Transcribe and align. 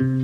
Senhoras 0.00 0.16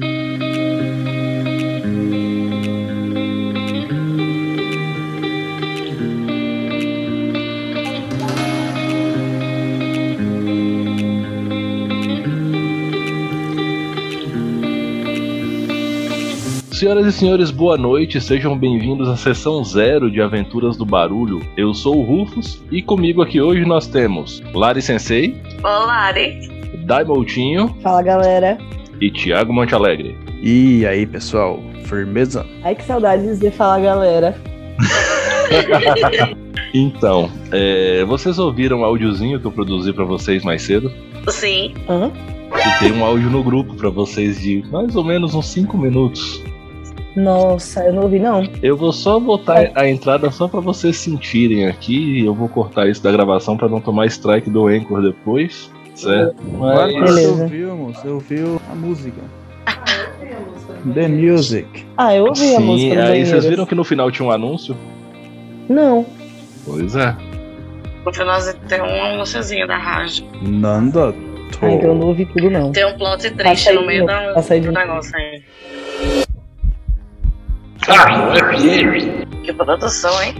e 17.06 17.12
senhores, 17.12 17.50
boa 17.50 17.76
noite, 17.76 18.18
sejam 18.18 18.58
bem-vindos 18.58 19.10
à 19.10 19.16
sessão 19.18 19.62
zero 19.62 20.10
de 20.10 20.22
Aventuras 20.22 20.78
do 20.78 20.86
Barulho. 20.86 21.46
Eu 21.54 21.74
sou 21.74 21.98
o 21.98 22.02
Rufus 22.02 22.64
e 22.70 22.80
comigo 22.80 23.20
aqui 23.20 23.42
hoje 23.42 23.66
nós 23.66 23.86
temos 23.86 24.42
Lari 24.54 24.80
Sensei. 24.80 25.38
Olá, 25.62 25.84
Lari. 25.84 26.48
Daimoutinho. 26.86 27.76
Fala 27.82 28.00
galera. 28.00 28.56
E 29.00 29.10
Thiago 29.10 29.52
Montealegre. 29.52 30.16
E 30.42 30.86
aí 30.86 31.06
pessoal, 31.06 31.60
firmeza? 31.84 32.46
Ai 32.62 32.74
que 32.74 32.84
saudade 32.84 33.22
de 33.22 33.28
dizer 33.28 33.52
fala 33.52 33.80
galera. 33.80 34.36
então, 36.72 37.30
é, 37.52 38.04
vocês 38.04 38.38
ouviram 38.38 38.80
o 38.80 38.84
áudiozinho 38.84 39.40
que 39.40 39.46
eu 39.46 39.52
produzi 39.52 39.92
para 39.92 40.04
vocês 40.04 40.42
mais 40.44 40.62
cedo? 40.62 40.92
Sim. 41.28 41.74
Uhum. 41.88 42.10
E 42.54 42.78
tem 42.78 42.92
um 42.92 43.04
áudio 43.04 43.30
no 43.30 43.42
grupo 43.42 43.74
para 43.74 43.90
vocês 43.90 44.40
de 44.40 44.64
mais 44.70 44.94
ou 44.96 45.04
menos 45.04 45.34
uns 45.34 45.46
5 45.46 45.76
minutos. 45.76 46.42
Nossa, 47.16 47.80
eu 47.80 47.94
não 47.94 48.02
ouvi 48.02 48.18
não. 48.18 48.46
Eu 48.62 48.76
vou 48.76 48.92
só 48.92 49.18
botar 49.18 49.70
a 49.74 49.88
entrada 49.88 50.30
só 50.30 50.46
para 50.46 50.60
vocês 50.60 50.96
sentirem 50.96 51.66
aqui. 51.66 52.24
Eu 52.24 52.34
vou 52.34 52.48
cortar 52.48 52.88
isso 52.88 53.02
da 53.02 53.10
gravação 53.10 53.56
para 53.56 53.68
não 53.68 53.80
tomar 53.80 54.06
strike 54.06 54.50
do 54.50 54.66
Anchor 54.66 55.00
depois. 55.00 55.70
Certo? 55.96 56.36
Mas... 56.58 56.94
Beleza. 56.94 57.32
Você 57.32 57.42
ouviu, 57.42 57.76
moço? 57.76 58.00
Você 58.00 58.08
ouviu 58.08 58.62
a 58.70 58.74
música. 58.74 59.20
The 60.94 61.08
Music. 61.08 61.86
Ah, 61.96 62.14
eu 62.14 62.26
ouvi 62.26 62.38
Sim, 62.38 62.56
a 62.56 62.60
música 62.60 62.94
do 62.94 63.02
aí 63.02 63.26
vocês 63.26 63.44
viram 63.46 63.66
que 63.66 63.74
no 63.74 63.82
final 63.82 64.10
tinha 64.10 64.28
um 64.28 64.30
anúncio? 64.30 64.76
Não. 65.68 66.06
Pois 66.64 66.94
é. 66.94 67.16
No 68.04 68.12
final 68.12 68.38
tem 68.68 68.80
um 68.80 69.04
anúnciozinho 69.04 69.66
da 69.66 69.76
rádio. 69.76 70.26
Nanda. 70.42 71.14
Ah, 71.62 71.70
então 71.70 71.90
eu 71.90 71.94
não 71.94 72.08
ouvi 72.08 72.26
tudo 72.26 72.50
não. 72.50 72.70
Tem 72.72 72.84
um 72.84 72.96
plot 72.98 73.30
triste 73.30 73.68
aí 73.70 73.74
no 73.74 73.86
meio 73.86 74.04
da, 74.04 74.32
de 74.32 74.60
do 74.60 74.72
negócio 74.72 75.16
aí. 75.16 75.42
FM. 77.80 79.42
Que 79.42 79.52
produção, 79.52 80.22
hein? 80.22 80.34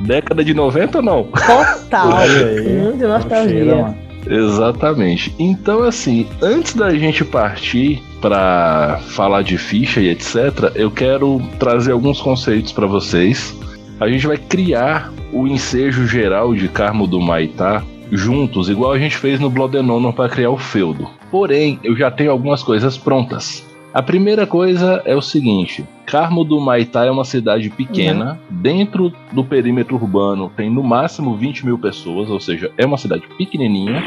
Década 0.00 0.44
de 0.44 0.54
90 0.54 0.98
ou 0.98 1.04
não? 1.04 1.24
Total. 1.24 2.08
Olha 2.08 2.46
aí. 2.46 2.68
Muito 2.68 2.98
Cheira, 2.98 3.08
nostalgia. 3.08 3.74
mano. 3.76 4.01
Exatamente. 4.26 5.34
Então, 5.38 5.82
assim, 5.82 6.26
antes 6.40 6.74
da 6.74 6.94
gente 6.94 7.24
partir 7.24 8.02
para 8.20 9.00
falar 9.08 9.42
de 9.42 9.58
ficha 9.58 10.00
e 10.00 10.08
etc., 10.08 10.72
eu 10.74 10.90
quero 10.90 11.40
trazer 11.58 11.92
alguns 11.92 12.20
conceitos 12.20 12.72
para 12.72 12.86
vocês. 12.86 13.56
A 14.00 14.08
gente 14.08 14.26
vai 14.26 14.36
criar 14.36 15.12
o 15.32 15.46
ensejo 15.46 16.06
geral 16.06 16.54
de 16.54 16.68
Carmo 16.68 17.06
do 17.06 17.20
Maitá 17.20 17.82
juntos, 18.10 18.68
igual 18.68 18.92
a 18.92 18.98
gente 18.98 19.16
fez 19.16 19.40
no 19.40 19.48
Blood 19.48 19.76
and 19.76 19.90
Honor 19.90 20.12
para 20.12 20.28
criar 20.28 20.50
o 20.50 20.58
feudo. 20.58 21.08
Porém, 21.30 21.80
eu 21.82 21.96
já 21.96 22.10
tenho 22.10 22.30
algumas 22.30 22.62
coisas 22.62 22.98
prontas. 22.98 23.66
A 23.94 24.02
primeira 24.02 24.46
coisa 24.46 25.02
é 25.04 25.14
o 25.14 25.20
seguinte: 25.20 25.84
Carmo 26.06 26.44
do 26.44 26.58
Maitá 26.60 27.04
é 27.04 27.10
uma 27.10 27.24
cidade 27.24 27.68
pequena. 27.68 28.40
Dentro 28.50 29.12
do 29.32 29.44
perímetro 29.44 29.96
urbano 29.96 30.50
tem 30.56 30.70
no 30.70 30.82
máximo 30.82 31.36
20 31.36 31.66
mil 31.66 31.78
pessoas, 31.78 32.30
ou 32.30 32.40
seja, 32.40 32.70
é 32.78 32.86
uma 32.86 32.96
cidade 32.96 33.24
pequenininha. 33.36 34.02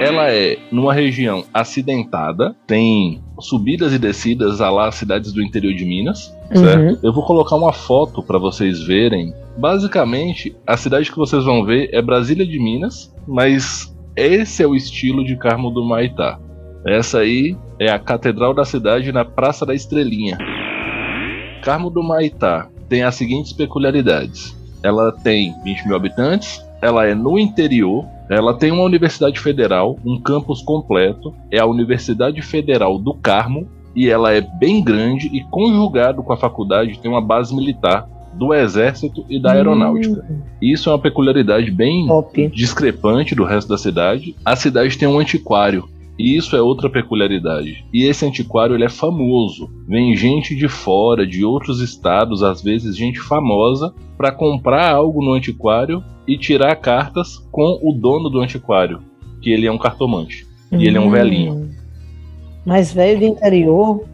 Ela 0.00 0.30
é 0.30 0.58
numa 0.72 0.92
região 0.92 1.44
acidentada, 1.52 2.54
tem 2.66 3.22
subidas 3.38 3.92
e 3.92 3.98
descidas 3.98 4.60
a 4.60 4.68
lá 4.68 4.90
cidades 4.90 5.32
do 5.32 5.42
interior 5.42 5.72
de 5.72 5.84
Minas, 5.84 6.34
certo? 6.52 6.94
Uhum. 6.94 6.98
Eu 7.02 7.12
vou 7.12 7.24
colocar 7.24 7.56
uma 7.56 7.72
foto 7.72 8.22
para 8.22 8.38
vocês 8.38 8.82
verem. 8.82 9.32
Basicamente, 9.56 10.56
a 10.66 10.76
cidade 10.76 11.10
que 11.10 11.16
vocês 11.16 11.44
vão 11.44 11.64
ver 11.64 11.90
é 11.92 12.02
Brasília 12.02 12.44
de 12.44 12.58
Minas, 12.58 13.14
mas 13.26 13.94
esse 14.16 14.62
é 14.62 14.66
o 14.66 14.74
estilo 14.74 15.24
de 15.24 15.36
Carmo 15.36 15.70
do 15.70 15.84
Maitá. 15.84 16.40
Essa 16.86 17.20
aí 17.20 17.56
é 17.78 17.90
a 17.90 17.98
catedral 17.98 18.52
da 18.52 18.64
cidade 18.64 19.10
na 19.10 19.24
Praça 19.24 19.64
da 19.64 19.74
Estrelinha. 19.74 20.36
Carmo 21.62 21.88
do 21.88 22.02
Maitá 22.02 22.68
tem 22.88 23.02
as 23.02 23.14
seguintes 23.14 23.52
peculiaridades: 23.52 24.54
ela 24.82 25.10
tem 25.10 25.54
20 25.64 25.86
mil 25.86 25.96
habitantes, 25.96 26.62
ela 26.82 27.06
é 27.06 27.14
no 27.14 27.38
interior, 27.38 28.04
ela 28.28 28.52
tem 28.52 28.70
uma 28.70 28.82
universidade 28.82 29.40
federal, 29.40 29.98
um 30.04 30.20
campus 30.20 30.60
completo, 30.60 31.34
é 31.50 31.58
a 31.58 31.66
Universidade 31.66 32.42
Federal 32.42 32.98
do 32.98 33.14
Carmo, 33.14 33.66
e 33.96 34.10
ela 34.10 34.32
é 34.32 34.42
bem 34.42 34.84
grande 34.84 35.28
e 35.32 35.42
conjugado 35.44 36.22
com 36.22 36.32
a 36.32 36.36
faculdade 36.36 36.98
tem 36.98 37.10
uma 37.10 37.22
base 37.22 37.54
militar 37.54 38.06
do 38.34 38.52
Exército 38.52 39.24
e 39.30 39.40
da 39.40 39.52
Aeronáutica. 39.52 40.24
Isso 40.60 40.90
é 40.90 40.92
uma 40.92 40.98
peculiaridade 40.98 41.70
bem 41.70 42.06
Top. 42.06 42.48
discrepante 42.48 43.34
do 43.34 43.44
resto 43.44 43.68
da 43.68 43.78
cidade. 43.78 44.34
A 44.44 44.56
cidade 44.56 44.98
tem 44.98 45.08
um 45.08 45.18
antiquário. 45.18 45.88
E 46.18 46.36
isso 46.36 46.54
é 46.54 46.62
outra 46.62 46.88
peculiaridade. 46.88 47.84
E 47.92 48.04
esse 48.04 48.24
antiquário 48.24 48.74
ele 48.76 48.84
é 48.84 48.88
famoso. 48.88 49.68
Vem 49.88 50.14
gente 50.16 50.54
de 50.54 50.68
fora, 50.68 51.26
de 51.26 51.44
outros 51.44 51.80
estados, 51.80 52.42
às 52.42 52.62
vezes 52.62 52.96
gente 52.96 53.18
famosa, 53.20 53.92
para 54.16 54.30
comprar 54.30 54.92
algo 54.94 55.24
no 55.24 55.32
antiquário 55.32 56.02
e 56.26 56.38
tirar 56.38 56.76
cartas 56.76 57.38
com 57.50 57.80
o 57.82 57.92
dono 57.92 58.30
do 58.30 58.40
antiquário, 58.40 59.00
que 59.42 59.50
ele 59.50 59.66
é 59.66 59.72
um 59.72 59.78
cartomante. 59.78 60.46
E 60.72 60.86
ele 60.86 60.96
é 60.96 61.00
um 61.00 61.08
Hum. 61.08 61.10
velhinho. 61.10 61.70
Mas 62.64 62.92
velho 62.92 63.18
do 63.18 63.24
interior, 63.26 64.04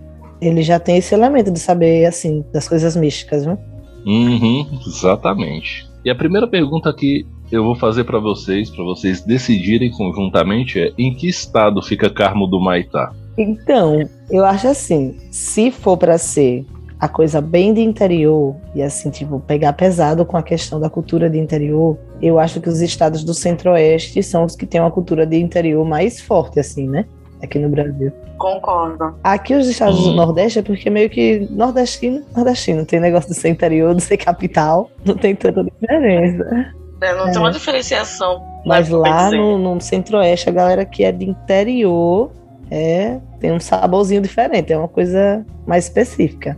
ele 0.40 0.62
já 0.62 0.80
tem 0.80 0.96
esse 0.96 1.14
elemento 1.14 1.50
de 1.50 1.58
saber, 1.60 2.06
assim, 2.06 2.44
das 2.52 2.68
coisas 2.68 2.96
místicas, 2.96 3.44
viu? 3.44 3.58
Uhum, 4.06 4.66
exatamente. 4.86 5.86
E 6.04 6.10
a 6.10 6.14
primeira 6.14 6.48
pergunta 6.48 6.92
que 6.92 7.26
eu 7.50 7.64
vou 7.64 7.74
fazer 7.74 8.04
para 8.04 8.18
vocês, 8.18 8.70
para 8.70 8.84
vocês 8.84 9.22
decidirem 9.22 9.90
conjuntamente, 9.90 10.78
é 10.80 10.92
em 10.98 11.14
que 11.14 11.28
estado 11.28 11.82
fica 11.82 12.08
Carmo 12.10 12.46
do 12.46 12.60
Maitá? 12.60 13.12
Então, 13.36 14.08
eu 14.30 14.44
acho 14.44 14.68
assim, 14.68 15.16
se 15.30 15.70
for 15.70 15.96
pra 15.96 16.18
ser 16.18 16.64
a 16.98 17.08
coisa 17.08 17.40
bem 17.40 17.72
de 17.72 17.80
interior 17.80 18.54
e 18.74 18.82
assim, 18.82 19.08
tipo, 19.10 19.40
pegar 19.40 19.72
pesado 19.72 20.24
com 20.24 20.36
a 20.36 20.42
questão 20.42 20.78
da 20.78 20.90
cultura 20.90 21.30
de 21.30 21.38
interior, 21.38 21.96
eu 22.20 22.38
acho 22.38 22.60
que 22.60 22.68
os 22.68 22.80
estados 22.82 23.24
do 23.24 23.32
Centro-Oeste 23.32 24.22
são 24.22 24.44
os 24.44 24.54
que 24.54 24.66
têm 24.66 24.80
uma 24.80 24.90
cultura 24.90 25.24
de 25.26 25.38
interior 25.38 25.82
mais 25.86 26.20
forte, 26.20 26.60
assim, 26.60 26.86
né? 26.86 27.06
Aqui 27.42 27.58
no 27.58 27.70
Brasil. 27.70 28.12
Concordo. 28.36 29.14
Aqui 29.24 29.54
os 29.54 29.66
estados 29.66 29.98
Hum. 30.00 30.10
do 30.10 30.12
Nordeste 30.12 30.58
é 30.58 30.62
porque 30.62 30.90
meio 30.90 31.08
que 31.08 31.48
nordestino, 31.50 32.20
nordestino, 32.36 32.84
tem 32.84 33.00
negócio 33.00 33.30
de 33.30 33.36
ser 33.36 33.48
interior, 33.48 33.94
de 33.94 34.02
ser 34.02 34.18
capital, 34.18 34.90
não 35.02 35.14
tem 35.14 35.34
tanta 35.34 35.64
diferença. 35.64 36.74
É, 37.00 37.14
não 37.14 37.28
É. 37.28 37.30
tem 37.32 37.40
uma 37.40 37.50
diferenciação. 37.50 38.42
Mas 38.64 38.88
né, 38.88 38.96
lá 38.96 39.02
pra 39.02 39.24
dizer. 39.24 39.36
no, 39.38 39.58
no 39.74 39.80
Centro-Oeste, 39.80 40.48
a 40.48 40.52
galera 40.52 40.84
que 40.84 41.02
é 41.04 41.10
de 41.12 41.28
interior 41.28 42.30
é, 42.70 43.18
tem 43.40 43.52
um 43.52 43.58
saborzinho 43.60 44.20
diferente, 44.20 44.72
é 44.72 44.78
uma 44.78 44.88
coisa 44.88 45.44
mais 45.66 45.84
específica. 45.84 46.56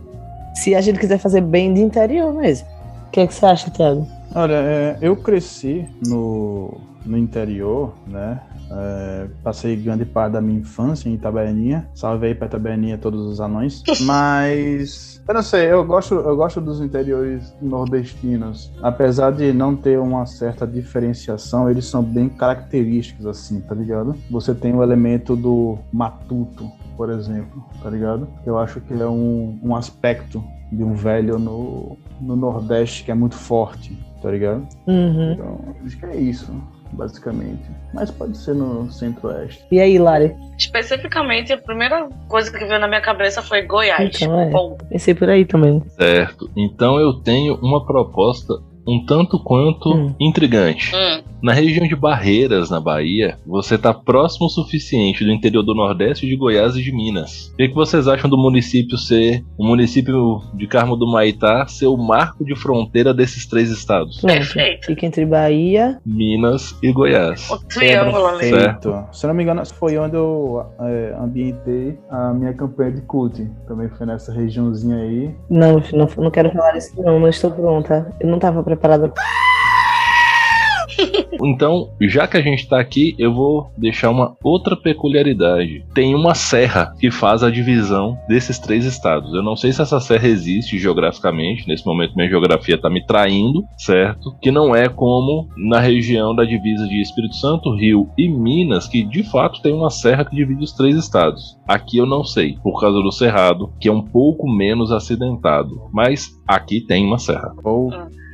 Se 0.55 0.75
a 0.75 0.81
gente 0.81 0.99
quiser 0.99 1.17
fazer 1.17 1.41
bem 1.41 1.73
de 1.73 1.81
interior 1.81 2.33
mesmo. 2.33 2.67
O 3.07 3.11
que, 3.11 3.19
é 3.21 3.27
que 3.27 3.33
você 3.33 3.45
acha, 3.45 3.69
Thiago? 3.71 4.07
Olha, 4.35 4.53
é, 4.55 4.97
eu 5.01 5.15
cresci 5.15 5.87
no, 6.07 6.77
no 7.05 7.17
interior, 7.17 7.93
né? 8.07 8.39
É, 8.75 9.27
passei 9.43 9.75
grande 9.75 10.05
parte 10.05 10.33
da 10.33 10.41
minha 10.41 10.59
infância 10.59 11.07
em 11.07 11.13
Itabaianinha. 11.13 11.87
Salve 11.93 12.27
aí 12.27 12.35
pra 12.35 12.47
Itabaianinha 12.47 12.97
todos 12.97 13.25
os 13.25 13.39
anões. 13.39 13.83
Mas. 14.01 15.21
Eu 15.27 15.33
não 15.33 15.43
sei, 15.43 15.71
eu 15.71 15.85
gosto, 15.85 16.15
eu 16.15 16.35
gosto 16.35 16.59
dos 16.59 16.81
interiores 16.81 17.53
nordestinos. 17.61 18.71
Apesar 18.81 19.31
de 19.31 19.53
não 19.53 19.75
ter 19.75 19.97
uma 19.97 20.25
certa 20.25 20.67
diferenciação, 20.67 21.69
eles 21.69 21.85
são 21.85 22.03
bem 22.03 22.27
característicos, 22.27 23.25
assim, 23.25 23.61
tá 23.61 23.73
ligado? 23.73 24.15
Você 24.29 24.53
tem 24.53 24.75
o 24.75 24.83
elemento 24.83 25.35
do 25.35 25.77
matuto, 25.93 26.69
por 26.97 27.09
exemplo, 27.09 27.63
tá 27.81 27.89
ligado? 27.89 28.27
Eu 28.45 28.57
acho 28.57 28.81
que 28.81 28.93
é 28.93 29.07
um, 29.07 29.57
um 29.63 29.75
aspecto 29.75 30.43
de 30.71 30.83
um 30.83 30.93
velho 30.93 31.39
no, 31.39 31.97
no 32.19 32.35
Nordeste 32.35 33.03
que 33.03 33.11
é 33.11 33.13
muito 33.13 33.35
forte, 33.35 33.97
tá 34.21 34.29
ligado? 34.29 34.67
Uhum. 34.87 35.33
Então, 35.33 35.59
acho 35.85 35.97
que 35.97 36.05
é 36.05 36.17
isso, 36.17 36.51
basicamente. 36.93 37.63
Mas 37.93 38.09
pode 38.09 38.37
ser 38.37 38.53
no 38.53 38.91
Centro-Oeste. 38.91 39.65
E 39.71 39.79
aí, 39.79 39.99
Lari? 39.99 40.35
Especificamente, 40.57 41.51
a 41.51 41.57
primeira 41.57 42.07
coisa 42.27 42.51
que 42.51 42.65
veio 42.65 42.79
na 42.79 42.87
minha 42.87 43.01
cabeça 43.01 43.41
foi 43.41 43.63
Goiás. 43.63 44.15
Então, 44.15 44.39
é. 44.39 44.49
Bom, 44.49 44.77
Pensei 44.89 45.13
por 45.13 45.29
aí 45.29 45.45
também. 45.45 45.81
Certo. 45.97 46.49
Então 46.55 46.99
eu 46.99 47.13
tenho 47.13 47.55
uma 47.55 47.85
proposta 47.85 48.53
um 48.87 49.05
tanto 49.05 49.39
quanto 49.43 49.93
Hum. 49.93 50.13
intrigante. 50.19 50.93
Hum. 50.95 51.21
Na 51.41 51.51
região 51.51 51.85
de 51.85 51.93
Barreiras, 51.95 52.69
na 52.69 52.79
Bahia, 52.79 53.37
você 53.45 53.77
tá 53.77 53.93
próximo 53.93 54.45
o 54.45 54.49
suficiente 54.49 55.25
do 55.25 55.31
interior 55.31 55.61
do 55.61 55.75
Nordeste, 55.75 56.25
de 56.25 56.37
Goiás 56.37 56.77
e 56.77 56.81
de 56.81 56.89
Minas. 56.93 57.49
O 57.53 57.57
que, 57.57 57.67
que 57.67 57.75
vocês 57.75 58.07
acham 58.07 58.29
do 58.29 58.37
município 58.37 58.97
ser, 58.97 59.43
o 59.57 59.65
município 59.67 60.41
de 60.53 60.65
Carmo 60.67 60.95
do 60.95 61.05
Maitá, 61.05 61.65
ser 61.67 61.87
o 61.87 61.97
marco 61.97 62.45
de 62.45 62.55
fronteira 62.55 63.13
desses 63.13 63.45
três 63.45 63.69
estados? 63.69 64.21
Perfeito. 64.21 64.85
Fica 64.85 65.05
entre 65.05 65.25
Bahia. 65.25 65.99
Minas 66.05 66.77
e 66.81 66.93
Goiás. 66.93 67.49
O 67.49 67.57
triângulo 67.67 68.25
ali. 68.25 68.49
Certo. 68.49 69.03
Se 69.11 69.27
não 69.27 69.33
me 69.33 69.43
engano, 69.43 69.65
foi 69.65 69.97
onde 69.97 70.15
eu 70.15 70.65
é, 70.79 71.13
ambientei 71.19 71.97
a 72.09 72.33
minha 72.33 72.53
campanha 72.53 72.91
de 72.93 73.01
cult. 73.01 73.45
Também 73.67 73.89
foi 73.89 74.05
nessa 74.07 74.31
regiãozinha 74.31 74.95
aí. 74.95 75.29
Não, 75.49 75.83
não, 75.91 76.07
não 76.17 76.31
quero 76.31 76.51
falar 76.51 76.77
isso, 76.77 76.93
não. 77.01 77.19
Não 77.19 77.27
estou 77.27 77.51
pronta. 77.51 78.15
Eu 78.21 78.29
não 78.29 78.35
estava 78.35 78.63
preparada. 78.75 79.13
Então, 81.43 81.89
já 81.99 82.27
que 82.27 82.37
a 82.37 82.41
gente 82.41 82.67
tá 82.67 82.79
aqui, 82.79 83.15
eu 83.17 83.33
vou 83.33 83.71
deixar 83.77 84.09
uma 84.09 84.35
outra 84.43 84.75
peculiaridade. 84.75 85.85
Tem 85.93 86.15
uma 86.15 86.33
serra 86.35 86.93
que 86.99 87.11
faz 87.11 87.43
a 87.43 87.49
divisão 87.49 88.17
desses 88.27 88.59
três 88.59 88.85
estados. 88.85 89.33
Eu 89.33 89.43
não 89.43 89.55
sei 89.55 89.73
se 89.73 89.81
essa 89.81 89.99
serra 89.99 90.27
existe 90.27 90.77
geograficamente, 90.77 91.67
nesse 91.67 91.85
momento 91.85 92.15
minha 92.15 92.29
geografia 92.29 92.77
tá 92.77 92.89
me 92.89 93.05
traindo, 93.05 93.63
certo? 93.77 94.35
Que 94.41 94.51
não 94.51 94.75
é 94.75 94.87
como 94.87 95.49
na 95.57 95.79
região 95.79 96.33
da 96.35 96.45
divisa 96.45 96.87
de 96.87 97.01
Espírito 97.01 97.35
Santo, 97.35 97.75
Rio 97.75 98.09
e 98.17 98.29
Minas, 98.29 98.87
que 98.87 99.03
de 99.03 99.23
fato 99.23 99.61
tem 99.61 99.73
uma 99.73 99.89
serra 99.89 100.25
que 100.25 100.35
divide 100.35 100.63
os 100.63 100.71
três 100.71 100.95
estados. 100.95 101.57
Aqui 101.67 101.97
eu 101.97 102.05
não 102.05 102.23
sei, 102.23 102.57
por 102.63 102.79
causa 102.79 103.01
do 103.01 103.11
Cerrado, 103.11 103.71
que 103.79 103.89
é 103.89 103.91
um 103.91 104.01
pouco 104.01 104.49
menos 104.49 104.91
acidentado, 104.91 105.89
mas 105.91 106.29
aqui 106.47 106.81
tem 106.81 107.05
uma 107.05 107.19
serra. 107.19 107.53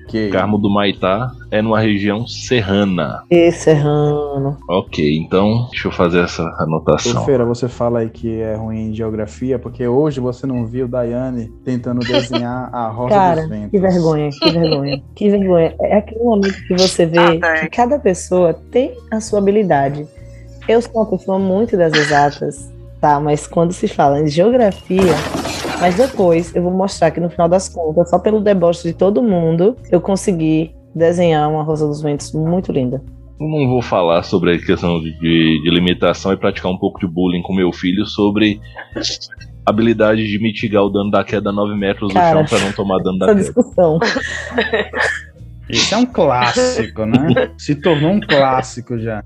Ok. 0.10 0.30
Carmo 0.32 0.58
do 0.58 0.70
Maitá 0.70 1.32
é 1.52 1.62
numa 1.62 1.80
região 1.80 2.26
serrana. 2.28 3.24
E 3.30 3.52
Serrano. 3.52 4.58
Ok, 4.68 5.18
então 5.18 5.68
deixa 5.70 5.88
eu 5.88 5.92
fazer 5.92 6.22
essa 6.24 6.44
Ô, 6.44 6.64
anotação. 6.64 7.26
Feira, 7.26 7.46
você 7.46 7.68
fala 7.68 8.00
aí 8.00 8.10
que 8.10 8.42
é 8.42 8.56
ruim 8.56 8.90
em 8.90 8.94
geografia, 8.96 9.60
porque 9.60 9.88
hoje 9.88 10.20
você 10.20 10.48
não 10.48 10.66
viu 10.66 10.88
Daiane 10.88 11.52
tentando 11.64 12.00
desenhar 12.00 12.70
a 12.74 12.88
Rosa 12.92 13.10
Cara, 13.16 13.42
dos 13.42 13.50
Ventos. 13.50 13.72
que 13.72 13.80
vergonha, 13.80 14.30
que 14.32 14.52
vergonha, 14.52 15.02
que 15.16 15.30
vergonha. 15.30 15.76
É 15.82 15.98
aquele 15.98 16.24
momento 16.24 16.58
que 16.68 16.74
você 16.76 17.06
vê 17.06 17.20
Ah, 17.20 17.40
tá. 17.40 17.54
que 17.62 17.70
cada 17.70 18.00
pessoa 18.00 18.54
tem 18.72 18.94
a 19.12 19.20
sua 19.22 19.40
habilidade. 19.40 20.08
Eu 20.68 20.82
sou 20.82 20.92
uma 20.96 21.06
pessoa 21.06 21.38
muito 21.40 21.78
das 21.78 21.94
exatas, 21.94 22.72
tá? 23.02 23.20
Mas 23.20 23.48
quando 23.48 23.74
se 23.74 23.88
fala 23.88 24.20
em 24.22 24.28
geografia, 24.28 25.14
mas 25.80 25.96
depois 25.96 26.56
eu 26.56 26.62
vou 26.64 26.72
mostrar 26.72 27.12
que 27.12 27.20
no 27.20 27.30
final 27.30 27.48
das 27.48 27.70
contas, 27.70 28.10
só 28.10 28.20
pelo 28.20 28.40
deboche 28.42 28.84
de 28.84 28.94
todo 28.94 29.22
mundo, 29.24 29.76
eu 29.92 30.02
consegui 30.02 30.76
desenhar 30.94 31.50
uma 31.50 31.64
Rosa 31.64 31.88
dos 31.88 32.02
Ventos 32.02 32.32
muito 32.34 32.72
linda. 32.72 33.02
Eu 33.40 33.48
não 33.48 33.68
vou 33.70 33.82
falar 33.82 34.24
sobre 34.24 34.56
a 34.56 34.60
questão 34.60 35.00
de, 35.00 35.12
de- 35.20 35.62
de 35.64 35.70
limitação 35.70 36.34
e 36.34 36.38
praticar 36.38 36.72
um 36.72 36.78
pouco 36.78 37.00
de 37.00 37.08
bullying 37.08 37.42
com 37.42 37.54
meu 37.56 37.72
filho 37.72 38.06
sobre 38.06 38.60
habilidade 39.66 40.28
de 40.28 40.40
mitigar 40.42 40.84
o 40.84 40.90
dano 40.90 41.10
da 41.12 41.24
queda 41.24 41.50
a 41.50 41.54
9 41.54 41.74
metros 41.76 42.10
do 42.10 42.16
Cara, 42.16 42.46
chão 42.46 42.46
pra 42.46 42.66
não 42.66 42.74
tomar 42.74 42.98
dano 43.02 43.18
da 43.20 43.26
Essa 43.28 43.36
queda. 43.36 43.46
discussão. 43.46 44.00
Esse 45.70 45.94
é 45.94 45.98
um 45.98 46.06
clássico, 46.06 47.06
né? 47.06 47.52
Se 47.58 47.76
tornou 47.76 48.12
um 48.12 48.20
clássico 48.20 48.98
já. 48.98 49.24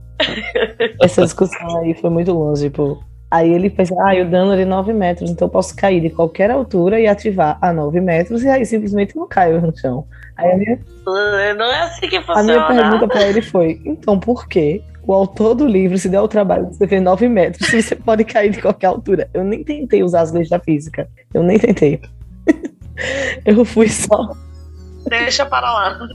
Essa 1.01 1.23
discussão 1.23 1.77
aí 1.79 1.93
foi 1.93 2.09
muito 2.09 2.33
longe, 2.33 2.69
pô. 2.69 2.99
Aí 3.33 3.51
ele 3.51 3.67
pensa, 3.67 3.95
ah, 3.97 4.13
o 4.21 4.29
dano 4.29 4.53
é 4.53 4.57
de 4.57 4.65
9 4.65 4.93
metros, 4.93 5.27
então 5.31 5.47
eu 5.47 5.51
posso 5.51 5.75
cair 5.75 5.99
de 5.99 6.11
qualquer 6.11 6.51
altura 6.51 6.99
e 6.99 7.07
ativar 7.07 7.57
a 7.59 7.73
9 7.73 7.99
metros, 7.99 8.43
e 8.43 8.47
aí 8.47 8.63
simplesmente 8.63 9.15
não 9.15 9.27
caio 9.27 9.59
no 9.59 9.75
chão. 9.75 10.05
Aí 10.37 10.51
a 10.51 10.55
minha, 10.55 10.79
Não 11.03 11.65
é 11.65 11.81
assim 11.81 12.07
que 12.07 12.17
a 12.17 12.21
minha 12.21 12.35
funciona. 12.61 12.67
pergunta 12.67 13.07
pra 13.07 13.23
ele 13.23 13.41
foi, 13.41 13.81
então 13.85 14.19
por 14.19 14.47
que 14.47 14.83
o 15.01 15.11
autor 15.13 15.55
do 15.55 15.65
livro 15.65 15.97
se 15.97 16.09
deu 16.09 16.21
o 16.21 16.27
trabalho 16.27 16.67
de 16.67 16.73
escrever 16.73 16.99
9 16.99 17.27
metros 17.27 17.67
se 17.67 17.81
você 17.81 17.95
pode 17.95 18.23
cair 18.23 18.51
de 18.51 18.61
qualquer 18.61 18.85
altura? 18.85 19.27
Eu 19.33 19.43
nem 19.43 19.63
tentei 19.63 20.03
usar 20.03 20.21
as 20.21 20.31
leis 20.31 20.47
da 20.47 20.59
física. 20.59 21.09
Eu 21.33 21.41
nem 21.41 21.57
tentei. 21.57 21.99
eu 23.47 23.65
fui 23.65 23.89
só. 23.89 24.29
Deixa 25.09 25.43
para 25.43 25.73
lá. 25.73 26.07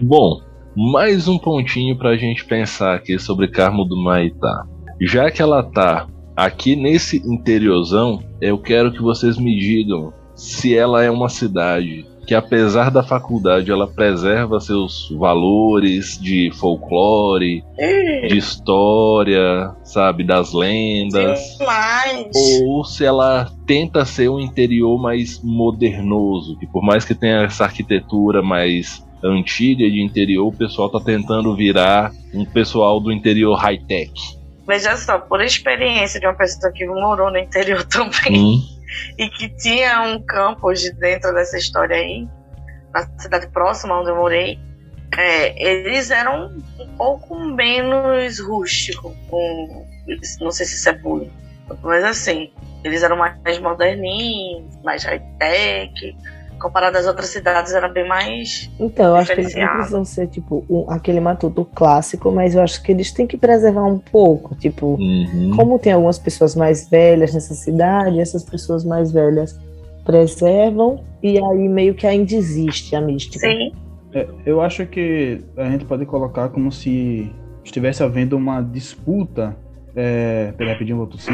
Bom, 0.00 0.42
mais 0.76 1.26
um 1.26 1.38
pontinho 1.38 1.96
pra 1.96 2.16
gente 2.16 2.44
pensar 2.44 2.94
aqui 2.94 3.18
sobre 3.18 3.48
Carmo 3.48 3.84
do 3.84 3.96
Maitá. 3.96 4.66
Já 5.00 5.30
que 5.30 5.42
ela 5.42 5.62
tá 5.62 6.06
aqui 6.36 6.76
nesse 6.76 7.16
interiorzão, 7.18 8.22
eu 8.40 8.58
quero 8.58 8.92
que 8.92 9.02
vocês 9.02 9.36
me 9.36 9.58
digam 9.58 10.12
se 10.34 10.76
ela 10.76 11.02
é 11.02 11.10
uma 11.10 11.28
cidade 11.28 12.06
que 12.30 12.34
apesar 12.34 12.92
da 12.92 13.02
faculdade 13.02 13.72
ela 13.72 13.88
preserva 13.88 14.60
seus 14.60 15.12
valores 15.18 16.16
de 16.16 16.50
folclore, 16.54 17.64
de 18.28 18.38
história, 18.38 19.74
sabe, 19.82 20.22
das 20.22 20.52
lendas. 20.52 21.56
Demais. 21.58 22.30
Ou 22.62 22.84
se 22.84 23.04
ela 23.04 23.50
tenta 23.66 24.04
ser 24.04 24.30
um 24.30 24.38
interior 24.38 24.96
mais 24.96 25.42
modernoso, 25.42 26.56
que 26.56 26.68
por 26.68 26.84
mais 26.84 27.04
que 27.04 27.16
tenha 27.16 27.42
essa 27.42 27.64
arquitetura 27.64 28.42
mais 28.42 29.04
antiga 29.22 29.88
de 29.88 30.00
interior, 30.00 30.48
o 30.48 30.52
pessoal 30.52 30.88
tá 30.90 31.00
tentando 31.00 31.54
virar 31.54 32.12
um 32.32 32.44
pessoal 32.44 33.00
do 33.00 33.12
interior 33.12 33.54
high-tech. 33.54 34.12
Veja 34.66 34.96
só, 34.96 35.18
por 35.18 35.42
experiência 35.42 36.20
de 36.20 36.26
uma 36.26 36.34
pessoa 36.34 36.72
que 36.72 36.86
morou 36.86 37.30
no 37.30 37.38
interior 37.38 37.84
também 37.88 38.38
Hum, 38.38 38.62
e 39.18 39.28
que 39.28 39.48
tinha 39.48 40.02
um 40.02 40.22
campus 40.22 40.80
de 40.80 40.92
dentro 40.92 41.32
dessa 41.34 41.58
história 41.58 41.96
aí, 41.96 42.28
na 42.92 43.06
cidade 43.18 43.48
próxima 43.48 44.00
onde 44.00 44.10
eu 44.10 44.16
morei, 44.16 44.58
é, 45.16 45.70
eles 45.70 46.10
eram 46.10 46.56
um 46.78 46.96
pouco 46.96 47.38
menos 47.38 48.38
rústicos, 48.38 49.12
com, 49.28 49.86
não 50.40 50.50
sei 50.50 50.66
se 50.66 50.76
isso 50.76 50.88
é 50.88 50.92
bullying, 50.92 51.32
mas 51.82 52.04
assim, 52.04 52.52
eles 52.84 53.02
eram 53.02 53.16
mais 53.16 53.58
moderninhos, 53.58 54.76
mais 54.82 55.04
high-tech, 55.04 56.16
comparado 56.60 56.96
às 56.96 57.06
outras 57.06 57.30
cidades 57.30 57.72
era 57.72 57.88
bem 57.88 58.06
mais 58.06 58.70
Então, 58.78 59.06
eu 59.06 59.16
acho 59.16 59.34
que 59.34 59.40
eles 59.40 59.54
não 59.56 59.68
precisam 59.74 60.04
ser, 60.04 60.28
tipo, 60.28 60.64
um- 60.70 60.88
aquele 60.90 61.18
matuto 61.18 61.64
clássico, 61.64 62.30
mas 62.30 62.54
eu 62.54 62.62
acho 62.62 62.80
que 62.82 62.92
eles 62.92 63.10
têm 63.10 63.26
que 63.26 63.36
preservar 63.36 63.84
um 63.84 63.98
pouco, 63.98 64.54
tipo, 64.54 64.94
uhum. 64.94 65.52
Como 65.56 65.78
tem 65.78 65.92
algumas 65.92 66.18
pessoas 66.18 66.54
mais 66.54 66.88
velhas 66.88 67.34
nessa 67.34 67.54
cidade, 67.54 68.20
essas 68.20 68.44
pessoas 68.44 68.84
mais 68.84 69.10
velhas 69.10 69.58
preservam 70.04 71.02
e 71.22 71.38
aí 71.38 71.68
meio 71.68 71.94
que 71.94 72.06
ainda 72.06 72.34
existe 72.34 72.94
a 72.94 73.00
mística. 73.00 73.38
sim, 73.46 73.72
É, 74.12 74.26
eu 74.44 74.60
acho 74.60 74.84
que 74.86 75.40
a 75.56 75.70
gente 75.70 75.84
pode 75.84 76.04
colocar 76.04 76.48
como 76.48 76.72
se 76.72 77.30
estivesse 77.64 78.02
havendo 78.02 78.36
uma 78.36 78.60
disputa. 78.60 79.56
É... 79.94 80.52
Peraí, 80.56 80.72
rapidinho, 80.72 80.96
vou 80.98 81.06
tossir. 81.06 81.32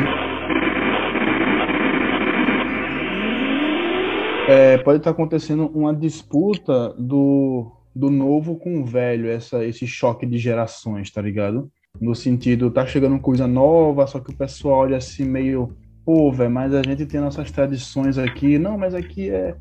É, 4.48 4.78
pode 4.78 4.98
estar 4.98 5.10
acontecendo 5.10 5.66
uma 5.74 5.92
disputa 5.92 6.94
do, 6.96 7.72
do 7.94 8.10
novo 8.10 8.56
com 8.56 8.80
o 8.80 8.84
velho, 8.84 9.28
essa, 9.28 9.64
esse 9.64 9.88
choque 9.88 10.24
de 10.24 10.38
gerações, 10.38 11.10
tá 11.10 11.20
ligado? 11.20 11.68
No 12.00 12.14
sentido, 12.14 12.70
tá 12.70 12.86
chegando 12.86 13.18
coisa 13.18 13.48
nova, 13.48 14.06
só 14.06 14.20
que 14.20 14.30
o 14.30 14.36
pessoal 14.36 14.80
olha 14.80 14.98
assim 14.98 15.24
meio, 15.24 15.74
pô, 16.04 16.30
velho, 16.30 16.50
mas 16.50 16.72
a 16.74 16.82
gente 16.82 17.06
tem 17.06 17.20
nossas 17.20 17.50
tradições 17.50 18.18
aqui. 18.18 18.56
Não, 18.56 18.78
mas 18.78 18.94
aqui 18.94 19.30
é. 19.30 19.56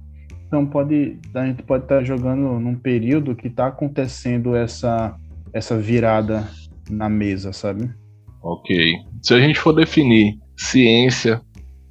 Então 0.45 0.65
pode, 0.67 1.17
a 1.33 1.45
gente 1.47 1.63
pode 1.63 1.85
estar 1.85 2.03
jogando 2.03 2.59
num 2.59 2.75
período 2.75 3.35
que 3.35 3.49
tá 3.49 3.67
acontecendo 3.67 4.55
essa, 4.55 5.15
essa 5.51 5.77
virada 5.77 6.47
na 6.89 7.09
mesa, 7.09 7.51
sabe? 7.51 7.89
Ok. 8.43 8.93
Se 9.23 9.33
a 9.33 9.39
gente 9.39 9.59
for 9.59 9.73
definir 9.73 10.37
ciência 10.55 11.41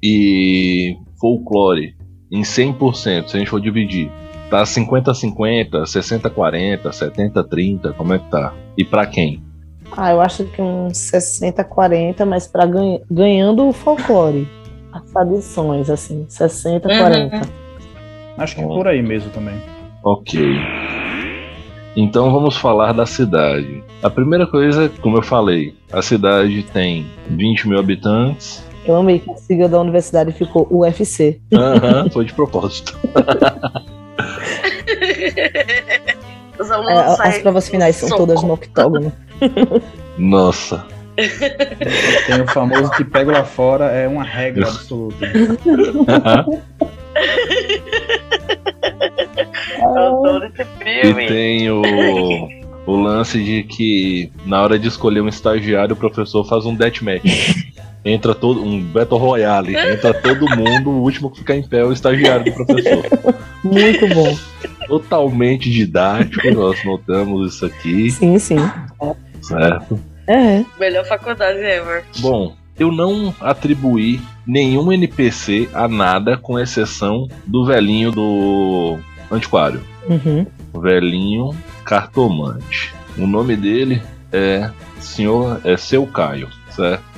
e 0.01 0.95
folclore 1.19 1.94
em 2.31 2.41
100%, 2.41 3.27
se 3.27 3.35
a 3.35 3.39
gente 3.39 3.49
for 3.49 3.61
dividir, 3.61 4.11
tá 4.49 4.63
50-50, 4.63 5.83
60-40, 5.83 6.81
70-30, 6.89 7.93
como 7.93 8.13
é 8.13 8.19
que 8.19 8.29
tá? 8.29 8.53
E 8.77 8.83
pra 8.83 9.05
quem? 9.05 9.43
Ah, 9.95 10.11
eu 10.11 10.21
acho 10.21 10.45
que 10.45 10.61
uns 10.61 10.97
60, 10.97 11.63
40, 11.63 12.25
mas 12.25 12.47
para 12.47 12.65
ganha, 12.65 13.01
ganhando 13.09 13.67
o 13.67 13.71
folclore. 13.73 14.47
As 14.91 15.03
tradições, 15.11 15.89
assim, 15.89 16.25
60, 16.27 16.87
Uhum. 16.89 16.97
40. 16.97 17.41
Acho 18.37 18.55
que 18.55 18.61
é 18.61 18.65
por 18.65 18.87
aí 18.87 19.01
mesmo 19.01 19.29
também. 19.31 19.55
Ok. 20.03 20.41
Então 21.95 22.31
vamos 22.31 22.57
falar 22.57 22.91
da 22.93 23.05
cidade. 23.05 23.83
A 24.03 24.09
primeira 24.09 24.45
coisa, 24.45 24.89
como 25.01 25.17
eu 25.17 25.21
falei, 25.21 25.73
a 25.91 26.01
cidade 26.01 26.63
tem 26.73 27.05
20 27.29 27.69
mil 27.69 27.79
habitantes. 27.79 28.63
Eu 28.85 28.95
amei 28.95 29.19
que 29.19 29.31
a 29.31 29.35
sigla 29.35 29.67
da 29.67 29.79
universidade 29.79 30.31
ficou 30.31 30.67
UFC. 30.69 31.39
Aham, 31.53 32.09
foi 32.11 32.25
de 32.25 32.33
propósito. 32.33 32.97
Os 36.59 36.71
alunos 36.71 37.19
É, 37.19 37.27
as 37.27 37.37
provas 37.39 37.67
finais 37.67 37.97
são 37.97 38.09
todas 38.09 38.41
no 38.41 38.53
octógono. 38.53 39.11
Nossa. 40.17 40.85
Tem 42.27 42.41
o 42.41 42.47
famoso 42.47 42.89
que 42.91 43.03
pega 43.03 43.31
lá 43.31 43.43
fora, 43.43 43.85
é 43.85 44.07
uma 44.07 44.23
regra 44.23 44.67
absoluta. 44.67 45.25
adoro 49.81 50.45
esse 50.45 50.61
E 51.07 51.27
tem 51.27 51.69
o, 51.69 51.81
o 52.85 52.95
lance 52.95 53.41
de 53.43 53.63
que 53.63 54.31
na 54.45 54.61
hora 54.61 54.77
de 54.77 54.87
escolher 54.87 55.21
um 55.21 55.27
estagiário, 55.27 55.93
o 55.93 55.97
professor 55.97 56.43
faz 56.45 56.65
um 56.65 56.75
deathmatch. 56.75 57.64
Entra 58.05 58.35
todo. 58.35 58.63
um 58.63 58.79
Battle 58.81 59.19
Royale. 59.19 59.75
Entra 59.75 60.13
todo 60.13 60.47
mundo, 60.55 60.91
o 60.91 61.01
último 61.01 61.31
que 61.31 61.39
ficar 61.39 61.55
em 61.55 61.67
pé 61.67 61.79
é 61.79 61.83
o 61.83 61.91
estagiário 61.91 62.45
do 62.45 62.65
professor. 62.65 63.03
Muito 63.63 64.07
bom. 64.13 64.37
Totalmente 64.87 65.71
didático, 65.71 66.51
nós 66.51 66.83
notamos 66.85 67.55
isso 67.55 67.65
aqui, 67.65 68.11
Sim, 68.11 68.37
sim. 68.37 68.57
certo? 69.41 69.99
É. 70.27 70.63
Melhor 70.79 71.03
faculdade 71.05 71.57
ever. 71.59 72.03
Bom, 72.19 72.55
eu 72.77 72.91
não 72.91 73.33
atribuí 73.41 74.21
nenhum 74.45 74.91
NPC 74.91 75.67
a 75.73 75.87
nada, 75.87 76.37
com 76.37 76.59
exceção 76.59 77.27
do 77.47 77.65
velhinho 77.65 78.11
do 78.11 78.99
antiquário. 79.31 79.81
Uhum. 80.07 80.45
O 80.73 80.79
velhinho 80.79 81.55
cartomante. 81.83 82.93
O 83.17 83.25
nome 83.25 83.55
dele 83.55 84.01
é 84.31 84.69
Senhor 84.99 85.59
é 85.63 85.77
Seu 85.77 86.05
Caio, 86.05 86.49
certo? 86.69 87.14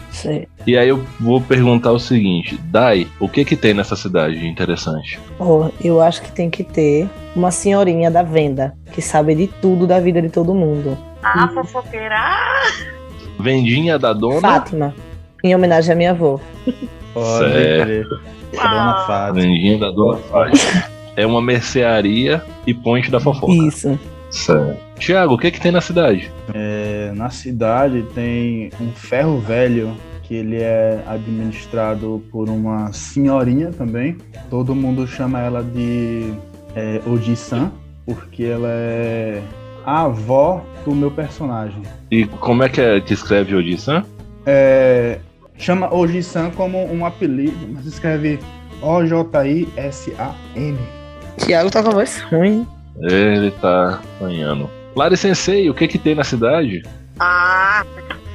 E 0.66 0.78
aí 0.78 0.90
eu 0.90 1.04
vou 1.20 1.40
perguntar 1.42 1.92
o 1.92 2.00
seguinte, 2.00 2.58
Dai, 2.66 3.08
o 3.20 3.28
que 3.30 3.44
que 3.46 3.56
tem 3.56 3.74
nessa 3.74 3.96
cidade 3.96 4.40
de 4.40 4.48
interessante? 4.48 5.20
Ó, 5.40 5.70
eu 5.84 6.02
acho 6.02 6.22
que 6.22 6.32
tem 6.32 6.50
que 6.50 6.64
ter 6.64 7.08
uma 7.36 7.52
senhorinha 7.52 8.10
da 8.10 8.24
venda 8.24 8.74
que 8.92 9.02
sabe 9.02 9.36
de 9.36 9.48
tudo 9.48 9.86
da 9.88 10.00
vida 10.00 10.22
de 10.22 10.30
todo 10.30 10.54
mundo. 10.56 10.98
Ah, 11.24 11.48
fofoqueira. 11.54 12.16
Vendinha 13.40 14.00
da 14.00 14.14
dona? 14.14 14.42
Fátima, 14.42 14.96
em 15.44 15.54
homenagem 15.56 15.94
à 15.94 15.96
minha 15.96 16.12
avó. 16.12 16.40
Pode 17.14 17.52
Certo. 17.52 17.86
crer. 17.86 18.08
Dona 18.54 18.92
Ah. 18.92 19.04
Fátima. 19.08 19.34
Vendinha 19.42 19.78
da 19.78 19.92
dona 19.92 20.18
Fátima. 20.18 20.84
É 21.16 21.26
uma 21.26 21.42
mercearia 21.42 22.44
e 22.66 22.74
ponte 22.74 23.10
da 23.10 23.20
fofoca. 23.20 23.52
Isso. 23.54 24.00
Certo. 24.30 24.78
Tiago, 25.00 25.36
o 25.36 25.38
que 25.38 25.52
que 25.52 25.62
tem 25.62 25.72
na 25.72 25.82
cidade? 25.82 26.32
É, 26.54 27.12
na 27.16 27.30
cidade 27.30 28.04
tem 28.14 28.70
um 28.80 28.92
ferro 28.92 29.40
velho 29.40 29.96
que 30.24 30.36
ele 30.36 30.58
é 30.58 31.02
administrado 31.08 32.22
por 32.32 32.50
uma 32.50 32.92
senhorinha 32.92 33.72
também. 33.72 34.18
Todo 34.50 34.76
mundo 34.76 35.08
chama 35.08 35.40
ela 35.40 35.64
de 35.64 36.34
é, 36.76 37.02
Oji-san, 37.06 37.72
porque 38.06 38.44
ela 38.44 38.68
é 38.70 39.42
a 39.86 40.04
avó 40.04 40.66
do 40.84 40.94
meu 40.94 41.10
personagem. 41.10 41.82
E 42.12 42.26
como 42.26 42.62
é 42.62 42.68
que, 42.68 42.82
é 42.82 43.00
que 43.00 43.14
escreve 43.14 43.56
Odissan? 43.56 44.04
É, 44.46 45.20
chama 45.58 45.94
Oji-san 45.94 46.52
como 46.52 46.84
um 46.94 47.06
apelido, 47.06 47.58
mas 47.74 47.86
escreve 47.86 48.38
O-J-I-S-A-N. 48.82 50.78
Tiago 51.38 51.72
tá 51.72 51.82
com 51.82 51.90
a 51.90 51.94
voz 51.94 52.20
ruim. 52.24 52.68
Ele 53.01 53.51
tá 53.51 54.01
sonhando. 54.18 54.70
Lari 54.96 55.16
Sensei, 55.16 55.70
o 55.70 55.74
que 55.74 55.88
que 55.88 56.00
tem 56.00 56.16
na 56.16 56.24
cidade? 56.24 56.84
Ah, 57.20 57.86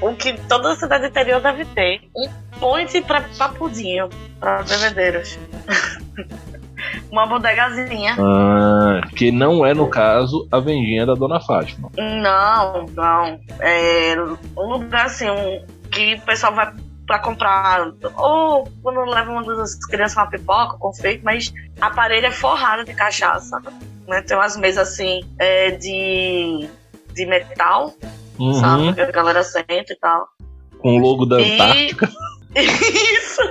o 0.01 0.15
que 0.15 0.35
toda 0.49 0.77
cidade 0.77 1.07
interior 1.07 1.41
deve 1.41 1.65
ter. 1.67 2.01
Um 2.17 2.29
ponte 2.59 3.01
pra 3.01 3.25
papudinho, 3.37 4.09
pra 4.39 4.63
bebedeiros. 4.63 5.39
Uma 7.11 7.27
bodegazinha. 7.27 8.17
Ah, 8.19 9.01
que 9.15 9.31
não 9.31 9.65
é, 9.65 9.75
no 9.75 9.89
caso, 9.89 10.49
a 10.51 10.59
vendinha 10.59 11.07
da 11.07 11.15
Dona 11.15 11.41
Fátima. 11.41 11.91
Não, 11.97 12.87
não. 12.95 13.41
É 13.61 14.15
um 14.57 14.73
lugar 14.73 15.07
assim, 15.07 15.31
um, 15.31 15.65
que 15.91 16.15
o 16.15 16.21
pessoal 16.23 16.55
vai 16.55 16.73
pra 17.07 17.19
comprar. 17.19 17.93
Ou 18.17 18.69
quando 18.83 19.05
leva 19.05 19.31
uma 19.31 19.45
das 19.45 19.75
crianças 19.87 20.17
uma 20.17 20.29
pipoca, 20.29 20.79
confeito, 20.79 21.23
mas 21.25 21.53
a 21.81 21.91
parede 21.91 22.27
é 22.27 22.31
forrada 22.31 22.85
de 22.85 22.95
cachaça. 22.95 23.61
Né? 24.09 24.23
Tem 24.23 24.37
umas 24.37 24.57
mesas 24.57 24.89
assim 24.93 25.21
é, 25.39 25.71
de, 25.73 26.69
de 27.15 27.27
metal, 27.27 27.95
Uhum, 28.39 28.55
sabe? 28.55 28.95
Que 28.95 29.01
a 29.03 29.11
galera 29.11 29.43
senta 29.45 29.93
e 29.93 29.97
tal. 30.01 30.27
com 30.81 30.97
o 30.97 30.99
logo 30.99 31.27
da 31.27 31.41
E- 31.41 31.55
Antártica. 31.55 32.09
Isso! 32.57 33.43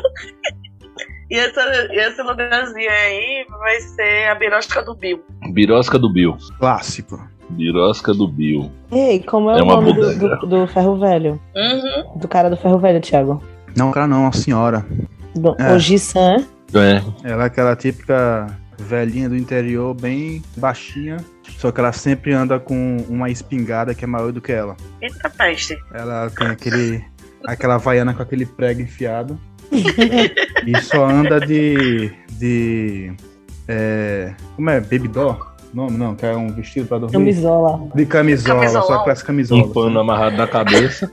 E 1.29 1.35
essa, 1.37 1.61
e 1.93 1.97
esse 1.97 2.21
lugarzinho 2.21 2.89
aí 2.91 3.45
vai 3.59 3.79
ser 3.79 4.27
a 4.29 4.35
birosca 4.35 4.83
do 4.83 4.93
Bill. 4.93 5.23
Birosca 5.53 5.97
do 5.97 6.11
Bill. 6.11 6.35
Clássico. 6.59 7.17
Birosca 7.51 8.13
do 8.13 8.27
Bill. 8.27 8.69
Ei, 8.91 9.21
como 9.23 9.49
é, 9.49 9.59
É 9.59 9.63
o 9.63 9.65
nome 9.65 9.93
do, 9.93 10.17
do, 10.17 10.45
do 10.47 10.67
ferro 10.67 10.97
velho? 10.99 11.39
Uhum. 11.55 12.19
Do 12.19 12.27
cara 12.27 12.49
do 12.49 12.57
ferro 12.57 12.79
velho, 12.79 12.99
Tiago. 12.99 13.41
Não, 13.77 13.91
cara, 13.91 14.07
não, 14.07 14.27
a 14.27 14.31
senhora. 14.33 14.85
Do 15.33 15.55
É. 15.57 15.73
Oji-san. 15.73 16.45
É, 16.73 17.01
Ela 17.29 17.43
é 17.43 17.45
aquela 17.47 17.75
típica 17.77 18.47
velhinha 18.81 19.29
do 19.29 19.35
interior, 19.35 19.93
bem 19.93 20.41
baixinha, 20.57 21.17
só 21.57 21.71
que 21.71 21.79
ela 21.79 21.91
sempre 21.91 22.33
anda 22.33 22.59
com 22.59 22.97
uma 23.07 23.29
espingarda 23.29 23.93
que 23.93 24.03
é 24.03 24.07
maior 24.07 24.31
do 24.31 24.41
que 24.41 24.51
ela. 24.51 24.75
Eita 25.01 25.29
peste. 25.29 25.77
Ela 25.93 26.29
tem 26.29 26.47
aquele, 26.47 27.03
aquela 27.45 27.77
vaiana 27.77 28.13
com 28.13 28.21
aquele 28.21 28.45
prego 28.45 28.81
enfiado 28.81 29.39
e 29.71 30.81
só 30.81 31.05
anda 31.07 31.39
de, 31.39 32.11
de, 32.31 33.13
é, 33.67 34.33
como 34.55 34.69
é, 34.69 34.79
baby 34.79 35.07
doll? 35.07 35.50
Não, 35.73 35.87
não, 35.87 36.15
que 36.15 36.25
é 36.25 36.35
um 36.35 36.51
vestido 36.51 36.85
pra 36.87 36.97
dormir. 36.97 37.13
Camisola. 37.13 37.79
De 37.95 38.05
camisola, 38.05 38.59
Camisolão. 38.59 38.87
só 38.87 39.03
com 39.03 39.09
essa 39.09 39.23
camisola. 39.25 39.63
um 39.63 39.69
pano 39.71 39.99
amarrado 39.99 40.35
na 40.35 40.45
cabeça 40.47 41.09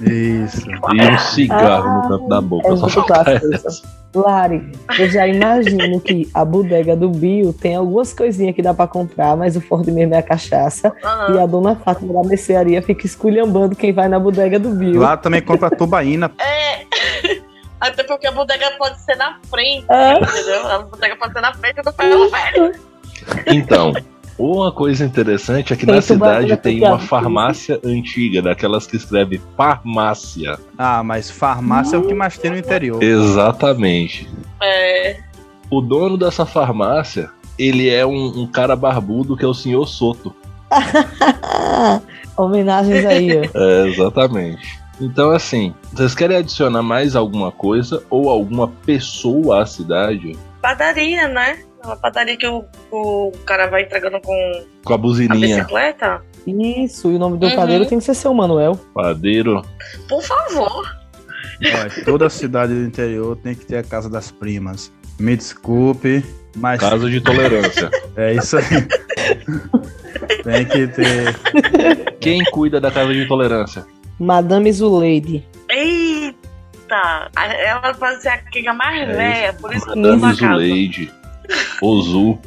Isso. 0.00 0.70
e 0.70 1.02
um 1.10 1.18
cigarro 1.18 2.02
no 2.02 2.08
canto 2.08 2.28
da 2.28 2.40
boca. 2.40 2.68
É 2.72 2.76
Só 2.76 3.02
clássico 3.02 3.52
isso. 3.54 3.82
Lari, 4.14 4.72
eu 4.98 5.10
já 5.10 5.26
imagino 5.26 6.00
que 6.00 6.26
a 6.32 6.42
bodega 6.44 6.96
do 6.96 7.10
Bill 7.10 7.52
tem 7.52 7.74
algumas 7.76 8.14
coisinhas 8.14 8.54
que 8.54 8.62
dá 8.62 8.72
pra 8.72 8.86
comprar, 8.86 9.36
mas 9.36 9.56
o 9.56 9.60
forte 9.60 9.90
mesmo 9.90 10.14
é 10.14 10.18
a 10.18 10.22
cachaça. 10.22 10.90
Aham. 11.04 11.34
E 11.34 11.38
a 11.40 11.44
dona 11.46 11.76
Fátima 11.76 12.14
da 12.14 12.26
mercearia 12.26 12.80
fica 12.80 13.04
esculhambando 13.04 13.76
quem 13.76 13.92
vai 13.92 14.08
na 14.08 14.18
bodega 14.18 14.58
do 14.58 14.70
Bill. 14.70 15.00
Lá 15.02 15.16
também 15.18 15.42
compra 15.42 15.68
tubaína. 15.70 16.30
É. 16.38 16.86
Até 17.78 18.04
porque 18.04 18.26
a 18.26 18.32
bodega 18.32 18.70
pode 18.78 18.98
ser 19.02 19.16
na 19.16 19.36
frente, 19.50 19.84
Ah. 19.90 20.14
entendeu? 20.18 20.66
A 20.66 20.78
bodega 20.78 21.16
pode 21.16 21.32
ser 21.34 21.40
na 21.42 21.52
frente 21.52 21.82
do 21.82 21.92
ferro 21.92 22.30
velho. 22.30 22.72
Então, 23.46 23.92
uma 24.38 24.70
coisa 24.70 25.04
interessante 25.04 25.72
é 25.72 25.76
que 25.76 25.86
Tem 25.86 25.94
na 25.94 26.02
cidade 26.02 26.56
tem 26.58 26.82
uma 26.82 26.98
farmácia 26.98 27.80
antiga, 27.82 28.42
daquelas 28.42 28.86
que 28.86 28.96
escreve 28.96 29.40
farmácia. 29.56 30.58
Ah, 30.76 31.02
mas 31.02 31.30
farmácia 31.30 31.96
é 31.96 31.98
o 31.98 32.02
que 32.02 32.14
mais 32.14 32.36
tem 32.36 32.50
no 32.50 32.58
interior. 32.58 33.02
Exatamente. 33.02 34.28
É. 34.62 35.20
O 35.70 35.80
dono 35.80 36.18
dessa 36.18 36.44
farmácia, 36.44 37.30
ele 37.58 37.88
é 37.88 38.04
um, 38.04 38.42
um 38.42 38.46
cara 38.46 38.76
barbudo 38.76 39.36
que 39.36 39.44
é 39.44 39.48
o 39.48 39.54
senhor 39.54 39.86
Soto. 39.86 40.34
Homenagens 42.36 43.06
aí, 43.06 43.30
ó. 43.38 43.42
É, 43.58 43.88
exatamente. 43.88 44.78
Então, 45.00 45.30
assim, 45.30 45.74
vocês 45.92 46.14
querem 46.14 46.36
adicionar 46.36 46.82
mais 46.82 47.16
alguma 47.16 47.50
coisa 47.50 48.02
ou 48.10 48.28
alguma 48.28 48.68
pessoa 48.68 49.62
à 49.62 49.66
cidade? 49.66 50.36
Padaria, 50.60 51.28
né? 51.28 51.58
Uma 51.86 51.96
padaria 51.96 52.36
que 52.36 52.46
o, 52.46 52.64
o 52.90 53.32
cara 53.46 53.66
vai 53.68 53.82
entregando 53.82 54.20
com 54.20 54.64
Com 54.84 54.92
a 54.92 54.96
a 54.96 54.98
buzininha, 54.98 55.56
bicicleta. 55.58 56.22
Isso, 56.46 57.10
e 57.10 57.16
o 57.16 57.18
nome 57.18 57.38
do 57.38 57.46
Uhum. 57.46 57.56
padeiro 57.56 57.86
tem 57.86 57.98
que 57.98 58.04
ser 58.04 58.14
seu 58.14 58.32
Manuel. 58.34 58.78
padeiro. 58.94 59.64
Por 60.08 60.22
favor. 60.22 60.96
Olha, 61.62 62.04
toda 62.04 62.28
cidade 62.28 62.74
do 62.74 62.84
interior 62.84 63.36
tem 63.36 63.54
que 63.54 63.64
ter 63.64 63.78
a 63.78 63.82
casa 63.82 64.10
das 64.10 64.30
primas. 64.30 64.92
Me 65.18 65.34
desculpe, 65.36 66.22
mas 66.54 66.78
Casa 66.78 67.08
de 67.08 67.20
tolerância. 67.20 67.90
é 68.16 68.34
isso 68.34 68.58
aí. 68.58 68.64
tem 70.44 70.64
que 70.66 70.86
ter. 70.88 71.34
Quem 72.20 72.44
cuida 72.44 72.80
da 72.80 72.90
casa 72.90 73.12
de 73.14 73.26
tolerância? 73.26 73.86
Madame 74.18 74.70
Zuleide. 74.72 75.46
Eita! 75.70 77.30
Ela 77.36 77.94
pode 77.94 78.22
ser 78.22 78.28
a 78.28 78.38
quiga 78.38 78.72
mais 78.74 79.08
É 79.08 79.12
velha, 79.12 79.52
por 79.54 79.74
isso 79.74 79.84
que 79.86 79.96
Madame 79.98 80.20
não 80.20 80.36
casa. 80.36 81.25
Ozu. 81.82 82.38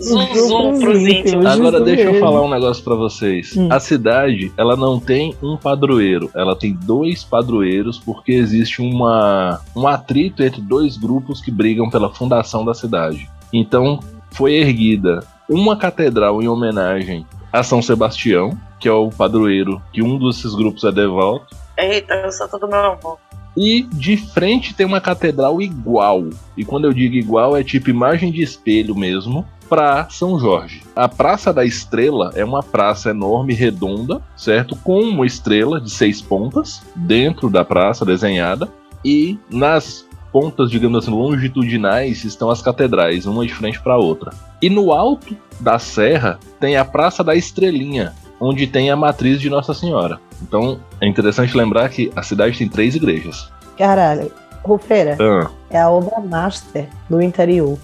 Zuzu 0.00 0.78
pros 0.80 1.02
íntimos. 1.02 1.46
Agora 1.46 1.80
deixa 1.80 2.02
eu 2.02 2.12
mesmo. 2.12 2.26
falar 2.26 2.42
um 2.42 2.50
negócio 2.50 2.82
pra 2.82 2.94
vocês. 2.94 3.56
Hum. 3.56 3.68
A 3.70 3.78
cidade, 3.78 4.52
ela 4.56 4.76
não 4.76 4.98
tem 4.98 5.34
um 5.42 5.56
padroeiro, 5.56 6.30
ela 6.34 6.56
tem 6.56 6.72
dois 6.72 7.24
padroeiros 7.24 7.98
porque 7.98 8.32
existe 8.32 8.82
uma 8.82 9.60
um 9.74 9.86
atrito 9.86 10.42
entre 10.42 10.60
dois 10.60 10.96
grupos 10.96 11.40
que 11.40 11.50
brigam 11.50 11.88
pela 11.88 12.12
fundação 12.12 12.64
da 12.64 12.74
cidade. 12.74 13.28
Então, 13.52 14.00
foi 14.32 14.54
erguida 14.54 15.24
uma 15.48 15.76
catedral 15.76 16.42
em 16.42 16.48
homenagem 16.48 17.26
a 17.52 17.62
São 17.62 17.80
Sebastião, 17.80 18.58
que 18.80 18.88
é 18.88 18.92
o 18.92 19.10
padroeiro 19.10 19.80
que 19.92 20.02
um 20.02 20.18
desses 20.18 20.54
grupos 20.54 20.82
é 20.82 20.90
devoto. 20.90 21.54
Eita, 21.76 22.14
eu 22.14 22.32
sou 22.32 22.48
todo 22.48 22.66
meu 22.66 22.78
avô. 22.78 23.18
E 23.56 23.82
de 23.92 24.16
frente 24.16 24.74
tem 24.74 24.84
uma 24.84 25.00
catedral 25.00 25.62
igual. 25.62 26.28
E 26.56 26.64
quando 26.64 26.86
eu 26.86 26.92
digo 26.92 27.14
igual, 27.14 27.56
é 27.56 27.62
tipo 27.62 27.90
imagem 27.90 28.32
de 28.32 28.42
espelho 28.42 28.94
mesmo 28.94 29.44
para 29.68 30.08
São 30.10 30.38
Jorge. 30.38 30.82
A 30.94 31.08
Praça 31.08 31.52
da 31.52 31.64
Estrela 31.64 32.32
é 32.34 32.44
uma 32.44 32.62
praça 32.62 33.10
enorme, 33.10 33.54
redonda, 33.54 34.22
certo? 34.36 34.76
Com 34.76 35.00
uma 35.00 35.26
estrela 35.26 35.80
de 35.80 35.90
seis 35.90 36.20
pontas 36.20 36.82
dentro 36.94 37.48
da 37.48 37.64
praça 37.64 38.04
desenhada. 38.04 38.68
E 39.04 39.38
nas 39.50 40.06
pontas, 40.32 40.70
digamos 40.70 40.98
assim, 40.98 41.12
longitudinais, 41.12 42.24
estão 42.24 42.50
as 42.50 42.60
catedrais, 42.60 43.24
uma 43.24 43.46
de 43.46 43.54
frente 43.54 43.80
para 43.80 43.94
a 43.94 43.98
outra. 43.98 44.32
E 44.60 44.68
no 44.68 44.92
alto 44.92 45.36
da 45.60 45.78
serra 45.78 46.40
tem 46.58 46.76
a 46.76 46.84
Praça 46.84 47.22
da 47.22 47.36
Estrelinha, 47.36 48.12
onde 48.40 48.66
tem 48.66 48.90
a 48.90 48.96
matriz 48.96 49.40
de 49.40 49.48
Nossa 49.48 49.72
Senhora. 49.72 50.20
Então 50.46 50.80
é 51.00 51.06
interessante 51.08 51.56
lembrar 51.56 51.88
que 51.88 52.12
a 52.14 52.22
cidade 52.22 52.58
tem 52.58 52.68
três 52.68 52.94
igrejas. 52.94 53.50
Caralho, 53.76 54.30
Rufeira, 54.62 55.16
Ah, 55.20 55.50
é 55.70 55.80
a 55.80 55.90
obra 55.90 56.20
master 56.20 56.88
do 57.10 57.20
interior. 57.20 57.78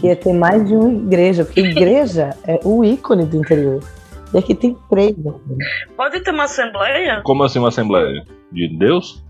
que 0.00 0.08
é 0.08 0.14
ter 0.14 0.32
mais 0.32 0.66
de 0.66 0.74
uma 0.74 0.92
igreja, 0.92 1.44
porque 1.44 1.60
igreja 1.60 2.36
é 2.46 2.60
o 2.64 2.84
ícone 2.84 3.24
do 3.24 3.36
interior. 3.36 3.82
E 4.32 4.38
aqui 4.38 4.54
tem 4.54 4.76
três. 4.90 5.14
Pode 5.96 6.20
ter 6.20 6.30
uma 6.32 6.44
assembleia? 6.44 7.20
como 7.24 7.44
assim 7.44 7.58
uma 7.60 7.68
Assembleia? 7.68 8.24
De 8.50 8.68
Deus? 8.76 9.24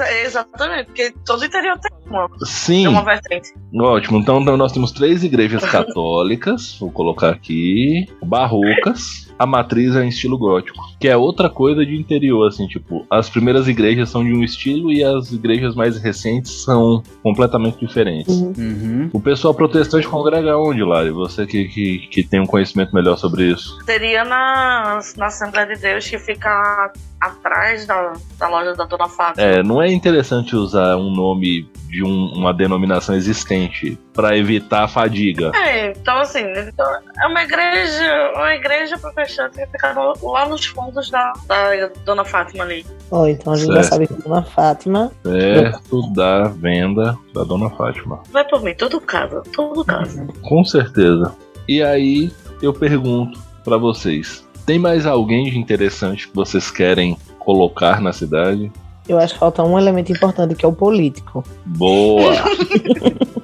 É, 0.00 0.22
exatamente, 0.26 0.86
porque 0.86 1.12
todo 1.24 1.44
interior 1.44 1.78
tem 1.78 1.90
uma, 2.06 2.28
Sim. 2.44 2.82
tem 2.84 2.88
uma 2.88 3.04
vertente. 3.04 3.52
Ótimo, 3.76 4.18
então 4.18 4.40
então 4.40 4.56
nós 4.56 4.72
temos 4.72 4.90
três 4.92 5.22
igrejas 5.22 5.64
católicas, 5.64 6.76
vou 6.80 6.90
colocar 6.90 7.30
aqui, 7.30 8.06
barrocas, 8.22 9.32
a 9.38 9.46
matriz 9.46 9.94
é 9.96 10.04
em 10.04 10.08
estilo 10.08 10.38
gótico, 10.38 10.78
que 11.00 11.08
é 11.08 11.16
outra 11.16 11.50
coisa 11.50 11.84
de 11.84 11.96
interior, 11.96 12.46
assim, 12.46 12.66
tipo, 12.66 13.04
as 13.10 13.28
primeiras 13.28 13.66
igrejas 13.68 14.08
são 14.10 14.24
de 14.24 14.32
um 14.32 14.42
estilo 14.42 14.92
e 14.92 15.02
as 15.02 15.32
igrejas 15.32 15.74
mais 15.74 16.00
recentes 16.00 16.62
são 16.62 17.02
completamente 17.22 17.78
diferentes. 17.84 18.34
Uhum. 18.34 18.52
Uhum. 18.56 19.10
O 19.12 19.20
pessoal 19.20 19.52
protestante 19.54 20.06
congrega 20.06 20.56
onde, 20.56 20.82
Lari? 20.82 21.10
Você 21.10 21.46
que, 21.46 21.64
que, 21.68 21.98
que 22.08 22.22
tem 22.22 22.40
um 22.40 22.46
conhecimento 22.46 22.94
melhor 22.94 23.16
sobre 23.16 23.50
isso. 23.50 23.78
Seria 23.84 24.24
na, 24.24 25.00
na 25.16 25.26
Assembleia 25.26 25.66
de 25.74 25.80
Deus 25.80 26.08
que 26.08 26.18
fica 26.18 26.92
atrás 27.20 27.86
da, 27.86 28.12
da 28.38 28.48
loja 28.48 28.74
da 28.74 28.84
Dona 28.84 29.08
Fátima. 29.08 29.44
É, 29.46 29.62
não 29.62 29.80
é 29.82 29.92
interessante 29.92 30.54
usar 30.54 30.96
um 30.96 31.10
nome 31.10 31.68
de 31.88 32.02
um- 32.04 32.32
uma 32.34 32.52
denominação 32.52 33.14
existente 33.14 33.98
para 34.14 34.36
evitar 34.38 34.84
a 34.84 34.88
fadiga. 34.88 35.50
É, 35.54 35.90
então 35.90 36.18
assim, 36.18 36.44
então, 36.56 36.86
é 37.22 37.26
uma 37.26 37.42
igreja, 37.42 38.32
uma 38.36 38.54
igreja 38.54 38.96
protestante 38.96 39.56
que 39.58 39.66
fica 39.66 39.92
lá 40.22 40.48
nos 40.48 40.64
fundos 40.66 41.10
da, 41.10 41.32
da 41.46 41.90
Dona 42.04 42.24
Fátima 42.24 42.64
ali. 42.64 42.86
Ó, 43.10 43.26
então 43.26 43.52
a 43.52 43.56
gente 43.56 43.68
já 43.68 43.82
Certo. 43.82 43.88
sabe 43.92 44.06
que 44.06 44.22
Dona 44.22 44.42
Fátima. 44.42 45.12
Perto 45.22 46.12
da 46.12 46.44
venda 46.44 47.18
da 47.34 47.42
Dona 47.42 47.68
Fátima. 47.70 48.22
Vai 48.30 48.44
por 48.44 48.62
mim, 48.62 48.74
tudo 48.74 49.00
casa, 49.00 49.42
tudo 49.52 49.84
casa. 49.84 50.26
Com 50.42 50.64
certeza. 50.64 51.34
E 51.68 51.82
aí 51.82 52.30
eu 52.62 52.72
pergunto 52.72 53.38
pra 53.64 53.76
vocês: 53.76 54.46
tem 54.64 54.78
mais 54.78 55.06
alguém 55.06 55.50
de 55.50 55.58
interessante 55.58 56.28
que 56.28 56.34
vocês 56.34 56.70
querem 56.70 57.16
colocar 57.38 58.00
na 58.00 58.12
cidade? 58.12 58.70
Eu 59.08 59.18
acho 59.18 59.34
que 59.34 59.40
falta 59.40 59.62
um 59.62 59.78
elemento 59.78 60.12
importante 60.12 60.54
que 60.54 60.64
é 60.64 60.68
o 60.68 60.72
político. 60.72 61.44
Boa! 61.66 62.32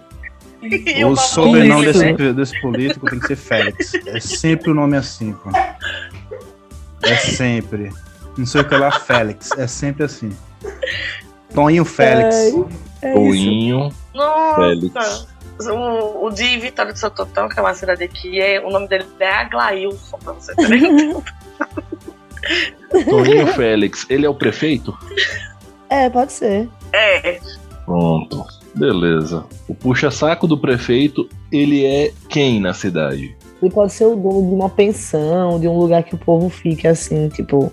E 0.71 1.05
O 1.05 1.17
sobrenome 1.17 1.87
desse, 1.87 2.13
né? 2.13 2.33
desse 2.33 2.61
político 2.61 3.09
tem 3.09 3.19
que 3.19 3.29
ser 3.29 3.37
Félix. 3.37 3.95
É 4.07 4.21
sempre 4.21 4.71
o 4.71 4.75
nome 4.75 4.97
assim, 4.97 5.33
pô. 5.33 5.51
É 7.03 7.17
sempre. 7.17 7.91
Não 8.37 8.45
sei 8.47 8.61
o 8.61 8.69
que 8.69 8.77
lá, 8.77 8.91
Félix. 8.91 9.51
É 9.53 9.67
sempre 9.67 10.05
assim. 10.05 10.31
Toninho 11.55 11.85
Félix. 11.85 12.37
É. 13.03 13.13
Toinho, 13.13 13.91
Nossa! 14.15 14.57
Félix. 14.57 15.27
O, 15.61 16.27
o 16.27 16.31
de 16.31 16.59
Vitória 16.59 16.93
de 16.93 16.99
Santo 16.99 17.23
Antão, 17.23 17.49
que 17.49 17.59
é 17.59 17.63
uma 17.63 17.75
cidade 17.75 18.05
aqui, 18.05 18.41
é, 18.41 18.61
o 18.61 18.71
nome 18.71 18.89
dele 18.89 19.05
é 19.19 19.31
Aglailson, 19.31 20.19
pra 20.19 20.33
você 20.33 20.55
ter 20.55 20.69
Toinho 23.05 23.47
Félix, 23.49 24.07
ele 24.09 24.25
é 24.25 24.29
o 24.29 24.35
prefeito? 24.35 24.97
É, 25.91 26.09
pode 26.09 26.33
ser. 26.33 26.69
É, 26.93 27.39
Pronto, 27.85 28.47
beleza. 28.75 29.45
O 29.69 29.75
puxa-saco 29.75 30.47
do 30.47 30.57
prefeito, 30.59 31.29
ele 31.53 31.85
é 31.85 32.13
quem 32.29 32.61
na 32.61 32.73
cidade? 32.73 33.37
Ele 33.63 33.71
pode 33.71 33.93
ser 33.93 34.07
o 34.07 34.17
dono 34.17 34.49
de 34.49 34.55
uma 34.55 34.69
pensão, 34.71 35.61
de 35.61 35.69
um 35.69 35.77
lugar 35.77 36.03
que 36.03 36.15
o 36.15 36.19
povo 36.19 36.49
fique 36.49 36.87
assim, 36.89 37.29
tipo. 37.29 37.73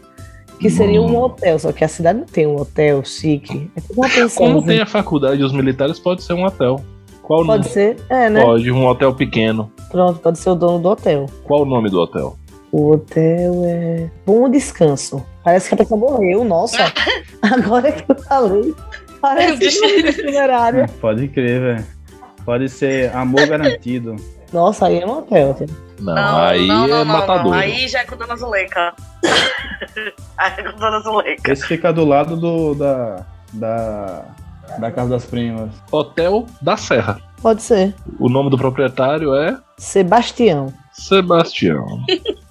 Que 0.59 0.71
seria 0.71 0.99
um 0.99 1.11
Hum. 1.15 1.21
hotel, 1.21 1.59
só 1.59 1.71
que 1.71 1.83
a 1.83 1.87
cidade 1.87 2.17
não 2.19 2.25
tem 2.25 2.47
um 2.47 2.59
hotel 2.59 3.03
chique. 3.05 3.69
É 3.75 3.79
tipo 3.81 3.93
uma 4.01 4.09
pensão. 4.09 4.47
Como 4.47 4.65
tem 4.65 4.81
a 4.81 4.87
faculdade 4.87 5.37
dos 5.37 5.53
militares, 5.53 5.99
pode 5.99 6.23
ser 6.23 6.33
um 6.33 6.43
hotel. 6.45 6.81
Qual 7.21 7.41
o 7.41 7.43
nome? 7.45 7.59
Pode 7.59 7.71
ser? 7.71 7.97
É, 8.09 8.27
né? 8.29 8.41
Pode, 8.41 8.71
um 8.71 8.85
hotel 8.87 9.13
pequeno. 9.13 9.71
Pronto, 9.91 10.19
pode 10.19 10.39
ser 10.39 10.49
o 10.49 10.55
dono 10.55 10.79
do 10.79 10.89
hotel. 10.89 11.27
Qual 11.43 11.61
o 11.61 11.65
nome 11.65 11.89
do 11.91 11.99
hotel? 11.99 12.35
O 12.71 12.91
hotel 12.91 13.63
é. 13.65 14.09
Bom 14.25 14.49
descanso. 14.49 15.23
Parece 15.43 15.69
que 15.69 15.75
a 15.75 15.77
pessoa 15.77 15.99
morreu, 15.99 16.43
nossa. 16.43 16.91
Agora 17.41 17.91
que 17.91 18.03
eu 18.11 18.15
falei. 18.23 18.73
Parece 19.21 20.13
funerária. 20.13 20.87
Pode 21.01 21.27
crer, 21.27 21.61
velho. 21.61 21.85
Pode 22.45 22.69
ser 22.69 23.13
amor 23.15 23.45
garantido. 23.47 24.15
Nossa, 24.53 24.87
aí 24.87 25.01
é 25.01 25.05
um 25.05 25.17
hotel. 25.17 25.55
Não, 25.99 26.15
não, 26.15 26.37
aí 26.37 26.67
não, 26.67 26.87
não, 26.87 26.95
é 26.95 27.03
não, 27.03 27.05
matador. 27.05 27.51
não. 27.51 27.53
Aí 27.53 27.87
já 27.87 27.99
é 27.99 28.05
com 28.05 28.15
Dona 28.15 28.35
Zuleika. 28.35 28.93
aí 30.37 30.53
é 30.57 30.63
com 30.63 30.79
Dona 30.79 30.99
Zuleika. 31.01 31.51
Esse 31.51 31.65
fica 31.65 31.91
do 31.91 32.05
lado 32.05 32.37
do, 32.37 32.73
da, 32.75 33.25
da, 33.53 34.25
da 34.79 34.91
Casa 34.91 35.09
das 35.09 35.25
Primas. 35.25 35.71
Hotel 35.91 36.45
da 36.61 36.77
Serra. 36.77 37.19
Pode 37.41 37.61
ser. 37.61 37.93
O 38.19 38.29
nome 38.29 38.49
do 38.49 38.57
proprietário 38.57 39.35
é 39.35 39.57
Sebastião. 39.77 40.73
Sebastião. 40.93 41.85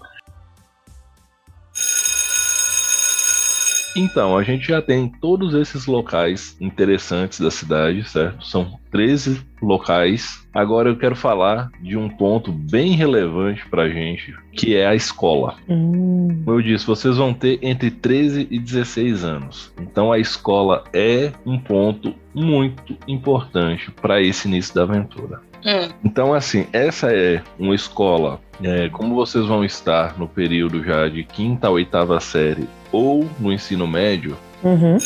Então, 3.97 4.37
a 4.37 4.43
gente 4.43 4.69
já 4.69 4.83
tem 4.83 5.09
todos 5.09 5.55
esses 5.55 5.87
locais 5.87 6.57
interessantes 6.61 7.41
da 7.41 7.51
cidade, 7.51 8.09
certo? 8.09 8.45
São 8.47 8.79
13 8.91 9.41
locais. 9.63 10.47
Agora 10.53 10.89
eu 10.89 10.97
quero 10.97 11.17
falar 11.17 11.71
de 11.81 11.97
um 11.97 12.09
ponto 12.09 12.53
bem 12.53 12.93
relevante 12.93 13.67
pra 13.69 13.89
gente, 13.89 14.35
que 14.53 14.75
é 14.77 14.87
a 14.87 14.95
escola. 14.95 15.55
Hum, 15.69 16.43
Como 16.45 16.59
eu 16.59 16.63
disse, 16.63 16.87
vocês 16.87 17.17
vão 17.17 17.33
ter 17.33 17.59
entre 17.63 17.91
13 17.91 18.47
e 18.51 18.59
16 18.59 19.25
anos. 19.25 19.73
Então 19.81 20.13
a 20.13 20.19
escola 20.19 20.85
é 20.93 21.33
um 21.45 21.59
ponto 21.59 22.15
muito 22.35 22.97
importante 23.09 23.91
para 23.91 24.21
esse 24.23 24.47
início 24.49 24.75
da 24.75 24.83
aventura. 24.83 25.41
Hum, 25.65 25.89
Então, 26.05 26.33
assim, 26.35 26.67
essa 26.73 27.11
é 27.13 27.43
uma 27.59 27.75
escola. 27.75 28.41
é, 28.63 28.89
como 28.89 29.15
vocês 29.15 29.45
vão 29.47 29.63
estar 29.65 30.19
no 30.19 30.27
período 30.27 30.83
já 30.83 31.09
de 31.09 31.23
quinta 31.25 31.67
a 31.67 31.71
oitava 31.71 32.19
série 32.21 32.67
ou 32.97 33.29
no 33.39 33.53
ensino 33.53 33.87
médio, 33.87 34.39
uhum. 34.65 34.97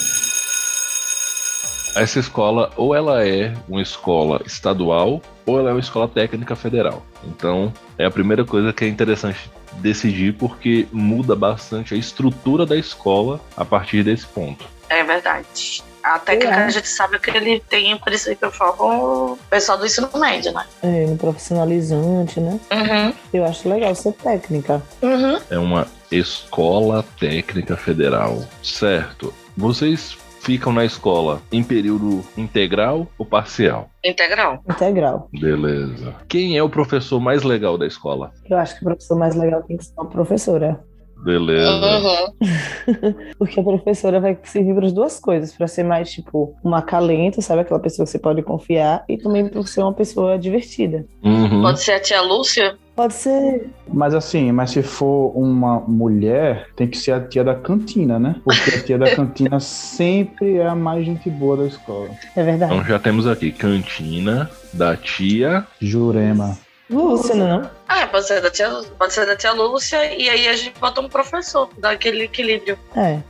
essa 1.96 2.20
escola 2.20 2.70
ou 2.76 2.94
ela 2.94 3.26
é 3.26 3.52
uma 3.68 3.82
escola 3.82 4.40
estadual 4.46 5.20
ou 5.44 5.58
ela 5.58 5.70
é 5.70 5.72
uma 5.72 5.80
escola 5.80 6.06
técnica 6.06 6.54
federal. 6.54 7.04
Então, 7.24 7.72
é 7.98 8.04
a 8.04 8.10
primeira 8.10 8.44
coisa 8.44 8.72
que 8.72 8.84
é 8.84 8.88
interessante 8.88 9.50
decidir 9.74 10.34
porque 10.34 10.86
muda 10.92 11.34
bastante 11.34 11.94
a 11.94 11.96
estrutura 11.96 12.64
da 12.64 12.76
escola 12.76 13.40
a 13.56 13.64
partir 13.64 14.04
desse 14.04 14.26
ponto. 14.26 14.64
é 14.88 15.02
verdade. 15.02 15.82
A 16.02 16.18
técnica 16.18 16.54
É. 16.56 16.64
a 16.64 16.70
gente 16.70 16.88
sabe 16.88 17.18
que 17.18 17.30
ele 17.30 17.60
tem 17.68 17.96
princípio 17.98 18.50
só 18.56 18.72
com 18.72 19.32
o 19.32 19.38
pessoal 19.50 19.76
do 19.76 19.84
ensino 19.84 20.08
médio, 20.14 20.50
né? 20.52 20.64
É, 20.82 21.04
no 21.06 21.16
profissionalizante, 21.16 22.40
né? 22.40 22.58
Uhum. 22.72 23.12
Eu 23.34 23.44
acho 23.44 23.68
legal 23.68 23.94
ser 23.94 24.12
técnica. 24.14 24.82
Uhum. 25.02 25.38
É 25.50 25.58
uma 25.58 25.86
escola 26.10 27.04
técnica 27.18 27.76
federal, 27.76 28.42
certo? 28.62 29.32
Vocês 29.56 30.16
ficam 30.40 30.72
na 30.72 30.84
escola 30.84 31.40
em 31.52 31.62
período 31.62 32.24
integral 32.36 33.06
ou 33.18 33.24
parcial? 33.24 33.90
Integral. 34.04 34.62
Integral. 34.68 35.28
Beleza. 35.32 36.16
Quem 36.28 36.56
é 36.56 36.62
o 36.62 36.68
professor 36.68 37.20
mais 37.20 37.42
legal 37.42 37.76
da 37.78 37.86
escola? 37.86 38.32
Eu 38.48 38.58
acho 38.58 38.74
que 38.74 38.80
o 38.82 38.84
professor 38.84 39.16
mais 39.16 39.34
legal 39.36 39.62
tem 39.62 39.76
que 39.76 39.84
ser 39.84 39.92
uma 39.94 40.06
professora. 40.06 40.80
Beleza. 41.22 41.70
Uhum. 41.70 43.14
Porque 43.38 43.60
a 43.60 43.62
professora 43.62 44.20
vai 44.20 44.38
servir 44.42 44.74
para 44.74 44.86
as 44.86 44.92
duas 44.92 45.20
coisas, 45.20 45.52
para 45.52 45.66
ser 45.66 45.84
mais 45.84 46.10
tipo 46.10 46.56
uma 46.64 46.78
acalento, 46.78 47.42
sabe? 47.42 47.60
Aquela 47.60 47.80
pessoa 47.80 48.06
que 48.06 48.10
você 48.12 48.18
pode 48.18 48.42
confiar, 48.42 49.04
e 49.08 49.18
também 49.18 49.46
para 49.46 49.62
ser 49.64 49.82
uma 49.82 49.92
pessoa 49.92 50.38
divertida. 50.38 51.04
Uhum. 51.22 51.62
Pode 51.62 51.80
ser 51.80 51.92
a 51.92 52.00
tia 52.00 52.22
Lúcia? 52.22 52.78
Pode 53.00 53.14
ser. 53.14 53.70
Mas 53.90 54.14
assim, 54.14 54.52
mas 54.52 54.72
se 54.72 54.82
for 54.82 55.32
uma 55.34 55.80
mulher, 55.80 56.68
tem 56.76 56.86
que 56.86 56.98
ser 56.98 57.12
a 57.12 57.20
tia 57.26 57.42
da 57.42 57.54
cantina, 57.54 58.18
né? 58.18 58.36
Porque 58.44 58.74
a 58.74 58.82
tia 58.82 58.98
da 58.98 59.08
cantina 59.16 59.58
sempre 59.58 60.58
é 60.58 60.66
a 60.66 60.74
mais 60.74 61.06
gente 61.06 61.30
boa 61.30 61.56
da 61.56 61.64
escola. 61.64 62.10
É 62.36 62.44
verdade. 62.44 62.74
Então 62.74 62.86
já 62.86 62.98
temos 62.98 63.26
aqui 63.26 63.52
cantina 63.52 64.50
da 64.74 64.94
tia. 64.98 65.66
Jurema. 65.80 66.58
Lúcia, 66.90 67.34
não? 67.34 67.62
é 67.62 67.70
Ah, 67.88 68.06
pode 68.06 68.26
ser 68.26 68.42
da 68.42 68.50
tia, 68.50 68.68
pode 68.98 69.14
ser 69.14 69.24
da 69.24 69.34
tia 69.34 69.52
Lúcia 69.52 70.04
e 70.14 70.28
aí 70.28 70.46
a 70.46 70.54
gente 70.54 70.78
bota 70.78 71.00
um 71.00 71.08
professor, 71.08 71.70
dá 71.78 71.92
aquele 71.92 72.24
equilíbrio. 72.24 72.78
É. 72.94 73.20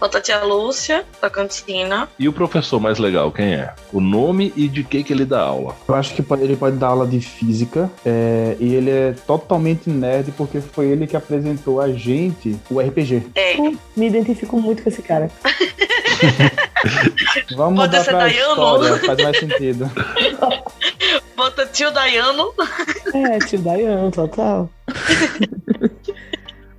Bota 0.00 0.18
a 0.18 0.20
tia 0.20 0.42
Lúcia 0.44 1.04
da 1.20 1.28
cantina. 1.28 2.08
E 2.18 2.28
o 2.28 2.32
professor 2.32 2.78
mais 2.78 2.98
legal, 2.98 3.32
quem 3.32 3.54
é? 3.54 3.72
O 3.92 4.00
nome 4.00 4.52
e 4.56 4.68
de 4.68 4.84
que 4.84 5.02
que 5.02 5.12
ele 5.12 5.24
dá 5.24 5.40
aula. 5.40 5.74
Eu 5.88 5.94
acho 5.94 6.14
que 6.14 6.24
ele 6.40 6.56
pode 6.56 6.76
dar 6.76 6.88
aula 6.88 7.06
de 7.06 7.20
física 7.20 7.90
é, 8.04 8.56
e 8.60 8.74
ele 8.74 8.90
é 8.90 9.14
totalmente 9.26 9.90
nerd 9.90 10.32
porque 10.32 10.60
foi 10.60 10.86
ele 10.86 11.06
que 11.06 11.16
apresentou 11.16 11.80
a 11.80 11.90
gente 11.92 12.56
o 12.70 12.80
RPG. 12.80 13.24
É, 13.34 13.56
Me 13.96 14.06
identifico 14.06 14.60
muito 14.60 14.82
com 14.82 14.88
esse 14.88 15.02
cara. 15.02 15.30
Vamos 17.56 17.80
Pode 17.80 17.96
mudar 17.96 18.04
ser 18.04 18.10
pra 18.10 18.18
Dayano? 18.20 18.50
história, 18.50 18.96
faz 19.06 19.22
mais 19.22 19.38
sentido. 19.38 19.90
Bota 21.36 21.66
tio 21.66 21.90
Dayano. 21.90 22.52
É, 23.14 23.38
tio 23.40 23.58
Dayano, 23.58 24.10
total. 24.10 24.70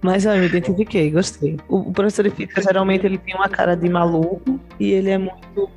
Mas 0.02 0.26
eu 0.26 0.34
me 0.38 0.46
identifiquei, 0.46 1.12
gostei. 1.12 1.58
O, 1.68 1.78
o 1.78 1.92
professor 1.92 2.24
de 2.24 2.30
física, 2.30 2.62
geralmente, 2.62 3.06
ele 3.06 3.18
tem 3.18 3.36
uma 3.36 3.50
cara 3.50 3.76
de 3.76 3.90
maluco 3.90 4.60
e 4.80 4.92
ele 4.92 5.10
é 5.10 5.18
muito, 5.18 5.70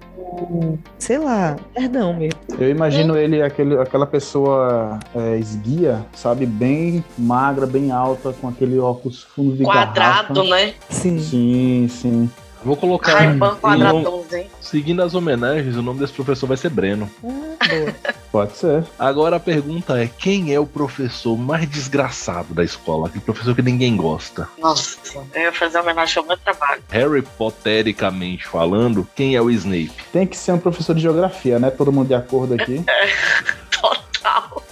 sei 0.98 1.18
lá, 1.18 1.56
perdão 1.74 2.14
mesmo. 2.14 2.38
Eu 2.58 2.70
imagino 2.70 3.16
ele, 3.16 3.42
aquele, 3.42 3.76
aquela 3.78 4.06
pessoa 4.06 5.00
é, 5.14 5.36
esguia, 5.38 6.04
sabe? 6.14 6.46
Bem 6.46 7.04
magra, 7.18 7.66
bem 7.66 7.90
alta, 7.90 8.32
com 8.32 8.48
aquele 8.48 8.78
óculos 8.78 9.24
fundo 9.24 9.56
de 9.56 9.64
Quadrado, 9.64 10.34
garrafa. 10.34 10.50
né? 10.50 10.74
Sim. 10.88 11.18
Sim, 11.18 11.88
sim. 11.88 12.30
Vou 12.64 12.76
colocar. 12.76 13.24
Em- 13.24 13.38
quadradãozinho. 13.38 14.50
seguindo 14.60 15.02
as 15.02 15.14
homenagens, 15.14 15.76
o 15.76 15.82
nome 15.82 16.00
desse 16.00 16.12
professor 16.12 16.46
vai 16.46 16.56
ser 16.56 16.70
Breno. 16.70 17.10
Ah. 17.24 18.12
Pode 18.32 18.56
ser. 18.56 18.84
Agora 18.98 19.36
a 19.36 19.40
pergunta 19.40 20.02
é: 20.02 20.06
quem 20.06 20.54
é 20.54 20.58
o 20.58 20.66
professor 20.66 21.36
mais 21.36 21.68
desgraçado 21.68 22.54
da 22.54 22.64
escola? 22.64 23.08
Aquele 23.08 23.24
professor 23.24 23.54
que 23.54 23.62
ninguém 23.62 23.96
gosta? 23.96 24.48
Nossa, 24.58 24.98
eu 25.34 25.42
ia 25.42 25.52
fazer 25.52 25.78
homenagem 25.78 26.18
ao 26.18 26.26
meu 26.26 26.36
trabalho. 26.38 26.82
Harry 26.90 27.22
Pottericamente 27.22 28.46
falando, 28.46 29.06
quem 29.14 29.36
é 29.36 29.42
o 29.42 29.50
Snape? 29.50 29.92
Tem 30.12 30.26
que 30.26 30.36
ser 30.36 30.52
um 30.52 30.58
professor 30.58 30.94
de 30.94 31.02
geografia, 31.02 31.58
né? 31.58 31.70
Todo 31.70 31.92
mundo 31.92 32.08
de 32.08 32.14
acordo 32.14 32.54
aqui. 32.54 32.82
Total. 33.70 34.62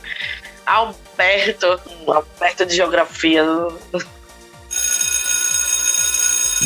Alberto. 0.66 1.80
Alberto 2.06 2.64
de 2.64 2.76
geografia. 2.76 3.44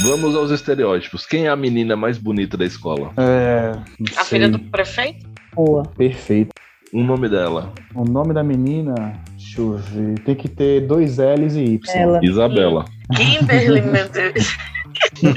Vamos 0.03 0.35
aos 0.35 0.51
estereótipos. 0.51 1.25
Quem 1.25 1.47
é 1.47 1.49
a 1.49 1.57
menina 1.57 1.95
mais 1.97 2.19
bonita 2.19 2.57
da 2.57 2.65
escola? 2.65 3.13
É. 3.17 3.73
A 4.17 4.25
sei. 4.25 4.39
filha 4.41 4.49
do 4.49 4.59
prefeito? 4.59 5.27
Boa. 5.55 5.85
Perfeito. 5.97 6.51
O 6.93 7.03
nome 7.03 7.29
dela? 7.29 7.73
O 7.95 8.05
nome 8.05 8.33
da 8.35 8.43
menina, 8.43 8.95
deixa 9.37 9.61
eu 9.61 9.77
ver. 9.79 10.19
Tem 10.21 10.35
que 10.35 10.49
ter 10.49 10.87
dois 10.87 11.19
L's 11.19 11.55
e 11.57 11.65
Y. 11.65 11.97
Ela. 11.97 12.21
Isabela. 12.23 12.85
Kimberly, 13.17 13.81
meu 13.83 14.09
Deus. 14.11 14.57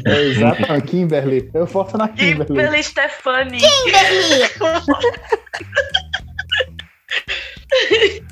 É, 0.05 0.23
exatamente, 0.23 0.87
Kimberly. 0.87 1.49
Eu 1.53 1.65
foto 1.65 1.97
na 1.97 2.07
Kimberly. 2.07 2.45
Kimberly 2.45 2.83
Stefani. 2.83 3.57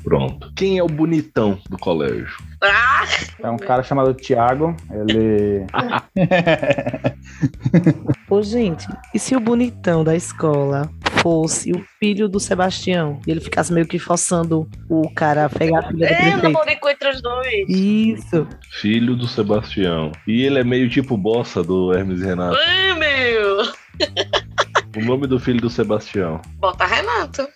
Pronto. 0.04 0.52
Quem 0.54 0.78
é 0.78 0.82
o 0.82 0.86
bonitão 0.86 1.58
do 1.68 1.76
colégio? 1.78 2.36
Ah, 2.62 3.04
É 3.42 3.50
um 3.50 3.56
cara 3.56 3.82
chamado 3.82 4.14
Thiago. 4.14 4.74
Ele. 4.90 5.66
Ô, 8.30 8.42
gente, 8.42 8.86
e 9.14 9.18
se 9.18 9.36
o 9.36 9.40
bonitão 9.40 10.02
da 10.02 10.14
escola 10.16 10.88
fosse 11.22 11.72
o 11.72 11.84
filho 11.98 12.28
do 12.28 12.40
Sebastião 12.40 13.20
e 13.26 13.30
ele 13.30 13.40
ficasse 13.40 13.72
meio 13.72 13.86
que 13.86 13.98
forçando 13.98 14.68
o 14.88 15.08
cara 15.14 15.46
a 15.46 15.48
pegar 15.48 15.80
a 15.80 15.88
filha 15.88 15.98
do 15.98 16.04
é, 16.04 16.14
prefeito? 16.16 16.42
namorico 16.42 16.88
entre 16.88 17.08
os 17.10 17.22
dois. 17.22 17.68
Isso. 17.68 18.46
Filho 18.80 19.16
do 19.16 19.26
Sebastião. 19.26 20.12
E 20.26 20.42
ele 20.42 20.58
é 20.58 20.64
meio 20.64 20.88
tipo 20.88 21.16
bossa 21.16 21.62
do 21.62 21.92
Hermes 21.92 22.20
e 22.20 22.24
Renato. 22.24 22.56
Ai, 22.58 22.94
meu. 22.94 23.62
O 24.96 25.04
nome 25.04 25.26
do 25.26 25.38
filho 25.38 25.60
do 25.60 25.70
Sebastião. 25.70 26.40
Bota 26.58 26.84
Renato. 26.86 27.46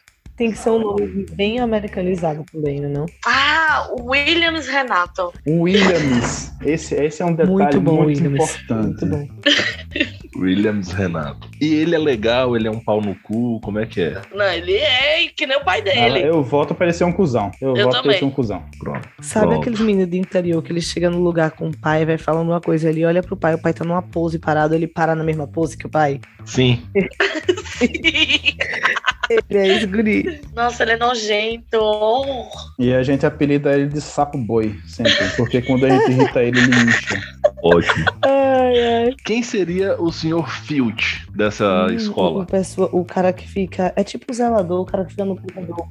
Tem 0.40 0.50
que 0.52 0.56
ser 0.58 0.70
um 0.70 0.78
nome 0.78 1.26
bem 1.34 1.58
americanizado 1.58 2.42
também, 2.50 2.80
né? 2.80 2.88
Não? 2.88 3.04
Ah, 3.26 3.90
Williams 4.00 4.66
Renato. 4.68 5.30
Williams. 5.46 6.50
Esse, 6.64 6.94
esse 6.94 7.20
é 7.20 7.26
um 7.26 7.32
detalhe 7.34 7.50
Muito 7.50 7.76
muito, 7.78 7.80
bom, 7.82 8.04
Williams. 8.06 8.56
importante. 8.56 9.04
Muito 9.04 9.06
bom. 9.06 9.28
Williams 10.40 10.92
Renato. 10.92 11.46
E 11.60 11.74
ele 11.74 11.94
é 11.94 11.98
legal, 11.98 12.56
ele 12.56 12.66
é 12.66 12.70
um 12.70 12.80
pau 12.80 13.02
no 13.02 13.14
cu, 13.16 13.60
como 13.60 13.80
é 13.80 13.84
que 13.84 14.00
é? 14.00 14.22
Não, 14.34 14.46
ele 14.50 14.76
é 14.76 15.28
que 15.28 15.46
nem 15.46 15.58
o 15.58 15.60
pai 15.62 15.80
Ah, 15.80 15.82
dele. 15.82 16.22
eu 16.26 16.42
voto 16.42 16.74
pra 16.74 16.86
ele 16.86 16.94
ser 16.94 17.04
um 17.04 17.12
cuzão. 17.12 17.50
Eu, 17.60 17.76
Eu 17.76 17.84
voto 17.84 17.90
pra 17.90 18.00
também. 18.00 18.10
ele 18.12 18.18
ser 18.20 18.24
um 18.24 18.30
cuzão. 18.30 18.64
Pronto. 18.78 19.06
Sabe 19.20 19.48
Pronto. 19.48 19.60
aqueles 19.60 19.80
meninos 19.80 20.10
de 20.10 20.18
interior 20.18 20.62
que 20.62 20.72
ele 20.72 20.80
chega 20.80 21.10
no 21.10 21.18
lugar 21.20 21.50
com 21.50 21.68
o 21.68 21.76
pai, 21.76 22.06
vai 22.06 22.16
falando 22.16 22.48
uma 22.48 22.62
coisa, 22.62 22.88
ele 22.88 23.04
olha 23.04 23.22
pro 23.22 23.36
pai, 23.36 23.56
o 23.56 23.60
pai 23.60 23.74
tá 23.74 23.84
numa 23.84 24.00
pose 24.00 24.38
parado, 24.38 24.74
ele 24.74 24.86
para 24.86 25.14
na 25.14 25.22
mesma 25.22 25.46
pose 25.46 25.76
que 25.76 25.86
o 25.86 25.90
pai? 25.90 26.18
Sim. 26.46 26.82
Ele 29.28 29.58
é 29.58 29.76
esse 29.76 29.86
guri. 29.86 30.40
Nossa, 30.54 30.82
ele 30.82 30.92
é 30.92 30.96
nojento. 30.96 31.78
E 32.78 32.92
a 32.92 33.02
gente 33.02 33.24
apelida 33.26 33.72
ele 33.74 33.88
de 33.88 34.00
sapo 34.00 34.38
boi, 34.38 34.78
sempre. 34.86 35.12
Porque 35.36 35.60
quando 35.62 35.86
a 35.86 35.90
gente 35.90 36.10
irrita 36.12 36.42
ele, 36.42 36.58
ele 36.60 36.74
incha. 36.74 37.20
Ótimo. 37.62 38.04
Ai, 38.22 39.04
ai. 39.04 39.14
Quem 39.24 39.42
seria 39.42 40.00
o 40.00 40.10
senhor 40.10 40.48
Filch 40.48 41.26
dessa 41.34 41.84
Hum, 41.84 41.86
O, 41.86 41.90
escola? 41.92 42.46
pessoa, 42.46 42.88
o 42.92 43.04
cara 43.04 43.32
que 43.32 43.46
fica. 43.46 43.92
É 43.94 44.02
tipo 44.02 44.30
o 44.30 44.34
zelador, 44.34 44.80
o 44.80 44.84
cara 44.86 45.04
que 45.04 45.10
fica 45.10 45.24
no 45.24 45.36
computador. 45.36 45.86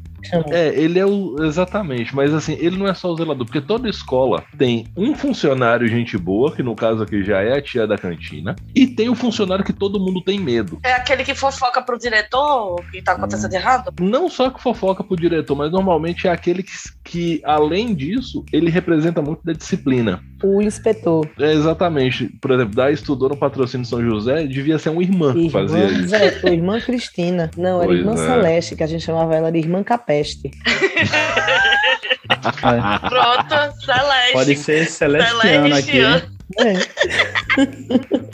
É, 0.52 0.68
ele 0.70 1.00
é 1.00 1.06
o. 1.06 1.36
Exatamente, 1.44 2.14
mas 2.16 2.34
assim, 2.34 2.54
ele 2.60 2.78
não 2.78 2.88
é 2.88 2.94
só 2.94 3.10
o 3.10 3.16
zelador, 3.16 3.46
porque 3.46 3.62
toda 3.62 3.88
escola 3.90 4.44
tem 4.58 4.88
um 4.98 5.16
funcionário 5.16 5.88
gente 5.88 6.18
boa, 6.18 6.52
que 6.54 6.62
no 6.62 6.76
caso 6.76 7.04
aqui 7.04 7.24
já 7.24 7.42
é 7.42 7.58
a 7.58 7.62
tia 7.62 7.88
da 7.88 7.98
cantina, 7.98 8.56
e 8.76 8.86
tem 8.86 9.08
o 9.10 9.16
funcionário 9.16 9.64
que 9.64 9.72
todo 9.72 10.00
mundo 10.00 10.22
tem 10.22 10.38
medo. 10.40 10.78
É 10.84 10.92
aquele 10.94 11.24
que 11.24 11.34
fofoca 11.34 11.82
pro 11.82 11.98
diretor 11.98 12.74
o 12.80 12.92
que 12.92 13.02
tá 13.02 13.16
acontecendo 13.30 13.54
errado? 13.54 13.94
Não 14.00 14.30
só 14.30 14.50
que 14.50 14.62
fofoca 14.62 15.04
pro 15.04 15.16
diretor, 15.16 15.56
mas 15.56 15.72
normalmente 15.72 16.28
é 16.28 16.32
aquele 16.32 16.64
que, 16.64 16.72
que, 17.04 17.42
além 17.46 17.94
disso, 17.94 18.44
ele 18.52 18.70
representa 18.70 19.22
muito 19.22 19.44
da 19.44 19.54
disciplina. 19.54 20.22
O 20.44 20.62
inspetor. 20.62 21.30
É 21.40 21.54
exatamente. 21.54 22.28
Por 22.42 22.52
exemplo, 22.52 22.76
da 22.76 22.92
estudou 22.92 23.30
no 23.30 23.38
patrocínio 23.38 23.86
São 23.86 24.02
José, 24.02 24.46
devia 24.48 24.80
ser 24.80 24.90
uma 24.90 25.04
irmã 25.04 25.34
que 25.34 25.46
Irmã, 25.46 25.52
fazia 25.52 25.86
isso. 25.86 26.08
Zé, 26.08 26.32
foi 26.40 26.54
irmã 26.54 26.80
Cristina. 26.82 27.52
Não, 27.56 27.78
era 27.78 27.88
Pois 27.88 28.00
irmã 28.00 28.14
é. 28.14 28.18
Celeste, 28.18 28.76
que 28.76 28.84
a 28.84 28.88
gente 28.88 29.04
chamava 29.04 29.36
ela 29.36 29.52
de 29.52 29.60
irmã 29.60 29.84
Capeste. 29.84 30.50
Pronto, 33.10 33.56
Celeste. 33.84 34.34
Pode 34.34 34.56
ser 34.56 34.86
celestiano 34.86 35.76
aqui. 35.76 36.00
É, 36.58 36.74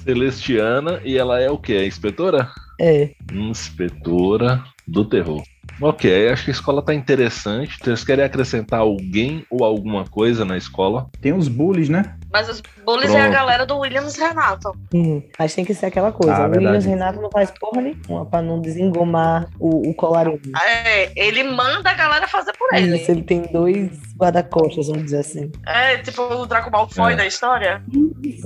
Celestiana, 0.03 1.01
e 1.03 1.17
ela 1.17 1.41
é 1.41 1.49
o 1.49 1.58
quê? 1.58 1.73
A 1.73 1.86
inspetora? 1.86 2.49
é. 2.79 3.12
Inspetora 3.34 4.63
do 4.88 5.04
terror. 5.06 5.41
Ok, 5.82 6.30
acho 6.30 6.45
que 6.45 6.52
a 6.52 6.54
escola 6.54 6.82
tá 6.82 6.93
interessante. 6.93 7.78
Vocês 7.84 8.04
querem 8.04 8.24
acrescentar 8.24 8.80
alguém 8.82 9.45
ou 9.50 9.65
alguma 9.65 10.06
coisa 10.06 10.45
na 10.45 10.56
escola? 10.56 11.08
Tem 11.19 11.34
os 11.34 11.48
bullies, 11.48 11.89
né? 11.89 12.15
Mas 12.32 12.48
os 12.48 12.62
bullies 12.86 13.12
é 13.12 13.17
a 13.19 13.24
Pronto. 13.24 13.34
galera 13.34 13.65
do 13.65 13.78
Williams 13.80 14.15
Renato. 14.15 14.71
Hum, 14.93 15.21
mas 15.38 15.54
tem 15.56 15.65
que 15.65 15.74
ser 15.74 15.88
aquela 15.88 16.12
coisa. 16.12 16.36
Ah, 16.36 16.48
o 16.48 16.52
Williams 16.52 16.86
verdade. 16.86 16.88
Renato 16.88 17.21
não 17.21 17.30
faz 17.32 17.52
porra 17.60 17.82
nenhuma 17.82 18.26
pra 18.26 18.41
não 18.41 18.62
desengomar 18.62 19.48
o, 19.60 19.89
o 19.89 19.93
colarinho. 19.95 20.39
É, 20.63 21.12
ele 21.19 21.43
manda 21.43 21.89
a 21.89 21.93
galera 21.93 22.28
fazer 22.28 22.54
por 22.54 22.74
ele. 22.74 22.95
Isso, 22.95 23.12
ele 23.12 23.24
tem 23.24 23.41
dois 23.52 23.89
guarda-costas, 24.15 24.88
vamos 24.88 25.06
dizer 25.06 25.19
assim. 25.19 25.52
É, 25.65 25.98
tipo 25.98 26.21
o 26.21 26.45
Draco 26.45 26.71
Malfoy 26.71 27.13
É. 27.13 27.15
da 27.17 27.26
história. 27.26 27.82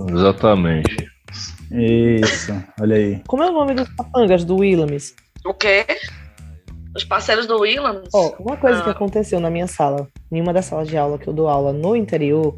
Exatamente. 0.10 1.08
Isso, 1.72 2.54
olha 2.82 2.96
aí. 2.96 3.22
Como 3.28 3.44
é 3.44 3.50
o 3.50 3.54
nome 3.54 3.76
dos 3.76 3.88
capangas 3.90 4.44
do 4.44 4.58
Williams? 4.58 5.14
O 5.46 5.54
quê? 5.54 5.86
Os 7.00 7.06
parceiros 7.06 7.48
do 7.48 7.62
Williams? 7.62 8.10
Ó, 8.14 8.34
uma 8.40 8.58
coisa 8.58 8.82
que 8.84 8.90
Ah. 8.90 8.92
aconteceu 8.92 9.40
na 9.40 9.50
minha 9.50 9.68
sala, 9.68 10.06
em 10.30 10.42
uma 10.42 10.52
das 10.52 10.66
salas 10.66 10.90
de 10.90 10.98
aula 10.98 11.18
que 11.18 11.28
eu 11.30 11.34
dou 11.34 11.48
aula 11.48 11.72
no 11.72 11.96
interior, 11.96 12.58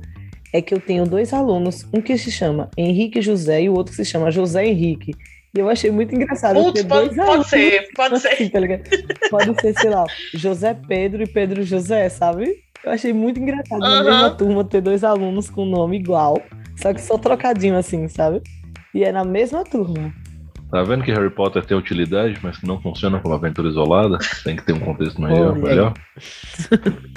é 0.51 0.60
que 0.63 0.73
eu 0.73 0.80
tenho 0.82 1.06
dois 1.06 1.32
alunos, 1.32 1.86
um 1.93 2.01
que 2.01 2.17
se 2.17 2.32
chama 2.32 2.69
Henrique 2.75 3.21
José 3.21 3.62
e 3.62 3.69
o 3.69 3.73
outro 3.75 3.91
que 3.91 4.04
se 4.04 4.10
chama 4.12 4.32
José 4.32 4.65
Henrique. 4.65 5.13
E 5.56 5.60
eu 5.60 5.69
achei 5.69 5.91
muito 5.91 6.15
engraçado. 6.15 6.56
Putz, 6.56 6.82
ter 6.82 6.88
pode, 6.88 7.06
dois 7.06 7.15
pode 7.17 7.30
alunos 7.30 7.47
ser, 7.47 7.88
pode 7.95 8.15
assim, 8.15 8.49
ser. 8.49 8.49
tá? 8.49 8.60
Pode 9.30 9.62
ser, 9.62 9.77
sei 9.77 9.89
lá, 9.91 10.06
José 10.34 10.73
Pedro 10.88 11.21
e 11.23 11.27
Pedro 11.27 11.62
José, 11.63 12.10
sabe? 12.10 12.56
Eu 12.84 12.91
achei 12.91 13.13
muito 13.13 13.39
engraçado 13.39 13.80
na 13.80 13.88
Aham. 13.99 14.04
mesma 14.04 14.30
turma 14.32 14.63
ter 14.63 14.82
dois 14.82 15.04
alunos 15.04 15.51
com 15.51 15.65
nome 15.65 15.97
igual, 15.97 16.41
só 16.77 16.91
que 16.91 16.99
só 17.01 17.15
trocadinho 17.15 17.77
assim, 17.77 18.08
sabe? 18.08 18.41
E 18.95 19.04
é 19.04 19.12
na 19.12 19.23
mesma 19.23 19.63
turma. 19.63 20.12
Tá 20.71 20.81
vendo 20.84 21.03
que 21.03 21.12
Harry 21.12 21.29
Potter 21.29 21.65
tem 21.65 21.77
utilidade, 21.77 22.39
mas 22.41 22.57
que 22.57 22.65
não 22.65 22.81
funciona 22.81 23.19
como 23.19 23.36
aventura 23.36 23.67
isolada? 23.67 24.17
Tem 24.43 24.55
que 24.55 24.63
ter 24.65 24.71
um 24.73 24.79
contexto 24.79 25.21
melhor. 25.21 25.51
Olha 25.51 25.62
melhor. 25.62 25.93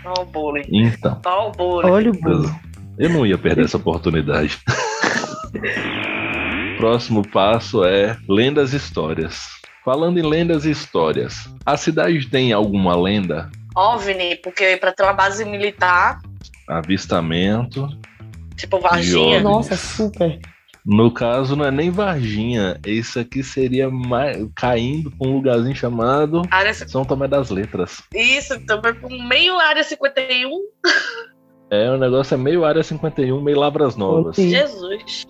Ó 0.05 0.23
o 0.23 0.25
bullying. 0.25 0.65
Então, 0.73 1.21
Ó 1.25 1.49
o 1.49 1.53
bullying. 1.53 1.91
Olha 1.91 2.11
o 2.11 2.15
burro. 2.15 2.61
eu 2.99 3.09
não 3.11 3.25
ia 3.25 3.39
perder 3.39 3.67
essa 3.67 3.77
oportunidade. 3.77 4.59
Próximo 6.79 7.27
passo 7.29 7.85
é 7.85 8.17
lendas 8.29 8.73
e 8.73 8.77
histórias. 8.77 9.47
Falando 9.85 10.19
em 10.19 10.23
lendas 10.27 10.65
e 10.65 10.71
histórias, 10.71 11.49
a 11.65 11.77
cidade 11.77 12.27
tem 12.29 12.53
alguma 12.53 12.97
lenda? 13.01 13.51
OVNI, 13.77 14.37
porque 14.37 14.77
pra 14.79 14.93
ter 14.93 15.03
uma 15.03 15.13
base 15.13 15.45
militar, 15.45 16.19
Avistamento. 16.69 17.87
tipo 18.57 18.81
Varginha. 18.81 19.41
Nossa, 19.41 19.77
super. 19.77 20.41
No 20.85 21.11
caso, 21.11 21.57
não 21.57 21.65
é 21.65 21.71
nem 21.71 21.91
Varginha. 21.91 22.79
Isso 22.87 23.19
aqui 23.19 23.43
seria 23.43 23.89
mais... 23.89 24.47
caindo 24.55 25.11
pra 25.11 25.27
um 25.27 25.37
lugarzinho 25.37 25.75
chamado 25.75 26.43
área, 26.51 26.75
São 26.75 27.05
Tomé 27.05 27.27
das 27.27 27.51
Letras. 27.51 28.03
isso, 28.15 28.59
também 28.67 28.95
com 28.95 29.09
meio 29.27 29.59
área 29.59 29.83
51. 29.83 30.51
É, 31.71 31.91
o 31.91 31.97
negócio 31.97 32.35
é 32.35 32.37
meio 32.37 32.65
área 32.65 32.83
51, 32.83 33.41
meio 33.41 33.59
Lavras 33.59 33.97
Novas. 33.97 34.37
Sim. 34.37 34.51
Jesus. 34.51 35.27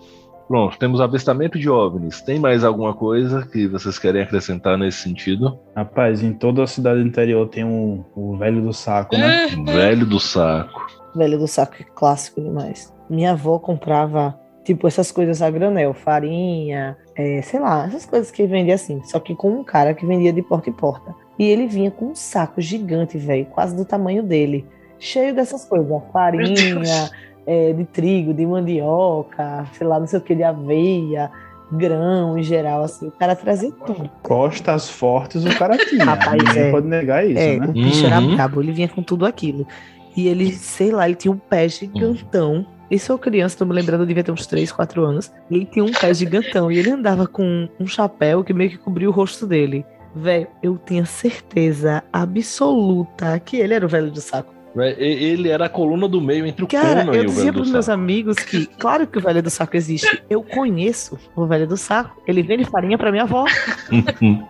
Pronto, 0.47 0.77
temos 0.77 1.01
avistamento 1.01 1.57
de 1.57 1.69
OVNIs. 1.69 2.21
Tem 2.21 2.37
mais 2.37 2.63
alguma 2.63 2.93
coisa 2.93 3.47
que 3.47 3.67
vocês 3.67 3.97
querem 3.97 4.21
acrescentar 4.21 4.77
nesse 4.77 4.99
sentido? 4.99 5.59
Rapaz, 5.75 6.21
em 6.21 6.33
toda 6.33 6.63
a 6.63 6.67
cidade 6.67 7.01
do 7.01 7.07
interior 7.07 7.47
tem 7.49 7.63
um, 7.63 8.03
o 8.15 8.37
velho 8.37 8.61
do 8.61 8.71
saco, 8.71 9.17
né? 9.17 9.47
Velho 9.65 10.05
do 10.05 10.19
saco. 10.19 10.85
Velho 11.15 11.39
do 11.39 11.47
saco 11.47 11.75
é 11.79 11.85
clássico 11.95 12.41
demais. 12.41 12.93
Minha 13.09 13.31
avó 13.31 13.57
comprava, 13.57 14.39
tipo, 14.65 14.85
essas 14.87 15.11
coisas 15.11 15.41
a 15.41 15.49
granel, 15.49 15.93
farinha, 15.93 16.97
é, 17.15 17.41
sei 17.41 17.59
lá, 17.61 17.85
essas 17.85 18.05
coisas 18.05 18.29
que 18.31 18.45
vendia 18.45 18.75
assim. 18.75 19.01
Só 19.05 19.19
que 19.19 19.33
com 19.35 19.49
um 19.49 19.63
cara 19.63 19.93
que 19.93 20.05
vendia 20.05 20.33
de 20.33 20.41
porta 20.41 20.69
em 20.69 20.73
porta. 20.73 21.15
E 21.39 21.45
ele 21.45 21.67
vinha 21.67 21.89
com 21.91 22.07
um 22.07 22.15
saco 22.15 22.59
gigante, 22.59 23.17
velho, 23.17 23.45
quase 23.45 23.75
do 23.75 23.85
tamanho 23.85 24.21
dele. 24.23 24.65
Cheio 24.99 25.33
dessas 25.33 25.63
coisas, 25.65 25.87
farinha, 26.11 27.09
é, 27.45 27.71
de 27.73 27.85
trigo, 27.85 28.33
de 28.33 28.45
mandioca, 28.45 29.65
sei 29.73 29.85
lá, 29.87 29.99
não 29.99 30.07
sei 30.07 30.19
o 30.19 30.21
que, 30.21 30.33
de 30.33 30.43
aveia, 30.43 31.29
grão 31.71 32.37
em 32.37 32.43
geral, 32.43 32.83
assim. 32.83 33.07
O 33.07 33.11
cara 33.11 33.35
trazia 33.35 33.71
tudo. 33.85 34.09
Costas 34.23 34.89
fortes 34.89 35.45
o 35.45 35.57
cara 35.57 35.77
tinha. 35.77 36.03
Rapaz, 36.05 36.41
Ninguém 36.43 36.63
é. 36.63 36.71
pode 36.71 36.87
negar 36.87 37.25
isso, 37.27 37.39
É, 37.39 37.59
né? 37.59 37.67
o 37.67 37.71
bicho 37.71 38.05
era 38.05 38.19
Uhum. 38.19 38.35
brabo, 38.35 38.61
ele 38.61 38.71
vinha 38.71 38.87
com 38.87 39.03
tudo 39.03 39.25
aquilo. 39.25 39.67
E 40.15 40.27
ele, 40.29 40.51
sei 40.53 40.91
lá, 40.91 41.05
ele 41.07 41.15
tinha 41.15 41.31
um 41.31 41.37
pé 41.37 41.67
gigantão. 41.67 42.65
Isso 42.89 43.11
eu 43.11 43.17
criança, 43.17 43.57
tô 43.57 43.65
me 43.65 43.73
lembrando, 43.73 44.01
eu 44.01 44.07
devia 44.07 44.23
ter 44.23 44.31
uns 44.31 44.45
3, 44.45 44.71
4 44.71 45.03
anos. 45.03 45.31
Ele 45.49 45.65
tinha 45.65 45.83
um 45.83 45.91
pé 45.91 46.13
gigantão 46.13 46.71
e 46.71 46.77
ele 46.77 46.91
andava 46.91 47.27
com 47.27 47.67
um 47.79 47.87
chapéu 47.87 48.43
que 48.43 48.53
meio 48.53 48.69
que 48.69 48.77
cobria 48.77 49.09
o 49.09 49.11
rosto 49.11 49.47
dele. 49.47 49.85
Velho, 50.15 50.47
eu 50.63 50.77
tinha 50.85 51.05
certeza 51.05 52.03
absoluta 52.13 53.39
que 53.39 53.57
ele 53.57 53.73
era 53.73 53.85
o 53.85 53.89
velho 53.89 54.09
do 54.11 54.21
saco. 54.21 54.53
E- 54.77 54.95
Ele 54.99 55.49
era 55.49 55.65
a 55.65 55.69
coluna 55.69 56.07
do 56.07 56.19
meio 56.21 56.45
entre 56.45 56.63
o 56.65 56.67
Cara, 56.67 57.05
Conan 57.05 57.13
e 57.13 57.17
eu 57.17 57.23
o 57.23 57.25
dizia 57.27 57.43
velho 57.43 57.53
do 57.53 57.59
pros 57.59 57.71
meus 57.71 57.87
amigos 57.89 58.35
que, 58.37 58.65
claro 58.65 59.07
que 59.07 59.17
o 59.17 59.21
velho 59.21 59.41
do 59.41 59.49
saco 59.49 59.75
existe. 59.77 60.21
Eu 60.29 60.43
conheço 60.43 61.17
o 61.35 61.45
velho 61.45 61.65
do 61.65 61.77
saco. 61.77 62.21
Ele 62.27 62.41
vende 62.43 62.65
farinha 62.65 62.97
pra 62.97 63.09
minha 63.11 63.23
avó. 63.23 63.45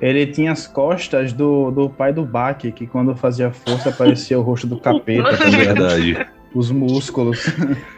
Ele 0.00 0.26
tinha 0.26 0.50
as 0.52 0.66
costas 0.66 1.32
do, 1.32 1.70
do 1.70 1.88
pai 1.88 2.12
do 2.12 2.24
Bach, 2.24 2.58
que 2.58 2.86
quando 2.86 3.14
fazia 3.14 3.52
força 3.52 3.90
aparecia 3.90 4.38
o 4.38 4.42
rosto 4.42 4.66
do 4.66 4.78
capeta, 4.78 5.36
tá 5.36 5.44
É 5.46 5.50
verdade. 5.50 6.26
Os 6.54 6.70
músculos. 6.70 7.44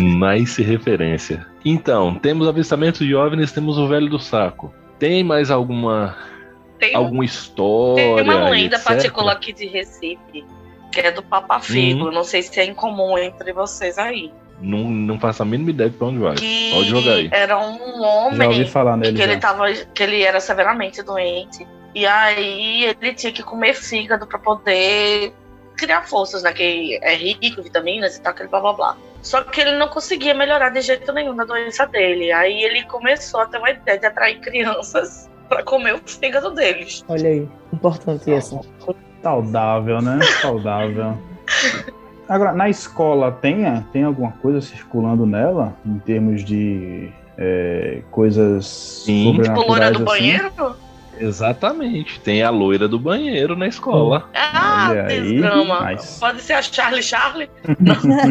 Nice 0.00 0.62
referência. 0.62 1.46
Então, 1.64 2.14
temos 2.14 2.48
avistamento 2.48 3.04
de 3.04 3.14
OVNIs, 3.14 3.52
temos 3.52 3.78
o 3.78 3.86
velho 3.86 4.08
do 4.08 4.18
saco. 4.18 4.72
Tem 4.98 5.22
mais 5.22 5.50
alguma 5.50 6.16
Tem, 6.78 6.94
alguma 6.94 7.24
história? 7.24 8.16
tem 8.16 8.24
uma 8.24 8.48
lenda 8.48 8.76
etc? 8.76 8.88
particular 8.88 9.32
aqui 9.32 9.52
de 9.52 9.66
Recife, 9.66 10.44
que 10.90 11.00
é 11.00 11.10
do 11.12 11.22
Papa 11.22 11.60
Figo. 11.60 12.06
Uhum. 12.06 12.10
Não 12.12 12.24
sei 12.24 12.42
se 12.42 12.58
é 12.58 12.64
incomum 12.64 13.18
entre 13.18 13.52
vocês 13.52 13.98
aí. 13.98 14.32
Não, 14.60 14.90
não 14.90 15.20
faço 15.20 15.42
a 15.42 15.46
mínima 15.46 15.70
ideia 15.70 15.90
de 15.90 15.96
pra 15.96 16.08
onde 16.08 16.18
vai. 16.18 16.34
Que 16.34 16.70
Pode 16.72 16.88
jogar 16.88 17.12
aí. 17.12 17.28
era 17.30 17.58
um 17.58 17.76
Já 17.76 18.44
ouvi 18.46 18.56
homem 18.56 18.66
falar 18.66 18.96
nele 18.96 19.16
que 19.16 19.22
ele, 19.22 19.34
já. 19.34 19.38
tava, 19.40 19.70
que 19.72 20.02
ele 20.02 20.22
era 20.22 20.40
severamente 20.40 21.02
doente. 21.02 21.64
E 21.94 22.04
aí 22.06 22.84
ele 22.84 23.14
tinha 23.14 23.32
que 23.32 23.42
comer 23.42 23.74
fígado 23.74 24.26
pra 24.26 24.38
poder 24.38 25.32
criar 25.78 26.02
forças, 26.02 26.42
né? 26.42 26.52
Que 26.52 26.98
é 27.00 27.14
rico 27.14 27.60
em 27.60 27.62
vitaminas 27.62 28.16
e 28.16 28.20
tal, 28.20 28.32
aquele 28.32 28.48
blá 28.48 28.60
blá 28.60 28.72
blá. 28.74 28.96
Só 29.22 29.42
que 29.42 29.60
ele 29.60 29.76
não 29.78 29.88
conseguia 29.88 30.34
melhorar 30.34 30.70
de 30.70 30.80
jeito 30.80 31.12
nenhum 31.12 31.34
da 31.34 31.44
doença 31.44 31.86
dele. 31.86 32.30
Aí 32.32 32.62
ele 32.62 32.82
começou 32.84 33.40
a 33.40 33.46
ter 33.46 33.58
uma 33.58 33.70
ideia 33.70 33.98
de 33.98 34.06
atrair 34.06 34.40
crianças 34.40 35.30
pra 35.48 35.62
comer 35.62 35.94
o 35.94 36.00
fígado 36.04 36.50
deles. 36.50 37.04
Olha 37.08 37.28
aí, 37.28 37.48
importante 37.72 38.30
essa. 38.30 38.60
Saudável, 39.22 40.02
né? 40.02 40.18
Saudável. 40.40 41.18
Agora, 42.28 42.52
na 42.52 42.68
escola 42.68 43.32
tem, 43.32 43.64
tem 43.92 44.04
alguma 44.04 44.32
coisa 44.32 44.60
circulando 44.60 45.24
nela, 45.24 45.74
em 45.84 45.98
termos 46.00 46.44
de 46.44 47.10
é, 47.38 48.02
coisas 48.10 48.66
Sim. 48.66 49.40
Tipo, 49.40 49.62
loira 49.62 49.90
do 49.90 49.96
assim? 49.96 50.04
banheiro? 50.04 50.76
Exatamente. 51.20 52.20
Tem 52.20 52.42
a 52.42 52.50
loira 52.50 52.86
do 52.88 52.98
banheiro 52.98 53.56
na 53.56 53.66
escola. 53.66 54.28
Ah, 54.34 54.92
desgrama. 55.08 55.80
mas- 55.80 56.18
Pode 56.18 56.40
ser 56.42 56.54
a 56.54 56.62
Charlie 56.62 57.02
Charlie? 57.02 57.50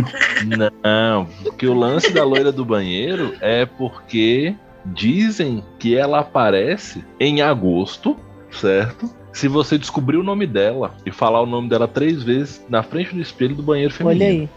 Não, 0.83 1.25
porque 1.43 1.67
o 1.67 1.73
lance 1.73 2.11
da 2.11 2.23
loira 2.23 2.51
do 2.51 2.65
banheiro 2.65 3.35
é 3.41 3.65
porque 3.65 4.55
dizem 4.85 5.63
que 5.79 5.95
ela 5.97 6.19
aparece 6.19 7.03
em 7.19 7.41
agosto, 7.41 8.17
certo? 8.51 9.09
Se 9.33 9.47
você 9.47 9.77
descobrir 9.77 10.17
o 10.17 10.23
nome 10.23 10.47
dela 10.47 10.95
e 11.05 11.11
falar 11.11 11.41
o 11.41 11.45
nome 11.45 11.69
dela 11.69 11.87
três 11.87 12.23
vezes 12.23 12.65
na 12.69 12.81
frente 12.81 13.13
do 13.13 13.21
espelho 13.21 13.55
do 13.55 13.61
banheiro 13.63 13.93
feminino. 13.93 14.25
Olha 14.25 14.31
aí. 14.41 14.49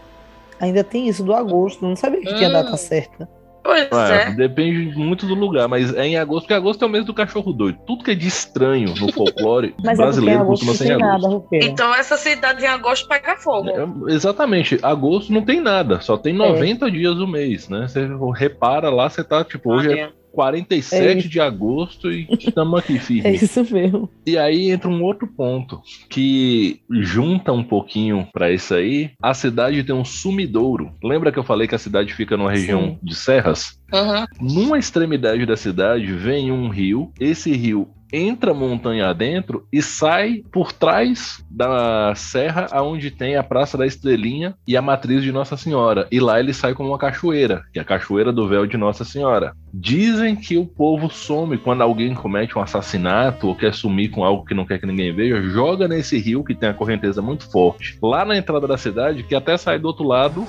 Ainda 0.59 0.83
tem 0.83 1.07
isso 1.07 1.23
do 1.23 1.33
agosto, 1.33 1.85
não 1.85 1.95
sabia 1.95 2.21
que 2.21 2.33
tinha 2.35 2.49
Hum. 2.49 2.53
data 2.53 2.77
certa. 2.77 3.27
Pois 3.63 3.91
É, 3.91 4.23
é. 4.23 4.31
depende 4.31 4.97
muito 4.97 5.25
do 5.27 5.35
lugar, 5.35 5.67
mas 5.67 5.93
é 5.93 6.05
em 6.07 6.17
agosto, 6.17 6.43
porque 6.43 6.53
agosto 6.53 6.83
é 6.83 6.87
o 6.87 6.89
mês 6.89 7.05
do 7.05 7.13
cachorro 7.13 7.53
doido. 7.53 7.77
Tudo 7.85 8.03
que 8.03 8.11
é 8.11 8.15
de 8.15 8.27
estranho 8.27 8.93
no 8.99 9.11
folclore 9.11 9.75
Mas 9.83 9.99
é 9.99 10.03
brasileiro 10.03 10.41
agosto 10.41 10.65
costuma 10.65 10.71
não 10.71 10.77
ser 10.77 10.83
em 10.85 10.97
tem 10.97 11.05
agosto. 11.05 11.29
nada. 11.51 11.65
Então 11.65 11.93
essa 11.93 12.17
cidade 12.17 12.63
em 12.63 12.67
agosto 12.67 13.07
pega 13.07 13.37
fogo. 13.37 13.69
É, 13.69 14.13
exatamente, 14.13 14.79
agosto 14.81 15.31
não 15.31 15.43
tem 15.43 15.61
nada, 15.61 16.01
só 16.01 16.17
tem 16.17 16.33
90 16.33 16.89
dias 16.89 17.15
do 17.15 17.27
mês, 17.27 17.69
né? 17.69 17.87
Você 17.87 18.07
repara 18.35 18.89
lá, 18.89 19.09
você 19.09 19.23
tá 19.23 19.43
tipo, 19.43 19.71
hoje 19.73 19.91
é 19.91 20.03
Olha. 20.05 20.20
47 20.31 21.03
É 21.03 21.15
de 21.15 21.39
agosto 21.39 22.11
e 22.11 22.27
estamos 22.39 22.79
aqui 22.79 22.95
É 22.97 22.99
firme. 22.99 23.35
isso 23.35 23.65
mesmo. 23.73 24.09
E 24.25 24.37
aí 24.37 24.71
entra 24.71 24.89
um 24.89 25.03
outro 25.03 25.27
ponto 25.27 25.81
que 26.09 26.79
junta 26.89 27.51
um 27.51 27.63
pouquinho 27.63 28.27
pra 28.31 28.51
isso 28.51 28.73
aí. 28.73 29.11
A 29.21 29.33
cidade 29.33 29.83
tem 29.83 29.95
um 29.95 30.05
sumidouro. 30.05 30.91
Lembra 31.03 31.31
que 31.31 31.39
eu 31.39 31.43
falei 31.43 31.67
que 31.67 31.75
a 31.75 31.79
cidade 31.79 32.13
fica 32.13 32.37
numa 32.37 32.51
região 32.51 32.81
Sim. 32.81 32.99
de 33.03 33.15
serras? 33.15 33.79
Uhum. 33.93 34.25
Numa 34.41 34.79
extremidade 34.79 35.45
da 35.45 35.57
cidade 35.57 36.05
vem 36.13 36.51
um 36.51 36.69
rio. 36.69 37.11
Esse 37.19 37.51
rio 37.51 37.89
entra 38.11 38.53
montanha 38.53 39.09
adentro 39.09 39.65
e 39.71 39.81
sai 39.81 40.43
por 40.51 40.71
trás 40.71 41.43
da 41.49 42.13
serra 42.15 42.67
aonde 42.71 43.11
tem 43.11 43.35
a 43.35 43.43
Praça 43.43 43.77
da 43.77 43.85
Estrelinha 43.85 44.55
e 44.67 44.75
a 44.77 44.81
matriz 44.81 45.23
de 45.23 45.31
Nossa 45.31 45.57
Senhora. 45.57 46.07
E 46.11 46.19
lá 46.19 46.39
ele 46.39 46.53
sai 46.53 46.73
como 46.73 46.89
uma 46.89 46.97
cachoeira, 46.97 47.63
que 47.73 47.79
é 47.79 47.81
a 47.81 47.85
cachoeira 47.85 48.31
do 48.31 48.47
véu 48.47 48.65
de 48.65 48.77
Nossa 48.77 49.03
Senhora. 49.03 49.53
Dizem 49.73 50.35
que 50.35 50.57
o 50.57 50.65
povo 50.65 51.09
some 51.09 51.57
quando 51.57 51.81
alguém 51.81 52.13
comete 52.13 52.57
um 52.57 52.61
assassinato 52.61 53.47
ou 53.47 53.55
quer 53.55 53.73
sumir 53.73 54.09
com 54.09 54.23
algo 54.23 54.45
que 54.45 54.53
não 54.53 54.65
quer 54.65 54.79
que 54.79 54.85
ninguém 54.85 55.13
veja, 55.13 55.41
joga 55.41 55.87
nesse 55.87 56.17
rio 56.17 56.43
que 56.43 56.55
tem 56.55 56.69
a 56.69 56.73
correnteza 56.73 57.21
muito 57.21 57.49
forte. 57.49 57.97
Lá 58.01 58.25
na 58.25 58.37
entrada 58.37 58.67
da 58.67 58.77
cidade, 58.77 59.23
que 59.23 59.35
até 59.35 59.57
sai 59.57 59.79
do 59.79 59.87
outro 59.87 60.05
lado, 60.05 60.45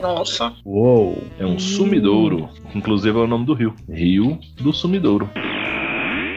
Nossa. 0.00 0.52
Uou! 0.64 1.22
é 1.38 1.46
um 1.46 1.58
sumidouro. 1.58 2.48
Inclusive 2.74 3.18
é 3.18 3.22
o 3.22 3.26
nome 3.26 3.46
do 3.46 3.54
rio. 3.54 3.74
Rio 3.88 4.38
do 4.60 4.72
Sumidouro. 4.72 5.28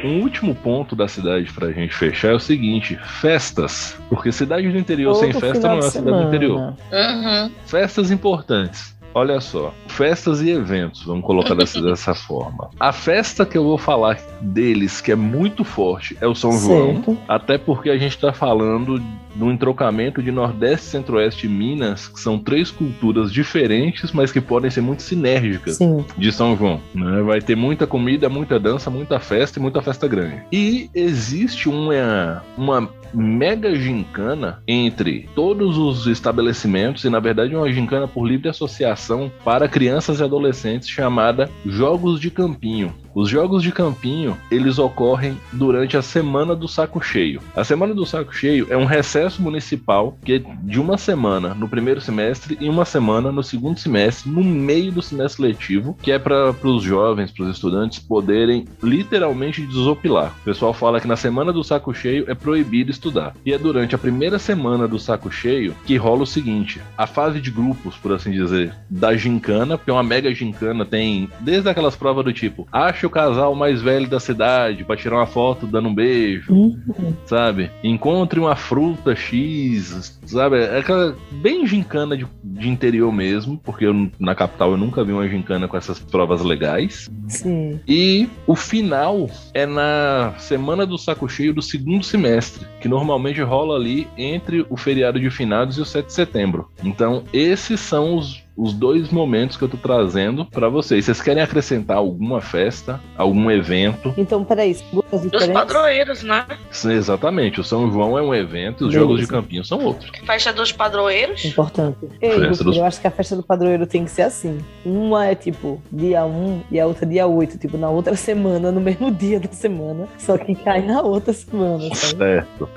Um 0.04 0.22
último 0.22 0.54
ponto 0.54 0.96
da 0.96 1.08
cidade 1.08 1.52
pra 1.52 1.72
gente 1.72 1.94
fechar 1.94 2.30
é 2.30 2.36
o 2.36 2.40
seguinte: 2.40 2.98
festas. 3.22 3.98
Porque 4.10 4.32
cidade 4.32 4.70
do 4.70 4.78
interior 4.78 5.16
sem 5.16 5.32
festa 5.32 5.68
não 5.68 5.78
é 5.80 5.82
cidade 5.84 6.18
do 6.18 6.28
interior. 6.28 6.60
Uhum. 6.92 7.52
Festas 7.66 8.12
importantes. 8.12 8.94
Olha 9.16 9.40
só, 9.40 9.72
festas 9.88 10.42
e 10.42 10.50
eventos, 10.50 11.04
vamos 11.04 11.24
colocar 11.24 11.54
dessa, 11.54 11.80
dessa 11.84 12.16
forma. 12.16 12.72
A 12.80 12.92
festa 12.92 13.46
que 13.46 13.56
eu 13.56 13.64
vou 13.64 13.78
falar 13.78 14.20
deles, 14.42 15.02
que 15.02 15.12
é 15.12 15.16
muito 15.16 15.64
forte, 15.64 16.18
é 16.20 16.26
o 16.26 16.34
São 16.34 16.52
João. 16.54 16.96
Certo. 16.96 17.18
Até 17.28 17.60
porque 17.60 17.92
a 17.92 17.98
gente 17.98 18.16
está 18.16 18.34
falando 18.34 19.00
do 19.36 19.52
entrocamento 19.52 20.22
de 20.22 20.32
Nordeste, 20.32 20.88
Centro-Oeste 20.88 21.48
e 21.48 21.50
Minas, 21.50 22.08
que 22.08 22.20
são 22.20 22.38
três 22.38 22.72
culturas 22.72 23.32
diferentes, 23.32 24.12
mas 24.12 24.32
que 24.32 24.42
podem 24.42 24.70
ser 24.70 24.82
muito 24.82 25.02
sinérgicas 25.02 25.78
Sim. 25.78 26.06
de 26.18 26.32
São 26.32 26.56
João. 26.56 26.82
Né? 26.94 27.22
Vai 27.22 27.42
ter 27.42 27.56
muita 27.56 27.88
comida, 27.88 28.30
muita 28.30 28.60
dança, 28.60 28.90
muita 28.90 29.20
festa 29.20 29.60
e 29.60 29.62
muita 29.62 29.82
festa 29.82 30.08
grande. 30.08 30.42
E 30.52 30.90
existe 30.94 31.70
uma, 31.70 32.44
uma 32.58 32.90
mega 33.14 33.76
gincana 33.76 34.62
entre 34.68 35.30
todos 35.36 35.78
os 35.78 36.08
estabelecimentos, 36.08 37.04
e 37.04 37.10
na 37.10 37.20
verdade 37.20 37.56
uma 37.56 37.72
gincana 37.72 38.08
por 38.08 38.28
livre 38.28 38.50
associação 38.50 39.32
para 39.44 39.68
crianças 39.68 40.20
e 40.20 40.24
adolescentes 40.24 40.90
chamada 40.90 41.50
Jogos 41.66 42.20
de 42.20 42.32
Campinho. 42.32 42.94
Os 43.16 43.30
jogos 43.30 43.62
de 43.62 43.72
campinho, 43.72 44.36
eles 44.50 44.80
ocorrem 44.80 45.38
durante 45.52 45.96
a 45.96 46.02
Semana 46.02 46.56
do 46.56 46.68
Saco 46.68 47.00
Cheio. 47.00 47.42
A 47.56 47.64
Semana 47.64 47.94
do 47.94 48.06
Saco 48.06 48.34
Cheio 48.34 48.68
é 48.70 48.78
um 48.78 48.86
recesso 48.86 49.42
municipal 49.42 50.18
que 50.24 50.34
é 50.34 50.40
de 50.40 50.80
uma 50.80 50.98
semana 50.98 51.54
no 51.54 51.70
primeiro 51.70 52.02
semestre 52.02 52.58
e 52.60 52.68
uma 52.68 52.86
semana 52.86 53.32
no 53.32 53.44
segundo 53.44 53.80
semestre, 53.80 54.30
no 54.30 54.44
meio 54.44 54.92
do 54.92 55.02
semestre 55.02 55.44
letivo, 55.44 55.96
que 56.02 56.12
é 56.12 56.18
para 56.18 56.52
os 56.64 56.84
jovens, 56.84 57.32
para 57.32 57.44
os 57.44 57.52
estudantes 57.52 58.00
poderem 58.00 58.66
literalmente 58.82 59.62
desopilar. 59.62 60.34
O 60.42 60.46
pessoal 60.46 60.74
fala 60.74 61.00
que 61.00 61.08
na 61.08 61.16
Semana 61.16 61.54
do 61.54 61.64
Saco 61.64 61.94
Cheio 61.94 62.26
é 62.28 62.34
proibido 62.34 62.90
estudar. 62.90 63.36
E 63.46 63.54
é 63.54 63.58
durante 63.58 63.94
a 63.94 64.00
primeira 64.00 64.40
semana 64.40 64.88
do 64.88 64.98
Saco 64.98 65.32
Cheio 65.32 65.76
que 65.86 65.98
rola 65.98 66.24
o 66.24 66.28
seguinte: 66.28 66.82
a 66.98 67.06
fase 67.06 67.40
de 67.40 67.52
grupos, 67.52 67.96
por 67.96 68.12
assim 68.12 68.32
dizer, 68.32 68.74
da 68.90 69.16
gincana, 69.16 69.78
porque 69.78 69.92
uma 69.92 70.04
mega 70.04 70.34
gincana 70.34 70.84
tem 70.84 71.30
desde 71.40 71.70
aquelas 71.70 71.96
provas 71.96 72.26
do 72.26 72.34
tipo 72.34 72.68
acha 72.72 73.03
ache 73.04 73.06
o 73.06 73.10
casal 73.10 73.54
mais 73.56 73.82
velho 73.82 74.08
da 74.08 74.20
cidade 74.20 74.84
pra 74.84 74.96
tirar 74.96 75.18
uma 75.18 75.26
foto 75.26 75.68
dando 75.68 75.90
um 75.90 75.94
beijo, 75.96 76.54
Uhum. 76.54 77.14
sabe? 77.26 77.70
Encontre 77.84 78.40
uma 78.40 78.56
fruta 78.56 79.16
X, 79.16 80.20
sabe? 80.26 80.58
É 80.58 80.80
aquela 80.80 81.16
bem 81.32 81.66
gincana 81.68 82.16
de, 82.16 82.26
de 82.44 82.70
interior 82.70 83.12
mesmo, 83.12 83.58
porque 83.64 83.86
eu, 83.86 84.10
na 84.20 84.34
capital 84.34 84.72
eu 84.72 84.78
nunca 84.78 85.04
vi 85.04 85.12
uma 85.12 85.28
gincana 85.28 85.68
com 85.68 85.76
essas 85.78 86.00
provas 86.00 86.42
legais. 86.42 87.10
Sim. 87.28 87.80
E 87.88 88.28
o 88.48 88.56
final 88.56 89.30
é 89.54 89.66
na 89.66 90.34
semana 90.38 90.86
do 90.86 90.98
saco 90.98 91.28
cheio 91.28 91.54
do 91.54 91.62
segundo 91.62 92.04
semestre, 92.04 92.66
que 92.80 92.88
normalmente 92.88 93.42
rola 93.42 93.76
ali 93.76 94.08
entre 94.18 94.66
o 94.70 94.78
feriado 94.78 95.20
de 95.20 95.30
finados 95.30 95.78
e 95.78 95.82
o 95.82 95.86
7 95.86 96.08
de 96.08 96.14
setembro. 96.14 96.70
Então, 96.84 97.24
esses 97.34 97.80
são 97.80 98.16
os, 98.18 98.44
os 98.56 98.72
dois 98.74 99.10
momentos 99.10 99.58
que 99.58 99.64
eu 99.64 99.70
tô 99.70 99.78
trazendo 99.78 100.46
pra 100.46 100.70
vocês. 100.70 101.06
Vocês 101.06 101.22
querem 101.22 101.42
acrescentar 101.42 101.98
alguma 101.98 102.40
festa, 102.40 103.00
algum 103.18 103.50
evento? 103.50 104.14
Então, 104.16 104.44
peraí, 104.44 104.78
duas 104.92 105.06
Dos 105.12 105.22
diferentes? 105.24 105.54
padroeiros, 105.54 106.24
né? 106.24 106.46
Exatamente, 106.86 107.60
o 107.60 107.64
São 107.64 107.92
João 107.92 108.18
é 108.18 108.22
um 108.22 108.34
evento 108.34 108.84
e 108.84 108.88
os 108.88 108.94
Beleza. 108.94 109.00
Jogos 109.00 109.20
de 109.22 109.28
Campinho 109.28 109.64
são 109.66 109.84
outros. 109.84 110.12
Festa 110.26 110.54
dos 110.54 110.72
padroeiros. 110.72 111.44
Importante. 111.46 111.98
Ei, 112.22 112.40
Festa 112.40 112.64
dos- 112.64 112.78
eu 112.78 112.86
acho 112.86 113.02
que 113.02 113.08
a 113.08 113.12
festa 113.12 113.36
do 113.36 113.44
padroeiro 113.44 113.88
tem 113.88 114.06
que 114.06 114.12
ser 114.12 114.24
assim. 114.24 114.60
Uma 114.86 115.26
é 115.28 115.36
tipo 115.36 115.82
dia 115.92 116.24
1 116.26 116.62
e 116.72 116.80
a 116.80 116.86
outra 116.86 117.06
dia 117.06 117.26
8, 117.26 117.58
tipo 117.58 117.78
na 117.78 117.90
outra 117.90 118.16
semana, 118.16 118.72
no 118.72 118.80
mesmo 118.82 119.10
dia 119.14 119.40
da 119.40 119.52
semana, 119.52 120.08
só 120.18 120.38
que 120.38 120.54
cai 120.56 120.82
na 120.86 121.02
outra 121.02 121.34
semana, 121.34 121.84
sabe? 121.96 122.18
Certo. 122.18 122.70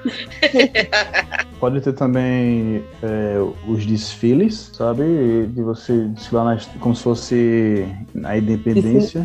Pode 1.58 1.80
ter 1.80 1.92
também 1.94 2.82
é, 3.02 3.36
os 3.66 3.86
desfiles, 3.86 4.70
sabe? 4.74 5.46
De 5.48 5.62
você 5.66 6.08
desfilar 6.08 6.44
na, 6.44 6.58
como 6.78 6.94
se 6.94 7.02
fosse 7.02 7.86
a 8.24 8.38
independência. 8.38 9.22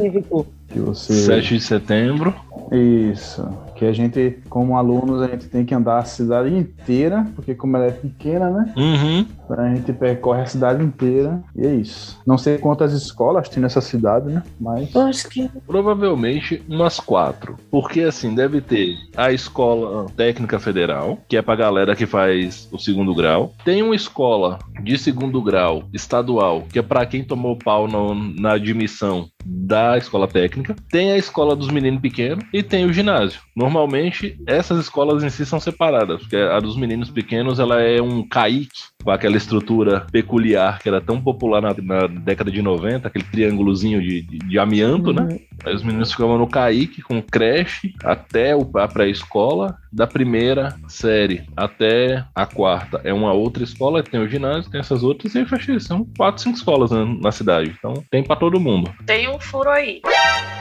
Que 0.68 0.80
você... 0.80 1.14
7 1.14 1.58
de 1.58 1.62
setembro. 1.62 2.34
Isso. 2.72 3.48
Que 3.76 3.86
a 3.86 3.94
gente, 3.94 4.40
como 4.50 4.78
alunos, 4.78 5.22
a 5.22 5.28
gente 5.28 5.48
tem 5.48 5.66
que 5.66 5.74
andar 5.74 5.98
a 6.00 6.04
cidade 6.06 6.54
inteira, 6.56 7.26
porque 7.36 7.56
como 7.56 7.76
ela 7.78 7.88
é 7.88 7.92
pequena, 7.92 8.50
né? 8.50 8.74
Uhum. 8.78 9.26
A 9.58 9.76
gente 9.76 9.92
percorre 9.92 10.42
a 10.42 10.46
cidade 10.46 10.82
inteira 10.84 11.42
e 11.56 11.66
é 11.66 11.76
isso. 11.76 12.18
Não 12.26 12.38
sei 12.38 12.58
quantas 12.58 12.94
escolas 12.94 13.50
tem 13.50 13.62
nessa 13.62 13.82
cidade, 13.82 14.28
né? 14.32 14.44
Mas. 14.60 14.94
Eu 14.96 15.02
acho 15.02 15.28
que 15.30 15.50
Provavelmente 15.68 16.62
umas 16.70 17.00
quatro. 17.00 17.58
Porque 17.70 18.02
assim, 18.02 18.34
deve 18.34 18.62
ter 18.62 18.96
a 19.18 19.32
escola 19.32 20.06
técnica 20.16 20.60
federal, 20.60 21.18
que 21.28 21.36
é 21.36 21.42
pra 21.42 21.56
galera 21.56 21.96
que 21.96 22.06
faz 22.06 22.70
o 22.72 22.78
segundo 22.80 23.14
grau. 23.16 23.54
Tem 23.66 23.82
uma 23.82 23.96
escola 23.96 24.60
de 24.84 24.98
segundo 24.98 25.42
grau 25.42 25.84
estadual, 25.94 26.64
que 26.72 26.80
é 26.80 26.82
pra 26.82 27.06
quem 27.06 27.24
tomou 27.24 27.58
pau 27.58 27.88
no- 27.88 28.14
na 28.16 28.54
admissão 28.54 29.28
da 29.46 29.98
escola 29.98 30.28
técnica. 30.28 30.76
Tem 30.90 31.12
a 31.12 31.18
escola 31.18 31.56
dos 31.56 31.70
meninos 31.70 32.00
pequenos 32.00 32.46
e 32.54 32.62
tem 32.62 32.86
o 32.86 32.94
ginásio. 32.94 33.42
Normalmente, 33.56 34.38
essas 34.46 34.80
escolas 34.80 35.24
em 35.24 35.30
si 35.30 35.46
são 35.46 35.60
separadas, 35.60 36.22
porque 36.22 36.36
a 36.36 36.60
dos 36.60 36.78
meninos 36.78 37.10
pequenos 37.10 37.60
ela 37.60 37.82
é 37.82 38.02
um 38.02 38.28
caique 38.28 38.91
com 39.04 39.12
aquela 39.12 39.38
estrutura 39.38 40.06
peculiar 40.12 40.80
que 40.80 40.88
era 40.90 41.02
tão 41.02 41.22
popular 41.22 41.62
na, 41.62 41.74
na 41.82 42.08
década 42.08 42.52
de 42.52 42.62
90, 42.62 43.08
aquele 43.08 43.26
triângulozinho 43.26 44.02
de, 44.02 44.22
de, 44.22 44.38
de 44.40 44.60
amianto, 44.60 45.12
né? 45.14 45.40
Aí 45.66 45.76
os 45.76 45.84
meninos 45.84 46.12
ficavam 46.12 46.38
no 46.38 46.48
Kaique 46.48 47.02
com 47.02 47.22
creche 47.22 47.94
até 48.04 48.56
o- 48.56 48.70
a 48.76 48.88
pré-escola, 48.88 49.78
da 49.92 50.08
primeira 50.08 50.76
série 50.88 51.44
até 51.56 52.24
a 52.34 52.46
quarta 52.46 53.02
é 53.04 53.14
uma 53.14 53.34
outra 53.34 53.62
escola, 53.64 54.02
tem 54.02 54.20
o 54.22 54.28
ginásio, 54.28 54.72
tem 54.72 54.80
essas 54.80 55.04
outras, 55.04 55.36
e 55.36 55.40
aí 55.40 55.46
fecha. 55.46 55.80
São 55.80 56.06
quatro, 56.18 56.42
cinco 56.42 56.58
escolas 56.58 56.92
né, 56.92 57.06
na 57.22 57.32
cidade. 57.32 57.74
Então 57.78 57.94
tem 58.10 58.24
pra 58.24 58.36
todo 58.36 58.60
mundo. 58.60 58.92
Tem 59.06 59.30
um 59.30 59.40
furo 59.40 59.70
aí. 59.70 60.02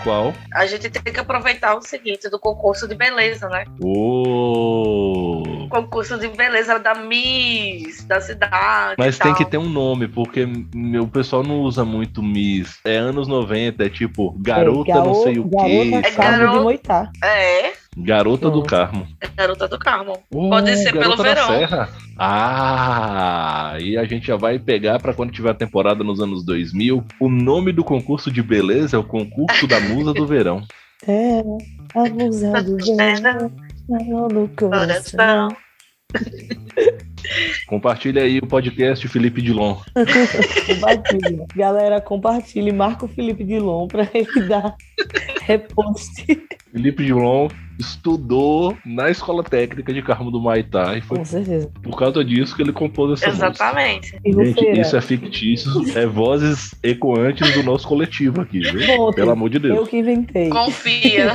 Qual? 0.03 0.33
A 0.55 0.66
gente 0.66 0.88
tem 0.90 1.12
que 1.12 1.20
aproveitar 1.20 1.74
o 1.76 1.83
seguinte 1.83 2.29
do 2.29 2.38
concurso 2.38 2.88
de 2.88 2.94
beleza, 2.94 3.48
né? 3.48 3.64
O 3.81 5.66
Concurso 5.68 6.18
de 6.18 6.29
beleza 6.29 6.79
da 6.79 6.94
Miss, 6.94 8.05
da 8.05 8.20
cidade. 8.31 8.95
Mas 8.99 9.16
e 9.16 9.19
tem 9.21 9.33
tal. 9.33 9.38
que 9.38 9.45
ter 9.45 9.59
um 9.59 9.69
nome, 9.69 10.09
porque 10.09 10.47
meu 10.75 11.07
pessoal 11.07 11.43
não 11.43 11.61
usa 11.61 11.85
muito 11.85 12.23
Miss. 12.23 12.79
É 12.85 12.97
anos 12.97 13.29
90, 13.29 13.85
é 13.85 13.88
tipo 13.88 14.35
garota 14.38 14.90
é, 14.90 14.95
não 14.95 15.14
sei 15.14 15.38
o 15.38 15.45
garota 15.45 15.66
quê. 15.66 15.95
É 15.95 16.11
Carmo 16.11 16.38
garota. 16.38 16.59
de 16.59 16.64
Moitá. 16.64 17.11
É, 17.25 17.73
Garota 17.97 18.51
do. 18.51 18.62
Carmo. 18.62 19.07
garota 19.35 19.66
do 19.66 19.79
Carmo. 19.79 20.12
Oh, 20.33 20.49
Pode 20.49 20.77
ser 20.77 20.93
pelo 20.93 21.16
Garota 21.16 21.23
da 21.23 21.29
verão. 21.35 21.49
Serra. 21.49 21.88
Ah, 22.19 23.77
e 23.81 23.97
a 23.97 24.05
gente 24.05 24.27
já 24.27 24.37
vai 24.37 24.59
pegar 24.59 25.01
pra 25.01 25.12
quando 25.12 25.33
tiver 25.33 25.51
a 25.51 25.55
temporada 25.55 26.05
nos 26.05 26.21
anos 26.21 26.45
2000. 26.45 27.05
O 27.19 27.29
nome 27.29 27.73
do 27.73 27.83
concurso 27.83 28.31
de 28.31 28.43
beleza 28.43 28.97
é 28.97 29.01
o 29.01 29.05
concurso 29.05 29.66
da 29.66 29.81
musa 29.81 30.12
do 30.12 30.27
verão. 30.27 30.62
É, 31.09 31.40
abusado 31.99 32.77
verão, 32.77 33.51
maior 33.88 34.29
do 34.29 34.51
coração. 34.55 35.49
Coração. 35.49 35.57
Compartilha 37.66 38.23
aí 38.23 38.38
o 38.38 38.47
podcast 38.47 39.07
Felipe 39.09 39.40
Dilon. 39.43 39.77
Compartilha. 40.66 41.47
Galera, 41.55 42.01
compartilhe. 42.01 42.73
Marca 42.73 43.05
o 43.05 43.09
Felipe 43.09 43.45
Dilon 43.45 43.87
pra 43.87 44.09
ele 44.12 44.49
dar 44.49 44.75
repost. 45.43 46.27
Felipe 46.73 47.05
Dilon 47.05 47.49
estudou 47.81 48.77
na 48.85 49.11
escola 49.11 49.43
técnica 49.43 49.93
de 49.93 50.03
Carmo 50.03 50.31
do 50.31 50.40
Maitá 50.40 50.97
e 50.97 51.01
foi 51.01 51.19
Com 51.19 51.25
certeza. 51.25 51.71
por 51.83 51.97
causa 51.97 52.25
disso 52.25 52.55
que 52.55 52.62
ele 52.62 52.73
compôs 52.73 53.12
essa 53.21 53.27
música. 53.29 53.47
Exatamente. 53.47 54.19
E 54.25 54.33
Gente, 54.33 54.49
Rufeira, 54.61 54.81
isso 54.81 54.97
é 54.97 55.01
fictício, 55.01 55.71
é 55.99 56.07
vozes 56.07 56.75
ecoantes 56.83 57.53
do 57.55 57.62
nosso 57.62 57.87
coletivo 57.88 58.40
aqui, 58.43 58.61
viu? 58.61 58.87
Ponto. 58.97 59.14
Pelo 59.14 59.31
amor 59.31 59.49
de 59.51 59.57
eu 59.57 59.62
Deus. 59.62 59.88
que 59.88 59.99
inventei. 59.99 60.49
Confia. 60.51 61.33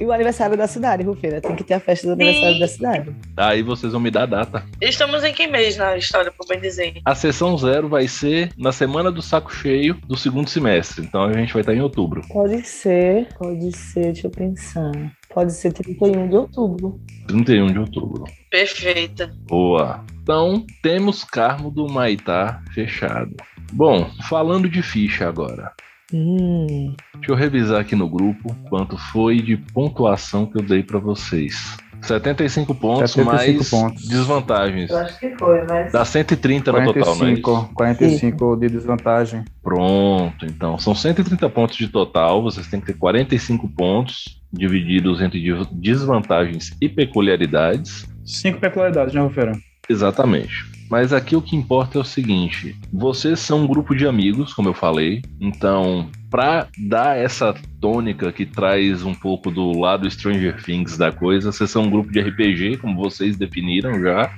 E 0.00 0.04
o 0.04 0.12
aniversário 0.12 0.56
da 0.56 0.66
cidade, 0.66 1.02
Rufeira. 1.02 1.40
Tem 1.40 1.54
que 1.54 1.64
ter 1.64 1.74
a 1.74 1.80
festa 1.80 2.06
do 2.06 2.12
aniversário 2.14 2.58
da 2.60 2.68
cidade. 2.68 3.16
Aí 3.36 3.62
vocês 3.62 3.92
vão 3.92 4.00
me 4.00 4.10
dar 4.10 4.22
a 4.22 4.26
data. 4.26 4.64
Estamos 4.80 5.22
em 5.24 5.32
que 5.32 5.46
mês 5.46 5.76
na 5.76 5.96
história, 5.96 6.32
por 6.32 6.46
bem 6.46 6.60
dizer? 6.60 6.94
A 7.04 7.14
sessão 7.14 7.56
zero 7.58 7.88
vai 7.88 8.08
ser 8.08 8.50
na 8.56 8.72
semana 8.72 9.10
do 9.10 9.20
saco 9.20 9.52
cheio 9.54 9.94
do 10.06 10.16
segundo 10.16 10.48
semestre. 10.48 11.04
Então 11.04 11.24
a 11.24 11.32
gente 11.32 11.52
vai 11.52 11.62
estar 11.62 11.74
em 11.74 11.80
outubro. 11.80 12.22
Pode 12.28 12.66
ser, 12.66 13.26
pode 13.38 13.76
ser, 13.76 14.12
deixa 14.12 14.26
eu 14.26 14.30
pensar. 14.30 14.92
Pode 15.32 15.52
ser 15.52 15.72
31 15.72 16.28
de 16.28 16.36
outubro. 16.36 17.00
31 17.26 17.66
de 17.72 17.78
outubro. 17.78 18.24
Perfeita. 18.50 19.30
Boa. 19.46 20.04
Então 20.22 20.64
temos 20.82 21.24
Carmo 21.24 21.70
do 21.70 21.88
Maitá 21.88 22.62
fechado. 22.72 23.36
Bom, 23.72 24.10
falando 24.28 24.68
de 24.68 24.82
ficha 24.82 25.28
agora. 25.28 25.72
Hum, 26.12 26.94
Deixa 27.16 27.32
eu 27.32 27.36
revisar 27.36 27.80
aqui 27.80 27.94
no 27.94 28.08
grupo 28.08 28.54
quanto 28.70 28.96
foi 28.96 29.42
de 29.42 29.58
pontuação 29.58 30.46
que 30.46 30.56
eu 30.58 30.62
dei 30.62 30.82
pra 30.82 30.98
vocês. 30.98 31.76
75 32.00 32.74
pontos 32.74 33.10
75 33.10 33.30
mais 33.34 33.70
pontos. 33.70 34.08
desvantagens. 34.08 34.90
acho 34.90 35.18
que 35.18 35.36
foi, 35.36 35.64
mas. 35.68 35.92
Dá 35.92 36.04
130 36.04 36.72
no 36.72 36.92
total, 36.92 37.14
é? 37.14 37.16
45, 37.18 37.70
45 37.74 38.56
de 38.56 38.68
desvantagem. 38.68 39.44
Pronto, 39.62 40.46
então 40.46 40.78
são 40.78 40.94
130 40.94 41.48
pontos 41.50 41.76
de 41.76 41.88
total, 41.88 42.42
vocês 42.42 42.66
têm 42.68 42.80
que 42.80 42.86
ter 42.86 42.94
45 42.98 43.68
pontos 43.68 44.37
divididos 44.52 45.20
entre 45.20 45.42
desvantagens 45.72 46.76
e 46.80 46.88
peculiaridades. 46.88 48.06
Cinco 48.24 48.60
peculiaridades, 48.60 49.14
né, 49.14 49.20
Rufeira? 49.20 49.52
Exatamente. 49.88 50.66
Mas 50.90 51.12
aqui 51.12 51.36
o 51.36 51.42
que 51.42 51.56
importa 51.56 51.98
é 51.98 52.00
o 52.00 52.04
seguinte: 52.04 52.74
vocês 52.92 53.40
são 53.40 53.62
um 53.62 53.66
grupo 53.66 53.94
de 53.94 54.06
amigos, 54.06 54.54
como 54.54 54.68
eu 54.68 54.74
falei, 54.74 55.22
então 55.40 56.10
para 56.30 56.68
dar 56.78 57.16
essa 57.16 57.54
tônica 57.80 58.30
que 58.32 58.44
traz 58.44 59.02
um 59.02 59.14
pouco 59.14 59.50
do 59.50 59.78
lado 59.78 60.10
Stranger 60.10 60.62
Things 60.62 60.98
da 60.98 61.10
coisa, 61.10 61.52
vocês 61.52 61.70
são 61.70 61.84
um 61.84 61.90
grupo 61.90 62.12
de 62.12 62.20
RPG, 62.20 62.78
como 62.78 62.96
vocês 62.96 63.36
definiram 63.36 64.00
já. 64.00 64.30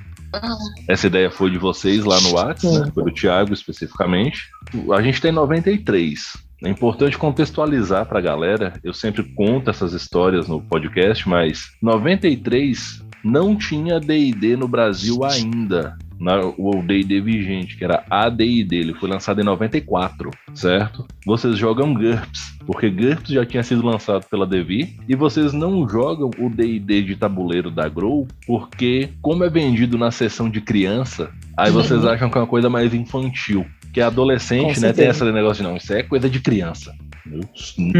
Essa 0.87 1.07
ideia 1.07 1.29
foi 1.29 1.51
de 1.51 1.57
vocês 1.57 2.05
lá 2.05 2.19
no 2.21 2.33
WhatsApp, 2.33 2.79
né? 2.79 2.91
Foi 2.93 3.03
do 3.03 3.11
Thiago 3.11 3.53
especificamente. 3.53 4.47
A 4.93 5.01
gente 5.01 5.19
tem 5.19 5.31
93. 5.31 6.50
É 6.63 6.69
importante 6.69 7.17
contextualizar 7.17 8.05
para 8.05 8.19
a 8.19 8.21
galera. 8.21 8.73
Eu 8.83 8.93
sempre 8.93 9.23
conto 9.23 9.71
essas 9.71 9.93
histórias 9.93 10.47
no 10.47 10.61
podcast, 10.61 11.27
mas 11.27 11.71
93 11.81 13.03
não 13.23 13.55
tinha 13.55 13.99
D&D 13.99 14.55
no 14.55 14.67
Brasil 14.67 15.23
ainda. 15.23 15.97
Na, 16.19 16.39
o 16.39 16.83
D&D 16.83 17.19
vigente, 17.19 17.75
que 17.75 17.83
era 17.83 18.05
AD&D, 18.07 18.75
ele 18.75 18.93
foi 18.93 19.09
lançado 19.09 19.41
em 19.41 19.43
94, 19.43 20.29
certo? 20.53 21.07
Vocês 21.25 21.57
jogam 21.57 21.95
GURPS, 21.95 22.59
porque 22.63 22.91
GURPS 22.91 23.31
já 23.31 23.43
tinha 23.43 23.63
sido 23.63 23.83
lançado 23.83 24.27
pela 24.29 24.45
Devi, 24.45 24.99
e 25.09 25.15
vocês 25.15 25.51
não 25.51 25.89
jogam 25.89 26.29
o 26.37 26.47
D&D 26.47 27.01
de 27.01 27.15
tabuleiro 27.15 27.71
da 27.71 27.89
Grow, 27.89 28.27
porque 28.45 29.09
como 29.19 29.43
é 29.43 29.49
vendido 29.49 29.97
na 29.97 30.11
seção 30.11 30.47
de 30.47 30.61
criança, 30.61 31.31
aí 31.57 31.71
vocês 31.71 32.05
acham 32.05 32.29
que 32.29 32.37
é 32.37 32.41
uma 32.41 32.45
coisa 32.45 32.69
mais 32.69 32.93
infantil. 32.93 33.65
Que 33.93 33.99
é 33.99 34.03
adolescente, 34.03 34.79
né? 34.79 34.93
Tem 34.93 35.07
esse 35.09 35.23
negócio 35.23 35.63
de 35.63 35.69
não, 35.69 35.77
isso 35.77 35.93
é 35.93 36.03
coisa 36.03 36.29
de 36.29 36.39
criança. 36.39 36.93
Eu, 37.29 37.41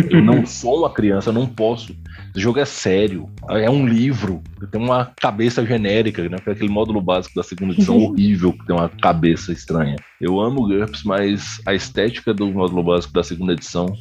eu 0.10 0.21
não 0.23 0.45
sou 0.47 0.80
uma 0.80 0.89
criança, 0.93 1.30
eu 1.30 1.34
não 1.34 1.45
posso. 1.45 1.95
Esse 2.32 2.39
jogo 2.39 2.60
é 2.60 2.65
sério, 2.65 3.30
é 3.49 3.69
um 3.69 3.86
livro, 3.86 4.41
tem 4.71 4.82
uma 4.82 5.12
cabeça 5.19 5.65
genérica, 5.65 6.27
né? 6.27 6.38
Foi 6.43 6.54
aquele 6.54 6.69
módulo 6.69 7.01
básico 7.01 7.36
da 7.36 7.43
segunda 7.43 7.73
edição 7.73 7.97
horrível, 7.99 8.54
que 8.54 8.65
tem 8.65 8.75
uma 8.75 8.89
cabeça 8.89 9.51
estranha. 9.51 9.97
Eu 10.19 10.39
amo 10.39 10.67
GURPS, 10.67 11.04
mas 11.04 11.62
a 11.65 11.73
estética 11.73 12.33
do 12.33 12.48
módulo 12.48 12.83
básico 12.83 13.13
da 13.13 13.23
segunda 13.23 13.54
edição 13.54 13.94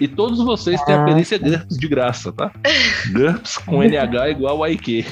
E 0.00 0.08
todos 0.08 0.38
vocês 0.38 0.82
têm 0.82 0.94
a 0.94 1.02
Ah, 1.02 1.04
perícia 1.04 1.38
tá. 1.38 1.46
GURPS 1.48 1.78
de 1.78 1.88
graça, 1.88 2.32
tá? 2.32 2.50
GURPS 3.12 3.58
com 3.58 3.82
NH 3.82 4.30
igual 4.32 4.64
a 4.64 4.70
IQ 4.70 5.04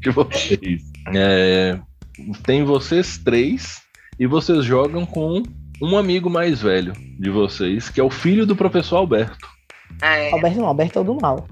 de 0.00 0.10
vocês. 0.10 0.82
É, 1.14 1.78
tem 2.44 2.64
vocês 2.64 3.18
três 3.18 3.87
e 4.18 4.26
vocês 4.26 4.64
jogam 4.64 5.04
com 5.06 5.42
um 5.82 5.96
amigo 5.96 6.28
mais 6.28 6.60
velho 6.60 6.92
de 7.18 7.30
vocês, 7.30 7.88
que 7.88 8.00
é 8.00 8.04
o 8.04 8.10
filho 8.10 8.44
do 8.46 8.56
professor 8.56 8.96
Alberto. 8.96 9.46
É, 10.02 10.32
Alberto 10.32 10.58
não, 10.58 10.66
Alberto 10.66 10.98
é 10.98 11.02
o 11.02 11.04
do 11.04 11.14
mal. 11.20 11.46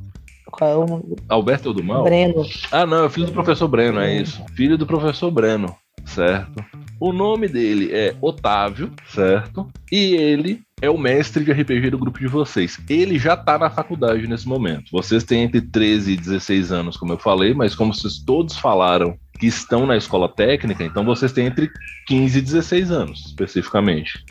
Qual 0.50 0.70
é 0.70 0.76
o 0.76 0.86
nome? 0.86 1.02
do- 1.04 1.16
Alberto 1.28 1.68
é 1.68 1.70
o 1.70 1.74
do 1.74 1.84
mal? 1.84 2.04
Breno. 2.04 2.44
Ah, 2.70 2.86
não, 2.86 2.98
é 2.98 3.06
o 3.06 3.10
filho 3.10 3.26
do 3.26 3.32
professor 3.32 3.68
Breno, 3.68 4.00
é 4.00 4.16
isso. 4.20 4.42
Filho 4.54 4.78
do 4.78 4.86
professor 4.86 5.30
Breno, 5.30 5.74
certo? 6.04 6.64
O 6.98 7.12
nome 7.12 7.46
dele 7.48 7.90
é 7.92 8.14
Otávio, 8.20 8.90
certo? 9.08 9.68
E 9.92 10.14
ele 10.14 10.60
é 10.80 10.88
o 10.88 10.96
mestre 10.98 11.44
de 11.44 11.52
RPG 11.52 11.90
do 11.90 11.98
grupo 11.98 12.18
de 12.18 12.26
vocês. 12.26 12.78
Ele 12.88 13.18
já 13.18 13.36
tá 13.36 13.58
na 13.58 13.68
faculdade 13.70 14.26
nesse 14.26 14.48
momento. 14.48 14.84
Vocês 14.92 15.24
têm 15.24 15.42
entre 15.42 15.60
13 15.60 16.12
e 16.12 16.16
16 16.16 16.72
anos, 16.72 16.96
como 16.96 17.12
eu 17.12 17.18
falei, 17.18 17.52
mas 17.54 17.74
como 17.74 17.92
vocês 17.94 18.18
todos 18.24 18.56
falaram 18.56 19.16
que 19.38 19.46
estão 19.46 19.86
na 19.86 19.96
escola 19.96 20.28
técnica, 20.28 20.82
então 20.84 21.04
vocês 21.04 21.32
têm 21.32 21.46
entre 21.46 21.70
15 22.06 22.38
e 22.38 22.42
16 22.42 22.90
anos, 22.90 23.26
especificamente. 23.26 24.24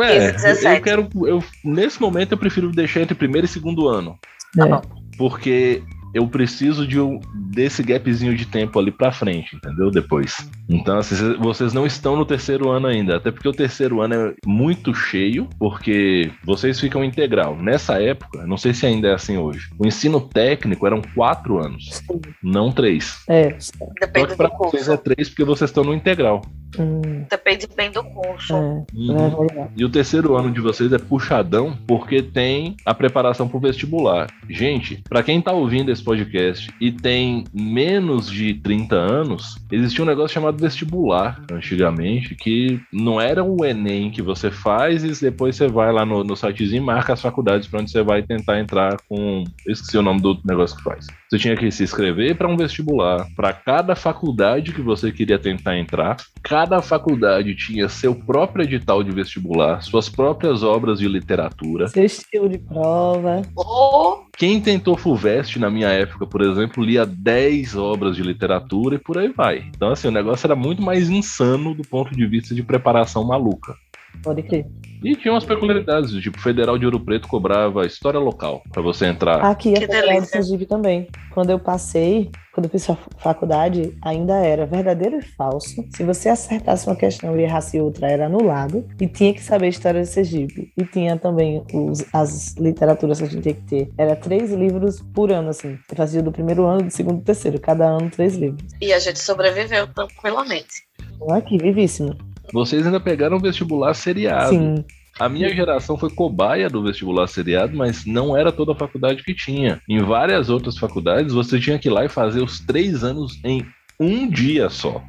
É, 0.00 0.32
17. 0.32 0.76
eu 0.76 0.82
quero. 0.82 1.08
Eu, 1.26 1.44
nesse 1.64 2.00
momento 2.00 2.32
eu 2.32 2.38
prefiro 2.38 2.70
deixar 2.70 3.00
entre 3.02 3.14
primeiro 3.14 3.44
e 3.44 3.48
segundo 3.48 3.88
ano 3.88 4.18
Tá 4.54 4.66
É. 4.66 4.68
bom. 4.70 4.82
porque 5.18 5.82
eu 6.16 6.26
preciso 6.26 6.86
de 6.86 7.00
um, 7.00 7.20
desse 7.34 7.82
gapzinho 7.82 8.34
de 8.36 8.46
tempo 8.46 8.78
ali 8.78 8.90
pra 8.90 9.12
frente, 9.12 9.54
entendeu? 9.56 9.90
Depois. 9.90 10.48
Então, 10.68 10.98
assim, 10.98 11.14
cê- 11.14 11.34
vocês 11.34 11.72
não 11.72 11.86
estão 11.86 12.16
no 12.16 12.24
terceiro 12.24 12.68
ano 12.70 12.86
ainda, 12.86 13.16
até 13.16 13.30
porque 13.30 13.48
o 13.48 13.52
terceiro 13.52 14.00
ano 14.00 14.14
é 14.14 14.34
muito 14.46 14.94
cheio, 14.94 15.48
porque 15.58 16.30
vocês 16.44 16.78
ficam 16.80 17.04
integral. 17.04 17.56
Nessa 17.56 18.00
época, 18.00 18.46
não 18.46 18.56
sei 18.56 18.72
se 18.74 18.86
ainda 18.86 19.08
é 19.08 19.14
assim 19.14 19.36
hoje, 19.36 19.68
o 19.78 19.86
ensino 19.86 20.20
técnico 20.20 20.86
eram 20.86 21.00
quatro 21.14 21.58
anos, 21.58 21.88
Sim. 21.92 22.20
não 22.42 22.72
três. 22.72 23.22
É. 23.28 23.54
Só 23.58 23.72
Depende 24.00 24.28
que 24.28 24.36
pra 24.36 24.48
do 24.48 24.56
vocês 24.58 24.86
curso. 24.86 24.92
é 24.92 24.96
três 24.96 25.28
porque 25.28 25.44
vocês 25.44 25.70
estão 25.70 25.84
no 25.84 25.94
integral. 25.94 26.42
Hum, 26.78 27.24
Depende 27.30 27.66
bem 27.76 27.90
do 27.90 28.02
curso. 28.04 28.52
é. 28.54 28.56
Uhum. 28.94 29.46
É. 29.54 29.68
E 29.76 29.84
o 29.84 29.88
terceiro 29.88 30.36
ano 30.36 30.50
de 30.50 30.60
vocês 30.60 30.92
é 30.92 30.98
puxadão 30.98 31.76
porque 31.86 32.22
tem 32.22 32.76
a 32.84 32.92
preparação 32.92 33.48
pro 33.48 33.60
vestibular. 33.60 34.26
Gente, 34.48 35.02
pra 35.08 35.22
quem 35.22 35.40
tá 35.40 35.52
ouvindo 35.52 35.90
esse 35.90 36.02
podcast 36.06 36.72
e 36.80 36.92
tem 36.92 37.42
menos 37.52 38.30
de 38.30 38.54
30 38.54 38.94
anos, 38.94 39.58
existia 39.72 40.04
um 40.04 40.06
negócio 40.06 40.34
chamado 40.34 40.60
vestibular 40.60 41.44
antigamente, 41.50 42.36
que 42.36 42.80
não 42.92 43.20
era 43.20 43.42
o 43.42 43.64
Enem 43.64 44.10
que 44.10 44.22
você 44.22 44.50
faz 44.50 45.02
e 45.02 45.20
depois 45.20 45.56
você 45.56 45.66
vai 45.66 45.92
lá 45.92 46.06
no, 46.06 46.22
no 46.22 46.36
sitezinho 46.36 46.80
e 46.80 46.86
marca 46.86 47.12
as 47.12 47.20
faculdades 47.20 47.66
pra 47.66 47.80
onde 47.80 47.90
você 47.90 48.02
vai 48.02 48.22
tentar 48.22 48.60
entrar 48.60 48.96
com. 49.08 49.42
Eu 49.66 49.72
esqueci 49.72 49.98
o 49.98 50.02
nome 50.02 50.20
do 50.20 50.38
negócio 50.44 50.76
que 50.76 50.84
faz. 50.84 51.08
Você 51.28 51.38
tinha 51.38 51.56
que 51.56 51.70
se 51.72 51.82
inscrever 51.82 52.36
para 52.36 52.48
um 52.48 52.56
vestibular. 52.56 53.26
Para 53.34 53.52
cada 53.52 53.96
faculdade 53.96 54.72
que 54.72 54.80
você 54.80 55.10
queria 55.10 55.38
tentar 55.38 55.76
entrar, 55.76 56.16
cada 56.42 56.80
faculdade 56.80 57.54
tinha 57.56 57.88
seu 57.88 58.14
próprio 58.14 58.64
edital 58.64 59.02
de 59.02 59.10
vestibular, 59.10 59.82
suas 59.82 60.08
próprias 60.08 60.62
obras 60.62 61.00
de 61.00 61.08
literatura. 61.08 61.88
Seu 61.88 62.04
estilo 62.04 62.48
de 62.48 62.58
prova. 62.58 63.42
Ou 63.56 64.26
Quem 64.36 64.60
tentou 64.60 64.96
FUVEST 64.96 65.58
na 65.58 65.68
minha 65.68 65.88
época, 65.88 66.26
por 66.26 66.42
exemplo, 66.42 66.84
lia 66.84 67.04
10 67.04 67.74
obras 67.76 68.14
de 68.14 68.22
literatura 68.22 68.94
e 68.94 68.98
por 68.98 69.18
aí 69.18 69.28
vai. 69.28 69.64
Então, 69.74 69.90
assim, 69.90 70.06
o 70.06 70.12
negócio 70.12 70.46
era 70.46 70.54
muito 70.54 70.80
mais 70.80 71.10
insano 71.10 71.74
do 71.74 71.82
ponto 71.82 72.14
de 72.14 72.26
vista 72.26 72.54
de 72.54 72.62
preparação 72.62 73.24
maluca. 73.24 73.74
Pode 74.22 74.42
crer. 74.42 74.66
E 75.04 75.14
tinha 75.14 75.32
umas 75.32 75.44
peculiaridades, 75.44 76.10
tipo, 76.22 76.38
o 76.38 76.40
Federal 76.40 76.78
de 76.78 76.84
Ouro 76.86 76.98
Preto 76.98 77.28
cobrava 77.28 77.84
história 77.86 78.18
local 78.18 78.62
para 78.72 78.82
você 78.82 79.06
entrar. 79.06 79.44
Aqui 79.44 79.70
a 79.70 79.74
Que 79.74 79.80
Federal 79.86 80.20
do. 80.20 80.26
Sergipe 80.26 80.66
também. 80.66 81.06
Quando 81.32 81.50
eu 81.50 81.58
passei, 81.58 82.30
quando 82.52 82.64
eu 82.64 82.70
fiz 82.70 82.88
a 82.88 82.96
faculdade, 83.18 83.94
ainda 84.02 84.34
era 84.36 84.64
verdadeiro 84.64 85.18
e 85.18 85.22
falso. 85.22 85.84
Se 85.94 86.02
você 86.02 86.30
acertasse 86.30 86.86
uma 86.88 86.96
questão 86.96 87.38
e 87.38 87.42
errasse 87.42 87.78
outra, 87.78 88.10
era 88.10 88.24
anulado. 88.26 88.86
E 88.98 89.06
tinha 89.06 89.34
que 89.34 89.42
saber 89.42 89.66
a 89.66 89.68
história 89.68 90.00
de 90.00 90.08
Sergipe. 90.08 90.72
E 90.76 90.84
tinha 90.84 91.16
também 91.18 91.62
os- 91.74 92.04
as 92.12 92.54
literaturas 92.56 93.18
que 93.18 93.24
a 93.24 93.28
gente 93.28 93.42
tinha 93.42 93.54
que 93.54 93.62
ter. 93.62 93.90
Era 93.98 94.16
três 94.16 94.50
livros 94.50 95.00
por 95.14 95.30
ano, 95.30 95.50
assim. 95.50 95.78
Eu 95.90 95.96
fazia 95.96 96.22
do 96.22 96.32
primeiro 96.32 96.64
ano, 96.64 96.84
do 96.84 96.90
segundo 96.90 97.16
e 97.18 97.20
do 97.20 97.24
terceiro. 97.24 97.60
Cada 97.60 97.84
ano, 97.84 98.10
três 98.10 98.34
livros. 98.34 98.64
e 98.80 98.92
a 98.94 98.98
gente 98.98 99.18
sobreviveu 99.18 99.86
tranquilamente. 99.88 100.86
Aqui, 101.30 101.58
vivíssimo. 101.58 102.14
Vocês 102.52 102.86
ainda 102.86 103.00
pegaram 103.00 103.36
o 103.36 103.40
vestibular 103.40 103.94
seriado. 103.94 104.50
Sim. 104.50 104.84
A 105.18 105.28
minha 105.28 105.48
geração 105.54 105.96
foi 105.96 106.10
cobaia 106.10 106.68
do 106.68 106.82
vestibular 106.82 107.26
seriado, 107.26 107.74
mas 107.74 108.04
não 108.04 108.36
era 108.36 108.52
toda 108.52 108.72
a 108.72 108.76
faculdade 108.76 109.22
que 109.22 109.34
tinha. 109.34 109.80
Em 109.88 110.02
várias 110.02 110.50
outras 110.50 110.76
faculdades, 110.76 111.32
você 111.32 111.58
tinha 111.58 111.78
que 111.78 111.88
ir 111.88 111.90
lá 111.90 112.04
e 112.04 112.08
fazer 112.08 112.42
os 112.42 112.60
três 112.60 113.02
anos 113.02 113.40
em 113.42 113.66
um 113.98 114.28
dia 114.28 114.68
só. 114.68 115.02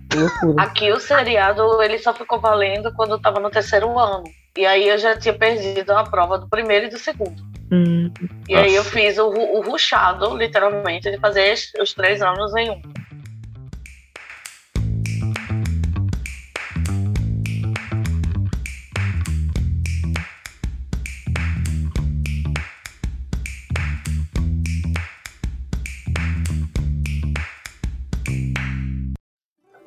Aqui 0.58 0.92
o 0.94 1.00
seriado 1.00 1.82
ele 1.84 2.00
só 2.00 2.14
ficou 2.14 2.40
valendo 2.40 2.92
quando 2.94 3.12
eu 3.12 3.20
tava 3.20 3.40
no 3.40 3.50
terceiro 3.50 4.00
ano. 4.00 4.24
E 4.58 4.66
aí 4.66 4.88
eu 4.88 4.98
já 4.98 5.16
tinha 5.18 5.34
perdido 5.34 5.92
a 5.92 6.04
prova 6.04 6.38
do 6.38 6.48
primeiro 6.48 6.88
e 6.88 6.90
do 6.90 6.98
segundo. 6.98 7.36
Hum, 7.72 8.10
E 8.48 8.56
aí 8.56 8.74
eu 8.74 8.84
Nossa. 8.84 8.96
fiz 8.96 9.18
o, 9.18 9.28
o 9.28 9.62
ruchado, 9.62 10.36
literalmente, 10.38 11.12
de 11.12 11.18
fazer 11.20 11.54
os 11.80 11.94
três 11.94 12.22
anos 12.22 12.56
em 12.56 12.72
um. 12.72 12.82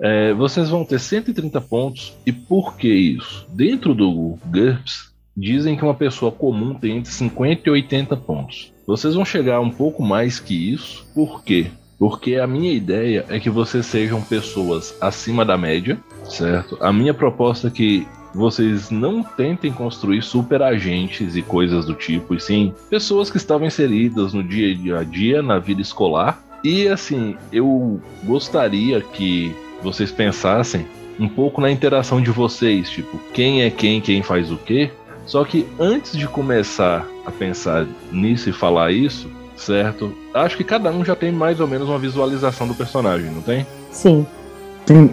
É, 0.03 0.33
vocês 0.33 0.69
vão 0.69 0.85
ter 0.85 0.99
130 0.99 1.61
pontos. 1.61 2.15
E 2.25 2.33
por 2.33 2.77
que 2.77 2.89
isso? 2.89 3.47
Dentro 3.51 3.95
do 3.95 4.39
GURPS, 4.47 5.11
dizem 5.37 5.77
que 5.77 5.85
uma 5.85 5.95
pessoa 5.95 6.33
comum 6.33 6.75
tem 6.75 6.99
entre 6.99 7.13
50 7.13 7.69
e 7.69 7.73
80 7.73 8.17
pontos. 8.17 8.73
Vocês 8.87 9.15
vão 9.15 9.25
chegar 9.25 9.61
um 9.61 9.71
pouco 9.71 10.03
mais 10.03 10.41
que 10.41 10.73
isso. 10.73 11.07
Por 11.15 11.43
quê? 11.45 11.67
Porque 11.99 12.37
a 12.37 12.47
minha 12.47 12.73
ideia 12.73 13.27
é 13.29 13.39
que 13.39 13.51
vocês 13.51 13.85
sejam 13.87 14.23
pessoas 14.23 14.97
acima 15.01 15.45
da 15.45 15.59
média, 15.59 15.99
certo? 16.25 16.79
A 16.81 16.93
minha 16.93 17.13
proposta 17.13 17.69
é 17.69 17.71
que 17.71 18.07
vocês 18.35 18.91
não 18.91 19.23
tentem 19.23 19.73
construir 19.73 20.23
super 20.23 20.63
agentes 20.63 21.37
e 21.37 21.43
coisas 21.43 21.85
do 21.85 21.95
tipo, 21.95 22.35
e 22.35 22.41
sim 22.41 22.73
pessoas 22.89 23.31
que 23.31 23.37
estavam 23.37 23.67
inseridas 23.67 24.33
no 24.33 24.43
dia 24.43 24.99
a 24.99 25.03
dia, 25.03 25.43
na 25.43 25.59
vida 25.59 25.83
escolar. 25.83 26.43
E 26.63 26.89
assim, 26.89 27.37
eu 27.53 28.01
gostaria 28.25 29.01
que 29.01 29.55
vocês 29.83 30.11
pensassem 30.11 30.87
um 31.19 31.29
pouco 31.29 31.61
na 31.61 31.71
interação 31.71 32.21
de 32.21 32.31
vocês, 32.31 32.89
tipo, 32.89 33.21
quem 33.33 33.63
é 33.63 33.71
quem, 33.71 34.01
quem 34.01 34.23
faz 34.23 34.51
o 34.51 34.57
quê. 34.57 34.91
Só 35.27 35.45
que 35.45 35.67
antes 35.79 36.17
de 36.17 36.27
começar 36.27 37.07
a 37.27 37.31
pensar 37.31 37.87
nisso 38.11 38.49
e 38.49 38.53
falar 38.53 38.91
isso, 38.91 39.31
certo? 39.55 40.13
Acho 40.35 40.57
que 40.57 40.65
cada 40.65 40.91
um 40.91 41.05
já 41.05 41.15
tem 41.15 41.31
mais 41.31 41.61
ou 41.61 41.69
menos 41.69 41.89
uma 41.89 41.99
visualização 41.99 42.67
do 42.67 42.75
personagem, 42.75 43.31
não 43.31 43.43
tem? 43.43 43.67
sim. 44.87 45.11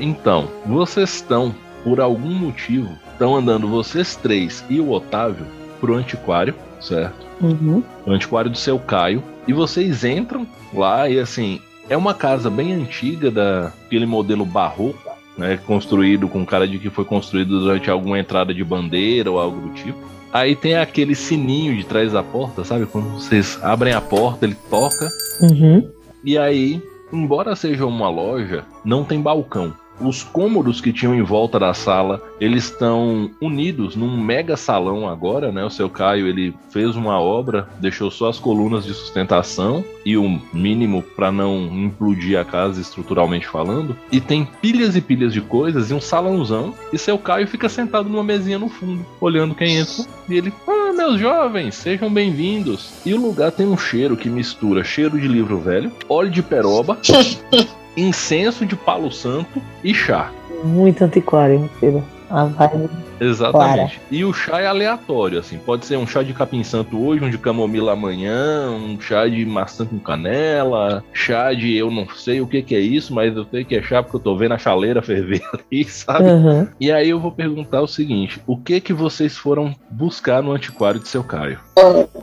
Então, 0.00 0.48
vocês 0.66 1.14
estão, 1.14 1.54
por 1.84 2.00
algum 2.00 2.32
motivo, 2.32 2.90
estão 3.12 3.36
andando 3.36 3.68
vocês 3.68 4.16
três 4.16 4.64
e 4.68 4.80
o 4.80 4.90
Otávio 4.90 5.46
pro 5.80 5.94
antiquário, 5.94 6.54
certo? 6.80 7.24
Uhum. 7.40 7.82
o 8.06 8.12
antiquário 8.12 8.50
do 8.50 8.56
seu 8.56 8.78
Caio. 8.78 9.22
E 9.46 9.52
vocês 9.52 10.04
entram 10.04 10.46
lá 10.72 11.08
e 11.08 11.18
assim, 11.18 11.60
é 11.88 11.96
uma 11.96 12.14
casa 12.14 12.50
bem 12.50 12.72
antiga 12.72 13.30
daquele 13.30 14.06
modelo 14.06 14.44
barroco, 14.44 15.10
né? 15.36 15.58
Construído 15.66 16.28
com 16.28 16.44
cara 16.44 16.66
de 16.66 16.78
que 16.78 16.90
foi 16.90 17.04
construído 17.04 17.60
durante 17.60 17.90
alguma 17.90 18.18
entrada 18.18 18.54
de 18.54 18.64
bandeira 18.64 19.30
ou 19.30 19.38
algo 19.38 19.60
do 19.60 19.74
tipo. 19.74 19.98
Aí 20.32 20.56
tem 20.56 20.76
aquele 20.76 21.14
sininho 21.14 21.76
de 21.76 21.84
trás 21.84 22.12
da 22.12 22.22
porta, 22.22 22.64
sabe? 22.64 22.86
Quando 22.86 23.08
vocês 23.10 23.58
abrem 23.62 23.92
a 23.92 24.00
porta, 24.00 24.44
ele 24.44 24.56
toca. 24.68 25.08
Uhum. 25.40 25.88
E 26.24 26.36
aí, 26.36 26.82
embora 27.12 27.54
seja 27.54 27.86
uma 27.86 28.08
loja, 28.08 28.64
não 28.84 29.04
tem 29.04 29.20
balcão. 29.20 29.72
Os 30.00 30.22
cômodos 30.22 30.80
que 30.80 30.92
tinham 30.92 31.14
em 31.14 31.22
volta 31.22 31.58
da 31.58 31.72
sala, 31.72 32.20
eles 32.40 32.64
estão 32.64 33.30
unidos 33.40 33.94
num 33.94 34.16
mega 34.20 34.56
salão 34.56 35.08
agora, 35.08 35.52
né? 35.52 35.64
O 35.64 35.70
seu 35.70 35.88
Caio, 35.88 36.26
ele 36.26 36.54
fez 36.70 36.96
uma 36.96 37.20
obra, 37.20 37.68
deixou 37.78 38.10
só 38.10 38.28
as 38.28 38.38
colunas 38.38 38.84
de 38.84 38.92
sustentação 38.92 39.84
e 40.04 40.16
o 40.16 40.40
mínimo 40.52 41.02
para 41.02 41.30
não 41.30 41.66
implodir 41.72 42.38
a 42.38 42.44
casa 42.44 42.80
estruturalmente 42.80 43.46
falando. 43.46 43.96
E 44.10 44.20
tem 44.20 44.48
pilhas 44.60 44.96
e 44.96 45.00
pilhas 45.00 45.32
de 45.32 45.40
coisas 45.40 45.90
e 45.90 45.94
um 45.94 46.00
salãozão. 46.00 46.74
E 46.92 46.98
seu 46.98 47.16
Caio 47.16 47.46
fica 47.46 47.68
sentado 47.68 48.08
numa 48.08 48.24
mesinha 48.24 48.58
no 48.58 48.68
fundo, 48.68 49.04
olhando 49.20 49.54
quem 49.54 49.76
entra. 49.76 50.04
E 50.28 50.34
ele, 50.34 50.52
ah, 50.66 50.92
meus 50.92 51.20
jovens, 51.20 51.74
sejam 51.74 52.12
bem-vindos. 52.12 52.92
E 53.06 53.14
o 53.14 53.20
lugar 53.20 53.52
tem 53.52 53.66
um 53.66 53.76
cheiro 53.76 54.16
que 54.16 54.28
mistura 54.28 54.82
cheiro 54.82 55.20
de 55.20 55.28
livro 55.28 55.58
velho, 55.58 55.92
óleo 56.08 56.30
de 56.30 56.42
peroba, 56.42 56.98
incenso 57.96 58.64
de 58.66 58.76
palo 58.76 59.10
santo 59.10 59.62
e 59.82 59.94
chá. 59.94 60.30
Muito 60.64 61.04
antiquário, 61.04 61.68
filho. 61.80 62.02
A 62.30 62.44
vibe. 62.44 63.03
Exatamente. 63.24 64.00
E 64.10 64.24
o 64.24 64.32
chá 64.32 64.60
é 64.60 64.66
aleatório, 64.66 65.38
assim. 65.38 65.58
Pode 65.58 65.86
ser 65.86 65.96
um 65.96 66.06
chá 66.06 66.22
de 66.22 66.32
capim 66.32 66.62
santo 66.62 67.02
hoje, 67.04 67.24
um 67.24 67.30
de 67.30 67.38
camomila 67.38 67.92
amanhã, 67.92 68.70
um 68.70 69.00
chá 69.00 69.26
de 69.26 69.44
maçã 69.44 69.84
com 69.84 69.98
canela, 69.98 71.02
chá 71.12 71.52
de 71.52 71.74
eu 71.74 71.90
não 71.90 72.08
sei 72.08 72.40
o 72.40 72.46
que, 72.46 72.62
que 72.62 72.74
é 72.74 72.80
isso, 72.80 73.14
mas 73.14 73.36
eu 73.36 73.46
sei 73.50 73.64
que 73.64 73.76
é 73.76 73.82
chá 73.82 74.02
porque 74.02 74.16
eu 74.16 74.20
tô 74.20 74.36
vendo 74.36 74.52
a 74.52 74.58
chaleira 74.58 75.02
ferver 75.02 75.42
ali, 75.52 75.84
sabe? 75.84 76.28
Uhum. 76.30 76.68
E 76.80 76.92
aí 76.92 77.10
eu 77.10 77.20
vou 77.20 77.32
perguntar 77.32 77.80
o 77.80 77.88
seguinte: 77.88 78.40
o 78.46 78.56
que 78.56 78.80
que 78.80 78.92
vocês 78.92 79.36
foram 79.36 79.74
buscar 79.90 80.42
no 80.42 80.52
antiquário 80.52 81.00
de 81.00 81.08
seu 81.08 81.24
Caio? 81.24 81.58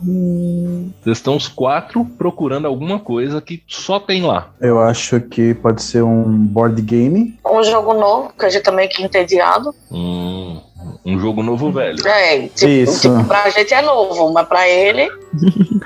Hum, 0.03 0.91
Vocês 1.01 1.17
estão 1.17 1.35
os 1.35 1.47
quatro 1.47 2.05
procurando 2.17 2.67
alguma 2.67 2.99
coisa 2.99 3.41
que 3.41 3.63
só 3.67 3.99
tem 3.99 4.23
lá. 4.23 4.49
Eu 4.59 4.79
acho 4.79 5.19
que 5.19 5.53
pode 5.53 5.81
ser 5.81 6.03
um 6.03 6.23
board 6.23 6.81
game. 6.81 7.37
Um 7.45 7.63
jogo 7.63 7.93
novo, 7.93 8.33
que 8.37 8.45
a 8.45 8.49
gente 8.49 8.63
tá 8.63 8.71
meio 8.71 8.89
que 8.89 9.03
entediado. 9.03 9.73
Hum, 9.91 10.59
um 11.05 11.19
jogo 11.19 11.41
novo 11.43 11.71
velho. 11.71 12.05
É, 12.07 12.47
tipo, 12.47 12.67
Isso. 12.71 13.01
tipo, 13.09 13.23
pra 13.25 13.49
gente 13.49 13.73
é 13.73 13.81
novo, 13.81 14.31
mas 14.33 14.47
pra 14.47 14.67
ele. 14.67 15.09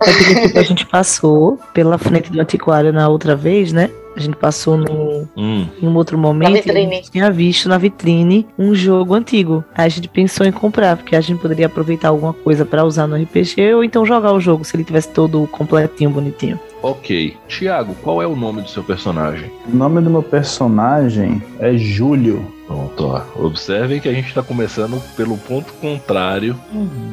É 0.00 0.12
porque 0.12 0.34
tipo, 0.46 0.58
a 0.58 0.62
gente 0.62 0.86
passou 0.86 1.58
pela 1.74 1.98
frente 1.98 2.30
do 2.30 2.40
antiquário 2.40 2.92
na 2.92 3.08
outra 3.08 3.34
vez, 3.36 3.72
né? 3.72 3.90
A 4.16 4.20
gente 4.20 4.36
passou 4.36 4.76
num, 4.76 5.26
Hum, 5.36 5.66
em 5.80 5.86
um 5.86 5.94
outro 5.96 6.18
momento 6.18 6.50
e 6.50 6.58
a 6.58 6.62
vitrine. 6.62 6.94
gente 6.96 7.10
tinha 7.10 7.30
visto 7.30 7.68
na 7.68 7.78
vitrine 7.78 8.46
um 8.58 8.74
jogo 8.74 9.14
antigo. 9.14 9.64
Aí 9.74 9.86
a 9.86 9.88
gente 9.88 10.08
pensou 10.08 10.44
em 10.46 10.52
comprar, 10.52 10.96
porque 10.96 11.14
a 11.14 11.20
gente 11.20 11.40
poderia 11.40 11.66
aproveitar 11.66 12.08
alguma 12.08 12.32
coisa 12.32 12.64
pra 12.64 12.84
usar 12.84 13.06
no 13.06 13.16
RPG 13.16 13.74
ou 13.74 13.84
então 13.84 14.04
jogar 14.04 14.32
o 14.32 14.40
jogo 14.40 14.64
se 14.64 14.74
ele 14.76 14.84
tivesse 14.84 15.08
todo 15.10 15.46
completinho, 15.52 16.10
bonitinho. 16.10 16.58
Ok. 16.82 17.36
Tiago, 17.48 17.94
qual 18.02 18.22
é 18.22 18.26
o 18.26 18.36
nome 18.36 18.62
do 18.62 18.68
seu 18.68 18.82
personagem? 18.82 19.50
O 19.72 19.76
nome 19.76 20.00
do 20.00 20.10
meu 20.10 20.22
personagem 20.22 21.42
é 21.58 21.76
Júlio. 21.76 22.46
Pronto, 22.66 23.06
ó. 23.06 23.22
Observem 23.44 24.00
que 24.00 24.08
a 24.08 24.12
gente 24.12 24.32
tá 24.32 24.42
começando 24.42 25.02
pelo 25.16 25.36
ponto 25.36 25.72
contrário 25.74 26.56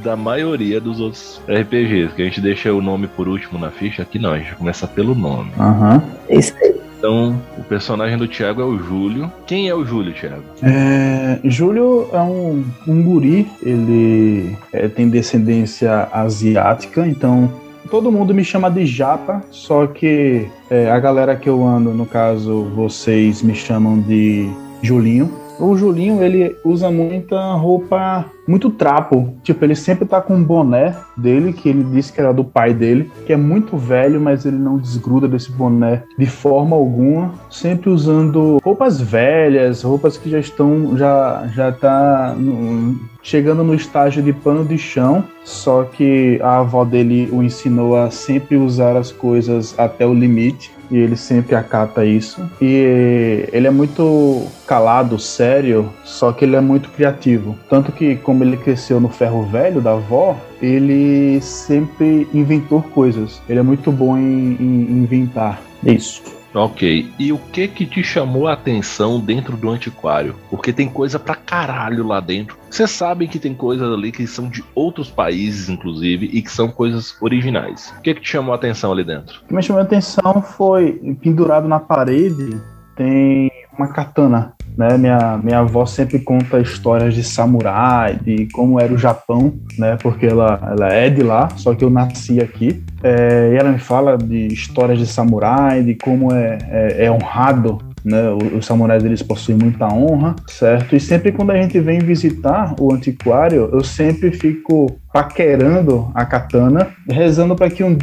da 0.03 0.15
maioria 0.15 0.79
dos 0.79 0.99
outros 0.99 1.41
RPGs, 1.47 2.13
que 2.13 2.21
a 2.21 2.25
gente 2.25 2.39
deixa 2.39 2.71
o 2.71 2.81
nome 2.81 3.07
por 3.07 3.27
último 3.27 3.57
na 3.57 3.71
ficha. 3.71 4.03
Aqui 4.03 4.19
não, 4.19 4.33
a 4.33 4.37
gente 4.37 4.55
começa 4.55 4.87
pelo 4.87 5.15
nome. 5.15 5.51
Aham. 5.59 6.03
Isso 6.29 6.53
aí. 6.61 6.77
Então, 6.97 7.39
o 7.57 7.63
personagem 7.63 8.17
do 8.17 8.27
Thiago 8.27 8.61
é 8.61 8.65
o 8.65 8.77
Júlio. 8.79 9.31
Quem 9.45 9.69
é 9.69 9.73
o 9.73 9.85
Júlio, 9.85 10.13
Thiago? 10.13 10.43
É, 10.63 11.39
Júlio 11.43 12.09
é 12.11 12.21
um, 12.21 12.63
um 12.87 13.03
guri, 13.03 13.47
ele 13.61 14.57
é, 14.73 14.87
tem 14.87 15.07
descendência 15.07 16.09
asiática, 16.11 17.07
então 17.07 17.51
todo 17.87 18.11
mundo 18.11 18.33
me 18.33 18.43
chama 18.43 18.69
de 18.69 18.85
Japa, 18.85 19.43
só 19.49 19.87
que 19.87 20.47
é, 20.69 20.89
a 20.91 20.99
galera 20.99 21.35
que 21.35 21.49
eu 21.49 21.65
ando, 21.65 21.93
no 21.93 22.05
caso 22.05 22.63
vocês 22.75 23.41
me 23.41 23.55
chamam 23.55 23.99
de 23.99 24.49
Julinho. 24.81 25.46
O 25.59 25.75
Julinho, 25.75 26.21
ele 26.21 26.55
usa 26.63 26.91
muita 26.91 27.53
roupa, 27.53 28.25
muito 28.47 28.69
trapo. 28.69 29.33
Tipo, 29.43 29.65
ele 29.65 29.75
sempre 29.75 30.05
tá 30.05 30.21
com 30.21 30.35
um 30.35 30.43
boné 30.43 30.95
dele, 31.15 31.51
que 31.51 31.67
ele 31.69 31.83
disse 31.83 32.13
que 32.13 32.21
era 32.21 32.31
do 32.33 32.43
pai 32.43 32.73
dele, 32.73 33.11
que 33.25 33.33
é 33.33 33.37
muito 33.37 33.75
velho, 33.75 34.21
mas 34.21 34.45
ele 34.45 34.57
não 34.57 34.77
desgruda 34.77 35.27
desse 35.27 35.51
boné 35.51 36.03
de 36.17 36.27
forma 36.27 36.75
alguma. 36.75 37.33
Sempre 37.49 37.89
usando 37.89 38.59
roupas 38.63 39.01
velhas, 39.01 39.81
roupas 39.81 40.15
que 40.15 40.29
já 40.29 40.39
estão, 40.39 40.95
já, 40.95 41.47
já 41.55 41.71
tá 41.71 42.35
no- 42.37 42.95
chegando 43.23 43.63
no 43.63 43.73
estágio 43.73 44.21
de 44.21 44.31
pano 44.33 44.63
de 44.63 44.77
chão. 44.77 45.23
Só 45.43 45.83
que 45.83 46.39
a 46.43 46.59
avó 46.59 46.85
dele 46.85 47.29
o 47.31 47.41
ensinou 47.41 47.95
a 47.95 48.11
sempre 48.11 48.57
usar 48.57 48.95
as 48.95 49.11
coisas 49.11 49.73
até 49.77 50.05
o 50.05 50.13
limite 50.13 50.76
e 50.89 50.97
ele 50.97 51.15
sempre 51.15 51.55
acata 51.55 52.05
isso. 52.05 52.49
E 52.61 53.47
ele 53.51 53.67
é 53.67 53.71
muito 53.71 54.47
calado, 54.65 55.19
sério, 55.19 55.91
só 56.03 56.31
que 56.31 56.45
ele 56.45 56.55
é 56.55 56.61
muito 56.61 56.89
criativo. 56.89 57.57
Tanto 57.69 57.91
que, 57.91 58.15
como 58.15 58.43
ele 58.43 58.57
cresceu 58.57 58.99
no 58.99 59.09
ferro 59.09 59.43
velho 59.43 59.81
da 59.81 59.93
avó, 59.93 60.37
ele 60.61 61.39
sempre 61.41 62.27
inventou 62.33 62.81
coisas. 62.81 63.41
Ele 63.47 63.59
é 63.59 63.63
muito 63.63 63.91
bom 63.91 64.17
em, 64.17 64.57
em 64.59 64.91
inventar. 64.91 65.61
Isso. 65.83 66.36
Ok. 66.53 67.11
E 67.19 67.31
o 67.31 67.37
que 67.37 67.67
que 67.67 67.85
te 67.85 68.03
chamou 68.03 68.47
a 68.47 68.53
atenção 68.53 69.19
dentro 69.19 69.55
do 69.55 69.69
antiquário? 69.69 70.35
Porque 70.49 70.73
tem 70.73 70.89
coisa 70.89 71.19
pra 71.19 71.35
caralho 71.35 72.07
lá 72.07 72.19
dentro. 72.19 72.57
Vocês 72.69 72.89
sabem 72.89 73.27
que 73.27 73.39
tem 73.39 73.53
coisas 73.53 73.91
ali 73.91 74.11
que 74.11 74.25
são 74.25 74.49
de 74.49 74.63
outros 74.73 75.09
países, 75.09 75.69
inclusive, 75.69 76.29
e 76.31 76.41
que 76.41 76.51
são 76.51 76.69
coisas 76.69 77.15
originais. 77.21 77.93
O 77.97 78.01
que 78.01 78.13
que 78.13 78.21
te 78.21 78.29
chamou 78.29 78.53
a 78.53 78.55
atenção 78.55 78.91
ali 78.91 79.03
dentro? 79.03 79.41
O 79.43 79.47
que 79.47 79.53
me 79.53 79.61
chamou 79.61 79.81
a 79.81 79.83
atenção 79.83 80.41
foi 80.41 80.93
pendurado 81.21 81.67
na 81.67 81.79
parede 81.79 82.59
tem 82.97 83.51
uma 83.77 83.87
katana. 83.89 84.56
Né? 84.77 84.97
Minha, 84.97 85.39
minha 85.43 85.59
avó 85.59 85.85
sempre 85.85 86.19
conta 86.19 86.59
histórias 86.59 87.15
de 87.15 87.23
samurai, 87.23 88.19
de 88.21 88.47
como 88.53 88.79
era 88.79 88.93
o 88.93 88.97
Japão, 88.97 89.53
né? 89.77 89.97
Porque 90.01 90.27
ela, 90.27 90.59
ela 90.71 90.93
é 90.93 91.09
de 91.09 91.23
lá, 91.23 91.49
só 91.55 91.73
que 91.73 91.83
eu 91.83 91.89
nasci 91.89 92.39
aqui. 92.39 92.83
É, 93.03 93.51
e 93.53 93.57
ela 93.57 93.71
me 93.71 93.79
fala 93.79 94.17
de 94.17 94.47
histórias 94.47 94.99
de 94.99 95.07
samurai, 95.07 95.81
de 95.81 95.95
como 95.95 96.31
é, 96.31 96.57
é, 96.69 97.05
é 97.05 97.11
honrado 97.11 97.86
né? 98.07 98.29
Os 98.57 98.65
samurais 98.65 99.03
eles 99.03 99.21
possuem 99.21 99.57
muita 99.57 99.87
honra, 99.87 100.35
certo? 100.47 100.95
E 100.95 100.99
sempre 100.99 101.31
quando 101.31 101.51
a 101.51 101.61
gente 101.61 101.79
vem 101.79 101.99
visitar 101.99 102.73
o 102.79 102.93
antiquário, 102.93 103.69
eu 103.71 103.83
sempre 103.83 104.31
fico 104.31 104.97
paquerando 105.11 106.11
a 106.13 106.25
katana, 106.25 106.89
rezando 107.09 107.55
para 107.55 107.69
que 107.69 107.83
um 107.83 107.97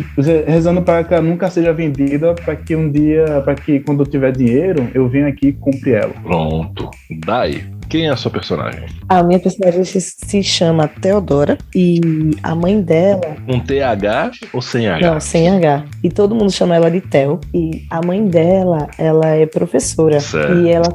rezando 0.47 0.83
para 0.83 1.05
que 1.05 1.15
ela 1.15 1.23
nunca 1.23 1.49
seja 1.49 1.73
vendida, 1.73 2.35
para 2.35 2.57
que 2.57 2.75
um 2.75 2.91
dia, 2.91 3.41
para 3.43 3.55
que 3.55 3.81
quando 3.81 4.03
eu 4.03 4.07
tiver 4.07 4.33
dinheiro, 4.33 4.89
eu 4.95 5.09
venha 5.09 5.29
aqui 5.29 5.49
e 5.49 5.53
compre 5.53 5.93
ela. 5.93 6.13
Pronto. 6.23 6.91
Dai, 7.25 7.65
quem 7.89 8.07
é 8.07 8.11
a 8.11 8.17
sua 8.17 8.31
personagem? 8.31 8.87
A 9.09 9.23
minha 9.23 9.39
personagem 9.39 9.85
se- 9.85 10.43
chama 10.43 10.89
Teodora 10.89 11.57
e 11.75 12.01
a 12.43 12.55
mãe 12.55 12.81
dela 12.81 13.37
Com 13.47 13.59
TH 13.61 14.31
ou 14.53 14.61
sem 14.61 14.87
H? 14.89 15.11
Não, 15.13 15.21
sem 15.21 15.49
H. 15.49 15.85
E 16.03 16.09
todo 16.11 16.35
mundo 16.35 16.51
chama 16.51 16.75
ela 16.77 16.91
de 16.91 17.01
Tel. 17.01 17.41
E 17.53 17.85
a 17.91 18.05
mãe 18.05 18.27
dela, 18.27 18.89
ela 18.99 19.27
é 19.29 19.47
professora. 19.47 20.21
Certo. 20.21 20.55
E 20.61 20.69
ela 20.71 20.89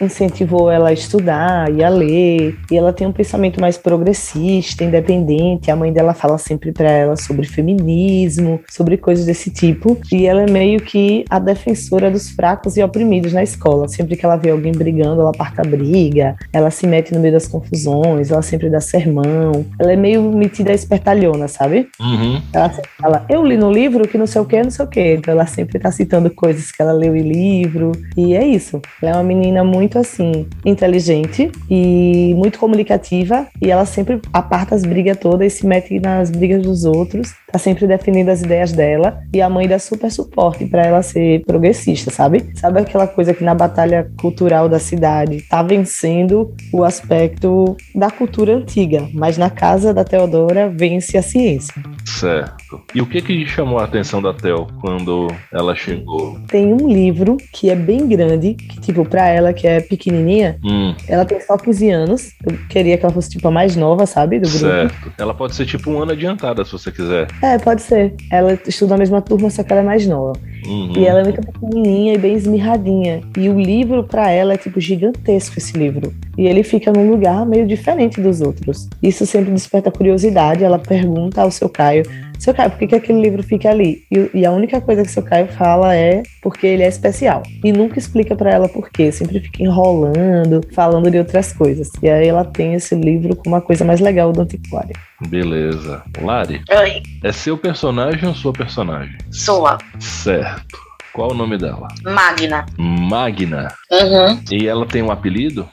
incentivou 0.00 0.70
ela 0.70 0.88
a 0.90 0.92
estudar 0.92 1.72
e 1.72 1.82
a 1.84 1.88
ler. 1.88 2.56
E 2.70 2.76
ela 2.76 2.92
tem 2.92 3.06
um 3.06 3.12
pensamento 3.12 3.60
mais 3.60 3.76
progressista, 3.76 4.84
independente. 4.84 5.70
A 5.70 5.76
mãe 5.76 5.92
dela 5.92 6.14
fala 6.14 6.38
sempre 6.38 6.72
pra 6.72 6.90
ela 6.90 7.16
sobre 7.16 7.46
feminismo, 7.46 8.60
sobre 8.70 8.96
coisas 8.96 9.26
desse 9.26 9.50
tipo. 9.50 9.98
E 10.12 10.26
ela 10.26 10.42
é 10.42 10.50
meio 10.50 10.80
que 10.80 11.24
a 11.28 11.38
defensora 11.38 12.10
dos 12.10 12.30
fracos 12.30 12.76
e 12.76 12.82
oprimidos 12.82 13.32
na 13.32 13.42
escola. 13.42 13.88
Sempre 13.88 14.16
que 14.16 14.24
ela 14.24 14.36
vê 14.36 14.50
alguém 14.50 14.72
brigando, 14.72 15.20
ela 15.20 15.32
parta 15.32 15.62
a 15.62 15.64
briga. 15.64 16.19
Ela 16.52 16.70
se 16.70 16.86
mete 16.86 17.12
no 17.12 17.20
meio 17.20 17.34
das 17.34 17.46
confusões. 17.46 18.30
Ela 18.30 18.42
sempre 18.42 18.68
dá 18.70 18.80
sermão. 18.80 19.64
Ela 19.78 19.92
é 19.92 19.96
meio 19.96 20.22
metida 20.22 20.72
espertalhona, 20.72 21.48
sabe? 21.48 21.88
Uhum. 22.00 22.40
Ela 22.52 22.70
sempre 22.70 22.90
fala, 22.98 23.24
eu 23.28 23.44
li 23.44 23.56
no 23.56 23.70
livro 23.70 24.06
que 24.06 24.18
não 24.18 24.26
sei 24.26 24.40
o 24.40 24.44
que, 24.44 24.62
não 24.62 24.70
sei 24.70 24.84
o 24.84 24.88
que. 24.88 25.14
Então 25.14 25.32
ela 25.32 25.46
sempre 25.46 25.78
tá 25.78 25.90
citando 25.90 26.30
coisas 26.30 26.70
que 26.70 26.80
ela 26.80 26.92
leu 26.92 27.16
em 27.16 27.22
livro. 27.22 27.92
E 28.16 28.34
é 28.34 28.46
isso. 28.46 28.80
Ela 29.02 29.12
é 29.12 29.14
uma 29.14 29.24
menina 29.24 29.64
muito 29.64 29.98
assim, 29.98 30.46
inteligente 30.64 31.50
e 31.68 32.34
muito 32.36 32.58
comunicativa. 32.58 33.46
E 33.60 33.70
ela 33.70 33.84
sempre 33.84 34.20
aparta 34.32 34.74
as 34.74 34.82
brigas 34.82 35.18
todas 35.18 35.52
e 35.52 35.56
se 35.56 35.66
mete 35.66 35.98
nas 36.00 36.30
brigas 36.30 36.62
dos 36.62 36.84
outros. 36.84 37.32
Tá 37.50 37.58
sempre 37.58 37.86
defendendo 37.86 38.28
as 38.28 38.42
ideias 38.42 38.72
dela. 38.72 39.20
E 39.32 39.40
a 39.40 39.48
mãe 39.48 39.66
dá 39.66 39.78
super 39.78 40.10
suporte 40.10 40.66
pra 40.66 40.82
ela 40.82 41.02
ser 41.02 41.44
progressista, 41.44 42.10
sabe? 42.10 42.50
Sabe 42.54 42.80
aquela 42.80 43.06
coisa 43.06 43.34
que 43.34 43.44
na 43.44 43.54
batalha 43.54 44.10
cultural 44.20 44.68
da 44.68 44.78
cidade 44.78 45.42
tá 45.48 45.62
vencendo 45.62 46.54
o 46.72 46.84
aspecto 46.84 47.76
da 47.94 48.10
cultura 48.10 48.54
antiga. 48.54 49.08
Mas 49.12 49.36
na 49.36 49.50
casa 49.50 49.92
da 49.92 50.04
Teodora 50.04 50.68
vence 50.68 51.16
a 51.16 51.22
ciência. 51.22 51.74
Certo. 52.04 52.59
E 52.94 53.00
o 53.00 53.06
que 53.06 53.20
que 53.22 53.46
chamou 53.46 53.78
a 53.78 53.84
atenção 53.84 54.20
da 54.22 54.32
Tel 54.32 54.66
quando 54.80 55.28
ela 55.52 55.74
chegou? 55.74 56.38
tem 56.48 56.72
um 56.72 56.88
livro 56.88 57.36
que 57.52 57.70
é 57.70 57.74
bem 57.76 58.06
grande, 58.06 58.54
que, 58.54 58.80
tipo, 58.80 59.04
pra 59.04 59.28
ela 59.28 59.52
que 59.52 59.66
é 59.66 59.80
pequenininha, 59.80 60.58
Hum, 60.64 60.94
ela 61.08 61.24
tem 61.24 61.40
só 61.40 61.56
15 61.56 61.90
anos. 61.90 62.30
Eu 62.44 62.56
queria 62.68 62.96
que 62.98 63.04
ela 63.04 63.12
fosse, 63.14 63.30
tipo, 63.30 63.46
a 63.48 63.50
mais 63.50 63.76
nova, 63.76 64.06
sabe? 64.06 64.38
Do 64.38 64.48
grupo. 64.48 64.58
certo. 64.64 65.12
Ela 65.18 65.32
pode 65.34 65.54
ser 65.54 65.66
tipo 65.66 65.90
um 65.90 66.02
ano 66.02 66.12
adiantada, 66.12 66.64
se 66.64 66.72
você 66.72 66.90
quiser. 66.92 67.28
É, 67.42 67.58
pode 67.58 67.82
ser. 67.82 68.14
Ela 68.30 68.58
estuda 68.66 68.94
na 68.94 68.98
mesma 68.98 69.20
turma, 69.22 69.48
só 69.50 69.62
que 69.62 69.72
ela 69.72 69.82
é 69.82 69.84
mais 69.84 70.06
nova. 70.06 70.32
Uhum. 70.66 70.92
E 70.96 71.06
ela 71.06 71.20
é 71.20 71.24
muito 71.24 71.40
pequenininha 71.40 72.14
e 72.14 72.18
bem 72.18 72.34
esmirradinha. 72.34 73.22
E 73.36 73.48
o 73.48 73.58
livro, 73.60 74.04
pra 74.04 74.30
ela, 74.30 74.54
é, 74.54 74.56
tipo, 74.56 74.80
gigantesco 74.80 75.58
esse 75.58 75.76
livro. 75.76 76.12
E 76.36 76.46
ele 76.46 76.62
fica 76.62 76.92
num 76.92 77.10
lugar 77.10 77.44
meio 77.46 77.66
diferente 77.66 78.20
dos 78.20 78.40
outros. 78.40 78.88
Isso 79.02 79.24
sempre 79.26 79.50
desperta 79.52 79.90
curiosidade. 79.90 80.62
Ela 80.64 80.78
pergunta 80.78 81.40
ao 81.42 81.50
seu 81.50 81.68
Caio: 81.68 82.04
Seu 82.40 82.54
Caio, 82.54 82.70
por 82.70 82.78
que, 82.78 82.86
que 82.86 82.94
aquele 82.94 83.20
livro 83.20 83.42
fica 83.42 83.68
ali? 83.68 84.02
E, 84.10 84.30
e 84.32 84.46
a 84.46 84.50
única 84.50 84.80
coisa 84.80 85.02
que 85.02 85.10
seu 85.10 85.22
Caio 85.22 85.46
fala 85.48 85.94
é 85.94 86.22
porque 86.40 86.66
ele 86.66 86.82
é 86.82 86.88
especial. 86.88 87.42
E 87.62 87.70
nunca 87.70 87.98
explica 87.98 88.34
pra 88.34 88.50
ela 88.50 88.66
por 88.66 88.88
quê. 88.88 89.12
Sempre 89.12 89.40
fica 89.40 89.62
enrolando, 89.62 90.62
falando 90.74 91.10
de 91.10 91.18
outras 91.18 91.52
coisas. 91.52 91.90
E 92.02 92.08
aí 92.08 92.26
ela 92.28 92.44
tem 92.46 92.72
esse 92.72 92.94
livro 92.94 93.36
como 93.36 93.54
uma 93.54 93.60
coisa 93.60 93.84
mais 93.84 94.00
legal 94.00 94.32
do 94.32 94.40
antiquário. 94.40 94.94
Beleza. 95.28 96.02
Lari, 96.22 96.62
Oi, 96.70 97.02
é 97.22 97.30
seu 97.30 97.58
personagem 97.58 98.26
ou 98.26 98.34
sua 98.34 98.54
personagem? 98.54 99.18
sua. 99.30 99.76
Certo. 99.98 100.89
Qual 101.12 101.32
o 101.32 101.34
nome 101.34 101.58
dela? 101.58 101.88
Magna. 102.04 102.66
Magna. 102.78 103.74
Uhum. 103.90 104.40
E 104.50 104.68
ela 104.68 104.86
tem 104.86 105.02
um 105.02 105.10
apelido? 105.10 105.68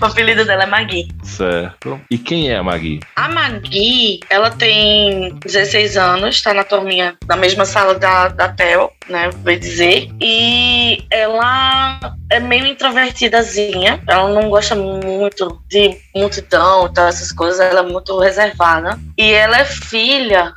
O 0.00 0.04
apelido 0.06 0.44
dela 0.44 0.62
é 0.62 0.66
Magui. 0.66 1.08
Certo. 1.22 2.00
E 2.10 2.16
quem 2.16 2.50
é 2.50 2.56
a 2.56 2.62
Magui? 2.62 3.00
A 3.14 3.28
Magui, 3.28 4.20
ela 4.30 4.50
tem 4.50 5.38
16 5.44 5.96
anos, 5.96 6.40
tá 6.40 6.54
na 6.54 6.64
turminha, 6.64 7.16
na 7.28 7.36
mesma 7.36 7.66
sala 7.66 7.94
da, 7.94 8.28
da 8.28 8.48
Theo, 8.48 8.90
né, 9.08 9.30
vai 9.42 9.58
dizer. 9.58 10.10
E 10.20 11.04
ela 11.10 12.16
é 12.30 12.40
meio 12.40 12.66
introvertidazinha, 12.66 14.02
ela 14.08 14.28
não 14.30 14.48
gosta 14.48 14.74
muito 14.74 15.62
de 15.68 15.98
multidão 16.16 16.90
tal, 16.92 17.08
essas 17.08 17.30
coisas, 17.30 17.60
ela 17.60 17.80
é 17.80 17.92
muito 17.92 18.18
reservada. 18.18 18.98
E 19.18 19.32
ela 19.32 19.58
é 19.58 19.64
filha 19.66 20.54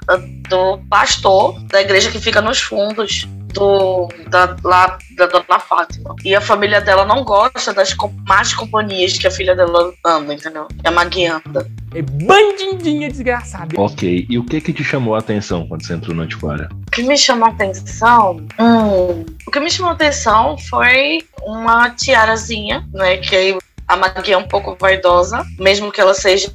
do 0.49 0.79
pastor 0.89 1.59
da 1.65 1.81
igreja 1.81 2.09
que 2.11 2.19
fica 2.19 2.41
nos 2.41 2.61
fundos 2.61 3.27
do, 3.55 4.07
da, 4.29 4.55
lá 4.63 4.97
da 5.17 5.25
Dona 5.27 5.59
Fátima. 5.59 6.13
E 6.23 6.35
a 6.35 6.41
família 6.41 6.79
dela 6.81 7.05
não 7.05 7.23
gosta 7.23 7.73
das 7.73 7.93
com- 7.93 8.13
más 8.27 8.53
companhias 8.53 9.17
que 9.17 9.25
a 9.25 9.31
filha 9.31 9.55
dela 9.55 9.93
anda, 10.05 10.33
entendeu? 10.33 10.67
É 10.83 10.89
uma 10.89 11.05
guianda. 11.05 11.65
É 11.93 12.01
bandidinha 12.01 13.09
desgraçada. 13.09 13.69
Ok. 13.79 14.27
E 14.29 14.37
o 14.37 14.43
que 14.43 14.59
que 14.59 14.73
te 14.73 14.83
chamou 14.83 15.15
a 15.15 15.19
atenção 15.19 15.65
quando 15.67 15.85
você 15.85 15.93
entrou 15.93 16.13
no 16.15 16.23
antiquário? 16.23 16.67
O 16.87 16.91
que 16.91 17.01
me 17.03 17.17
chamou 17.17 17.47
a 17.47 17.51
atenção? 17.51 18.45
Hum, 18.59 19.25
o 19.47 19.51
que 19.51 19.59
me 19.61 19.71
chamou 19.71 19.91
a 19.91 19.95
atenção 19.95 20.57
foi 20.57 21.19
uma 21.43 21.89
tiarazinha, 21.91 22.85
né? 22.93 23.17
Que 23.17 23.35
aí 23.35 23.57
a 23.87 23.95
Magui 23.95 24.33
é 24.33 24.37
um 24.37 24.47
pouco 24.47 24.75
vaidosa, 24.79 25.45
mesmo 25.59 25.91
que 25.91 26.01
ela 26.01 26.13
seja 26.13 26.49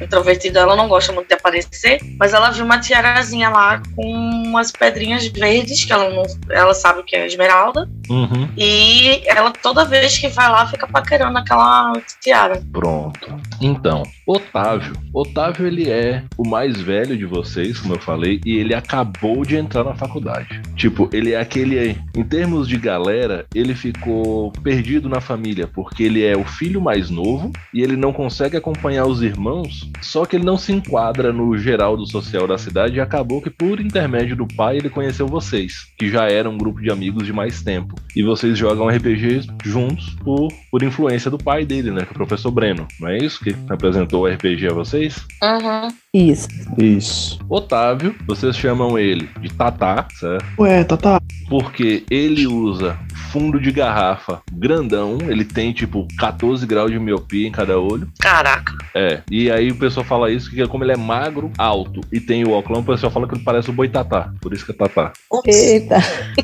introvertida, 0.00 0.60
ela 0.60 0.76
não 0.76 0.88
gosta 0.88 1.12
muito 1.12 1.28
de 1.28 1.34
aparecer, 1.34 1.98
mas 2.18 2.34
ela 2.34 2.50
viu 2.50 2.64
uma 2.64 2.78
tiarazinha 2.78 3.48
lá 3.48 3.82
com 3.94 4.02
umas 4.02 4.70
pedrinhas 4.70 5.26
verdes, 5.26 5.84
que 5.84 5.92
ela 5.92 6.10
não. 6.10 6.22
Ela 6.50 6.74
sabe 6.74 7.02
que 7.02 7.16
é 7.16 7.26
esmeralda. 7.26 7.88
Uhum. 8.08 8.48
E 8.56 9.22
ela 9.26 9.50
toda 9.50 9.84
vez 9.84 10.18
que 10.18 10.28
vai 10.28 10.50
lá 10.50 10.66
fica 10.66 10.86
paquerando 10.86 11.38
aquela 11.38 11.92
tiara. 12.20 12.62
Pronto. 12.72 13.34
Então, 13.60 14.02
Otávio. 14.26 14.94
Otávio, 15.12 15.66
ele 15.66 15.90
é 15.90 16.24
o 16.36 16.46
mais 16.46 16.80
velho 16.80 17.16
de 17.16 17.24
vocês, 17.24 17.78
como 17.78 17.94
eu 17.94 18.00
falei, 18.00 18.40
e 18.44 18.58
ele 18.58 18.74
acabou 18.74 19.44
de 19.44 19.56
entrar 19.56 19.84
na 19.84 19.94
faculdade. 19.94 20.60
Tipo, 20.76 21.08
ele 21.12 21.32
é 21.32 21.40
aquele. 21.40 21.98
Em 22.14 22.24
termos 22.24 22.68
de 22.68 22.78
galera, 22.78 23.46
ele 23.54 23.74
ficou 23.74 24.50
perdido 24.62 25.08
na 25.08 25.20
família, 25.20 25.66
porque 25.66 26.02
ele 26.02 26.24
é 26.24 26.36
o 26.36 26.44
filho 26.44 26.73
mais 26.80 27.10
novo 27.10 27.52
e 27.72 27.82
ele 27.82 27.96
não 27.96 28.12
consegue 28.12 28.56
acompanhar 28.56 29.06
os 29.06 29.22
irmãos, 29.22 29.90
só 30.00 30.24
que 30.24 30.36
ele 30.36 30.44
não 30.44 30.56
se 30.56 30.72
enquadra 30.72 31.32
no 31.32 31.56
geral 31.56 31.96
do 31.96 32.06
social 32.06 32.46
da 32.46 32.58
cidade 32.58 32.96
e 32.96 33.00
acabou 33.00 33.40
que, 33.40 33.50
por 33.50 33.80
intermédio 33.80 34.36
do 34.36 34.46
pai, 34.46 34.76
ele 34.76 34.90
conheceu 34.90 35.26
vocês, 35.26 35.86
que 35.98 36.10
já 36.10 36.28
eram 36.28 36.52
um 36.52 36.58
grupo 36.58 36.80
de 36.80 36.90
amigos 36.90 37.26
de 37.26 37.32
mais 37.32 37.62
tempo. 37.62 37.94
E 38.14 38.22
vocês 38.22 38.56
jogam 38.56 38.88
RPG 38.88 39.46
juntos 39.64 40.16
por, 40.24 40.48
por 40.70 40.82
influência 40.82 41.30
do 41.30 41.38
pai 41.38 41.64
dele, 41.64 41.90
né? 41.90 42.02
Que 42.02 42.08
é 42.08 42.12
o 42.12 42.14
professor 42.14 42.50
Breno. 42.50 42.86
Não 43.00 43.08
é 43.08 43.18
isso 43.18 43.42
que 43.42 43.54
apresentou 43.68 44.24
o 44.24 44.26
RPG 44.26 44.68
a 44.68 44.74
vocês? 44.74 45.24
Uhum. 45.42 45.88
Isso. 46.12 46.48
Isso. 46.78 47.38
Otávio, 47.48 48.14
vocês 48.26 48.56
chamam 48.56 48.98
ele 48.98 49.28
de 49.40 49.52
Tatá, 49.52 50.06
certo? 50.12 50.44
Ué, 50.58 50.84
Tata. 50.84 51.20
Porque 51.48 52.04
ele 52.10 52.46
usa 52.46 52.98
fundo 53.34 53.58
de 53.58 53.72
garrafa 53.72 54.40
grandão, 54.52 55.18
ele 55.26 55.44
tem 55.44 55.72
tipo 55.72 56.06
14 56.20 56.64
graus 56.64 56.92
de 56.92 57.00
miopia 57.00 57.48
em 57.48 57.50
cada 57.50 57.80
olho. 57.80 58.06
Caraca. 58.20 58.72
É, 58.94 59.22
e 59.28 59.50
aí 59.50 59.72
o 59.72 59.76
pessoal 59.76 60.06
fala 60.06 60.30
isso, 60.30 60.48
que 60.48 60.64
como 60.68 60.84
ele 60.84 60.92
é 60.92 60.96
magro, 60.96 61.50
alto 61.58 62.00
e 62.12 62.20
tem 62.20 62.44
o 62.44 62.52
óculos, 62.52 62.78
o 62.78 62.84
pessoal 62.84 63.10
fala 63.10 63.26
que 63.26 63.34
ele 63.34 63.42
parece 63.42 63.70
o 63.70 63.72
boitatá, 63.72 64.32
por 64.40 64.52
isso 64.52 64.64
que 64.64 64.70
é 64.70 64.74
tatá. 64.74 65.12
Eita, 65.46 65.96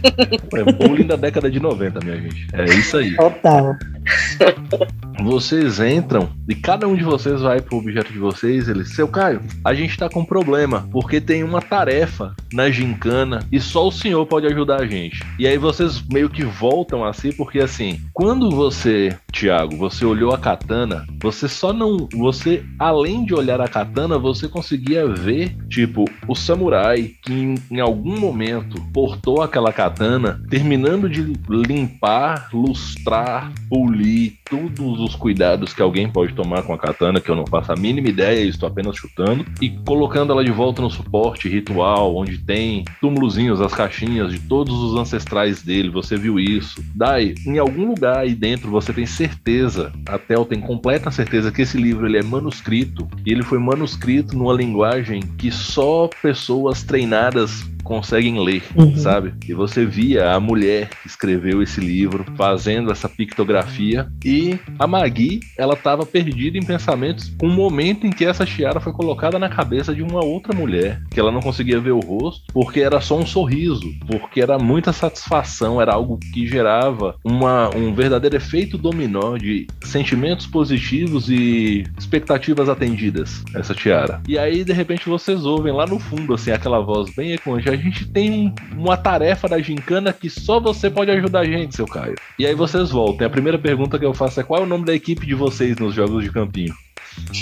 É 0.53 0.73
bullying 0.73 1.07
da 1.07 1.15
década 1.15 1.49
de 1.49 1.61
90, 1.61 2.01
minha 2.05 2.21
gente. 2.21 2.49
É 2.53 2.65
isso 2.65 2.97
aí. 2.97 3.15
total. 3.15 3.77
Vocês 5.23 5.79
entram 5.79 6.31
e 6.49 6.55
cada 6.55 6.89
um 6.89 6.97
de 6.97 7.05
vocês 7.05 7.43
vai 7.43 7.61
pro 7.61 7.77
objeto 7.77 8.13
de 8.13 8.19
vocês. 8.19 8.69
Ele, 8.69 8.85
seu 8.85 9.07
Caio, 9.07 9.43
a 9.65 9.75
gente 9.75 9.97
tá 9.97 10.09
com 10.09 10.21
um 10.21 10.25
problema 10.25 10.89
porque 10.91 11.21
tem 11.21 11.45
uma 11.45 11.61
tarefa 11.61 12.35
na 12.53 12.71
gincana 12.71 13.47
e 13.53 13.61
só 13.61 13.87
o 13.87 13.93
senhor 13.93 14.25
pode 14.27 14.47
ajudar 14.47 14.81
a 14.81 14.87
gente. 14.87 15.23
E 15.39 15.47
aí 15.47 15.59
vocês 15.59 16.03
meio 16.11 16.31
que 16.31 16.43
voltam 16.43 16.80
assim, 17.05 17.33
porque 17.33 17.59
assim, 17.59 18.01
quando 18.13 18.51
você, 18.51 19.17
Thiago, 19.33 19.77
você 19.77 20.05
olhou 20.05 20.33
a 20.33 20.39
katana, 20.39 21.07
você 21.23 21.49
só 21.49 21.73
não. 21.73 22.09
Você, 22.15 22.65
além 22.79 23.25
de 23.25 23.35
olhar 23.35 23.61
a 23.61 23.69
katana, 23.69 24.19
você 24.19 24.49
conseguia 24.49 25.07
ver, 25.07 25.57
tipo, 25.69 26.05
o 26.27 26.35
samurai 26.35 27.13
que 27.23 27.33
em, 27.33 27.55
em 27.71 27.81
algum 27.81 28.19
momento 28.19 28.81
portou 28.93 29.43
aquela 29.43 29.73
katana, 29.73 30.43
terminando 30.51 31.09
de 31.09 31.23
limpar, 31.49 32.49
lustrar, 32.53 33.53
polir 33.69 34.35
todos 34.51 35.01
os 35.01 35.15
cuidados 35.15 35.73
que 35.73 35.81
alguém 35.81 36.11
pode 36.11 36.35
tomar 36.35 36.63
com 36.63 36.75
a 36.75 36.79
katana, 36.79 37.21
que 37.21 37.31
eu 37.31 37.37
não 37.37 37.47
faço 37.47 37.73
a 37.73 37.77
mínima 37.77 38.09
ideia, 38.09 38.45
estou 38.45 38.69
apenas 38.69 38.97
chutando, 38.97 39.47
e 39.61 39.71
colocando 39.71 40.33
ela 40.33 40.45
de 40.45 40.51
volta 40.51 40.83
no 40.83 40.91
suporte 40.91 41.49
ritual, 41.49 42.17
onde 42.17 42.39
tem 42.39 42.85
túmulozinhos, 43.01 43.61
as 43.61 43.73
caixinhas 43.73 44.33
de 44.33 44.41
todos 44.41 44.75
os 44.75 44.99
ancestrais 44.99 45.63
dele. 45.63 45.89
Você 45.91 46.17
viu 46.17 46.39
isso? 46.39 46.70
Dai, 46.95 47.35
em 47.47 47.59
algum 47.59 47.87
lugar 47.87 48.19
aí 48.19 48.35
dentro 48.35 48.71
você 48.71 48.93
tem 48.93 49.07
certeza, 49.07 49.93
a 50.07 50.19
Tel 50.19 50.45
tem 50.45 50.61
completa 50.61 51.11
certeza 51.11 51.51
que 51.51 51.63
esse 51.63 51.77
livro 51.77 52.07
ele 52.07 52.19
é 52.19 52.23
manuscrito 52.23 53.09
e 53.25 53.33
ele 53.33 53.43
foi 53.43 53.59
manuscrito 53.59 54.37
numa 54.37 54.53
linguagem 54.53 55.21
que 55.39 55.51
só 55.51 56.09
pessoas 56.23 56.83
treinadas 56.83 57.65
conseguem 57.83 58.39
ler, 58.43 58.63
Uhum. 58.75 58.97
sabe? 58.97 59.35
E 59.49 59.55
você 59.55 59.85
via 59.85 60.33
a 60.33 60.41
mulher 60.41 60.89
que 61.03 61.07
escreveu 61.09 61.63
esse 61.63 61.81
livro 61.81 62.25
fazendo 62.37 62.91
essa 62.91 63.09
pictografia 63.09 64.09
e 64.25 64.59
a 64.79 64.87
Magui, 64.87 65.41
ela 65.57 65.75
estava 65.75 66.05
perdida 66.05 66.59
em 66.59 66.63
pensamentos 66.65 67.33
com 67.39 67.47
o 67.47 67.51
momento 67.51 68.07
em 68.07 68.11
que 68.11 68.25
essa 68.25 68.45
tiara 68.45 68.81
foi 68.81 68.93
colocada 68.93 69.39
na 69.39 69.49
cabeça 69.49 69.95
de 69.95 70.03
uma 70.03 70.25
outra 70.25 70.55
mulher, 70.55 71.01
que 71.11 71.19
ela 71.19 71.33
não 71.33 71.41
conseguia 71.41 71.81
ver 71.81 71.93
o 71.93 72.01
rosto, 72.01 72.45
porque 72.53 72.81
era 72.81 73.01
só 73.01 73.19
um 73.19 73.27
sorriso, 73.27 73.89
porque 74.07 74.41
era 74.41 74.59
muita 74.59 74.93
satisfação, 74.93 75.81
era 75.81 75.93
algo 75.95 76.19
que 76.33 76.47
gerava 76.47 77.17
uma, 77.25 77.75
um 77.77 77.93
verdadeiro 77.95 78.37
efeito 78.37 78.77
dominó 78.79 79.37
de 79.37 79.67
sentimentos 79.83 80.47
positivos 80.47 81.29
e 81.31 81.85
expectativas 81.99 82.69
atendidas, 82.69 83.43
essa 83.55 83.75
tiara. 83.75 84.21
E 84.29 84.39
aí, 84.39 84.65
de 84.65 84.73
repente, 84.73 85.09
vocês 85.09 85.45
ouvem 85.45 85.73
lá 85.73 85.87
no 85.87 85.99
fundo, 85.99 86.35
assim, 86.35 86.51
aquela 86.51 86.81
voz 86.81 87.13
bem 87.15 87.33
ecoante, 87.33 87.69
a 87.69 87.77
gente 87.81 88.07
tem 88.07 88.55
uma 88.73 88.97
tarefa 88.97 89.49
da 89.49 89.61
gincana 89.61 90.13
que 90.13 90.31
só 90.31 90.61
você 90.61 90.91
pode 90.91 91.11
ajudar 91.11 91.41
a 91.41 91.45
gente, 91.45 91.75
seu 91.75 91.87
Caio. 91.87 92.15
E 92.39 92.47
aí 92.47 92.55
vocês 92.55 92.91
voltam. 92.91 93.27
A 93.27 93.31
primeira 93.31 93.59
pergunta 93.59 93.99
que 93.99 94.05
eu 94.05 94.15
faço 94.15 94.41
é 94.41 94.43
qual 94.43 94.61
é 94.61 94.65
o 94.65 94.69
nome 94.69 94.85
da 94.85 94.95
equipe 94.95 95.27
de 95.27 95.35
vocês 95.35 95.77
nos 95.77 95.95
jogos 95.95 96.23
de 96.23 96.31
campinho? 96.31 96.75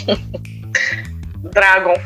Dragon. 1.53 1.95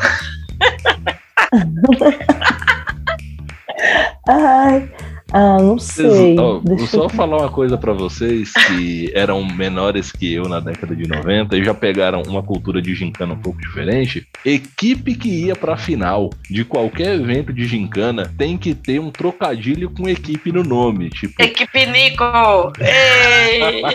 Ai, 4.28 4.89
ah, 5.33 5.59
não 5.59 5.78
sei. 5.78 6.07
Vocês- 6.07 6.39
ó, 6.39 6.61
vou 6.62 6.78
só 6.87 7.05
eu... 7.05 7.09
falar 7.09 7.39
uma 7.39 7.49
coisa 7.49 7.78
pra 7.78 7.93
vocês 7.93 8.53
que 8.53 9.11
eram 9.14 9.45
menores 9.45 10.12
que 10.12 10.33
eu 10.33 10.49
na 10.49 10.61
década 10.61 10.95
de 10.95 11.09
90 11.09 11.57
e 11.57 11.64
já 11.64 11.74
pegaram 11.74 12.22
uma 12.22 12.43
cultura 12.43 12.80
de 12.83 12.95
gincana 12.95 13.35
um 13.35 13.39
pouco 13.39 13.61
diferente. 13.61 14.26
Equipe 14.45 15.14
que 15.14 15.47
ia 15.47 15.57
pra 15.57 15.76
final 15.76 16.30
de 16.51 16.64
qualquer 16.64 17.14
evento 17.14 17.53
de 17.53 17.64
gincana 17.66 18.33
tem 18.37 18.57
que 18.59 18.74
ter 18.74 19.01
um 19.01 19.11
trocadilho 19.11 19.91
com 19.91 20.09
equipe 20.09 20.53
no 20.53 20.62
nome. 20.62 21.09
Tipo, 21.11 21.41
Equipe 21.43 21.87
Nico! 21.87 22.24
Ei! 22.80 23.83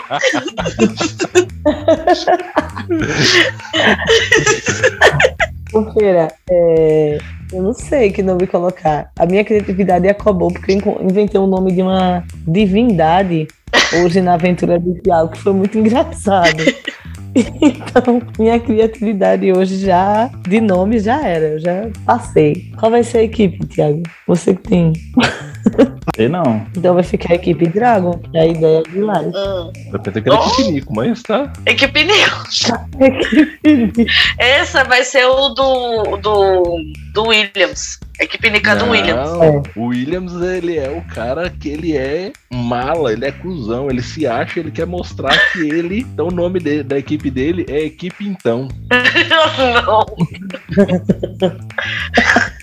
Ô, 5.74 5.92
Feira, 5.92 6.30
é, 6.50 7.18
eu 7.52 7.64
não 7.64 7.74
sei 7.74 8.12
que 8.12 8.22
nome 8.22 8.48
colocar. 8.48 9.10
A 9.18 9.26
minha 9.26 9.44
criatividade 9.44 10.08
acabou 10.08 10.52
porque 10.52 10.74
eu 10.74 11.02
inventei 11.02 11.40
o 11.40 11.48
nome 11.48 11.72
de 11.72 11.82
uma 11.82 12.24
divindade 12.48 13.48
hoje 14.02 14.22
na 14.22 14.34
aventura 14.34 14.80
do 14.80 14.94
Tiago, 14.96 15.32
que 15.32 15.40
foi 15.40 15.54
muito 15.54 15.78
engraçado. 15.80 16.64
Então, 17.62 18.22
minha 18.40 18.60
criatividade 18.60 19.52
hoje 19.54 19.78
já, 19.78 20.30
de 20.48 20.60
nome, 20.60 21.00
já 21.00 21.22
era, 21.24 21.46
eu 21.50 21.60
já 21.60 21.90
passei. 22.06 22.72
Qual 22.80 22.92
vai 22.92 23.04
ser 23.04 23.20
a 23.20 23.24
equipe, 23.24 23.66
Tiago? 23.68 24.02
Você 24.28 24.56
que 24.56 24.64
tem. 24.64 24.94
Sei 26.18 26.28
não. 26.28 26.66
Então 26.76 26.96
vai 26.96 27.04
ficar 27.04 27.34
a 27.34 27.36
equipe 27.36 27.68
Dragon, 27.68 28.18
que 28.18 28.36
é 28.36 28.42
a 28.42 28.48
ideia 28.48 28.82
de 28.82 29.00
Lari. 29.00 29.28
Hum, 29.28 29.72
eu 29.94 30.00
pensei 30.00 30.20
que 30.24 30.30
era 30.30 30.40
equipe 30.40 30.72
Nico, 30.72 30.96
mas 30.96 31.22
tá. 31.22 31.54
Equipe 31.68 32.04
Nico. 32.04 32.44
Equipe 33.00 34.08
Essa 34.40 34.84
vai 34.84 35.04
ser 35.04 35.26
o 35.28 35.50
do, 35.50 36.18
do, 36.18 36.80
do 37.14 37.24
Williams. 37.28 38.00
Equipe 38.20 38.50
Nico 38.50 38.68
é 38.68 38.76
do 38.76 38.90
Williams. 38.90 39.30
É. 39.30 39.62
O 39.80 39.86
Williams, 39.90 40.34
ele 40.42 40.80
é 40.80 40.90
o 40.90 41.04
cara 41.14 41.52
que 41.52 41.70
ele 41.70 41.96
é 41.96 42.32
mala, 42.52 43.14
ele 43.14 43.26
é 43.26 43.32
cuzão, 43.32 43.88
ele 43.88 44.02
se 44.02 44.26
acha, 44.26 44.60
ele 44.60 44.72
quer 44.72 44.88
mostrar 44.88 45.38
que 45.52 45.60
ele. 45.70 46.00
Então 46.00 46.30
o 46.30 46.32
nome 46.32 46.60
de- 46.60 46.82
da 46.82 46.98
equipe 46.98 47.30
dele 47.30 47.64
é 47.70 47.82
Equipe 47.86 48.26
Então. 48.28 48.68
Não. 49.86 50.04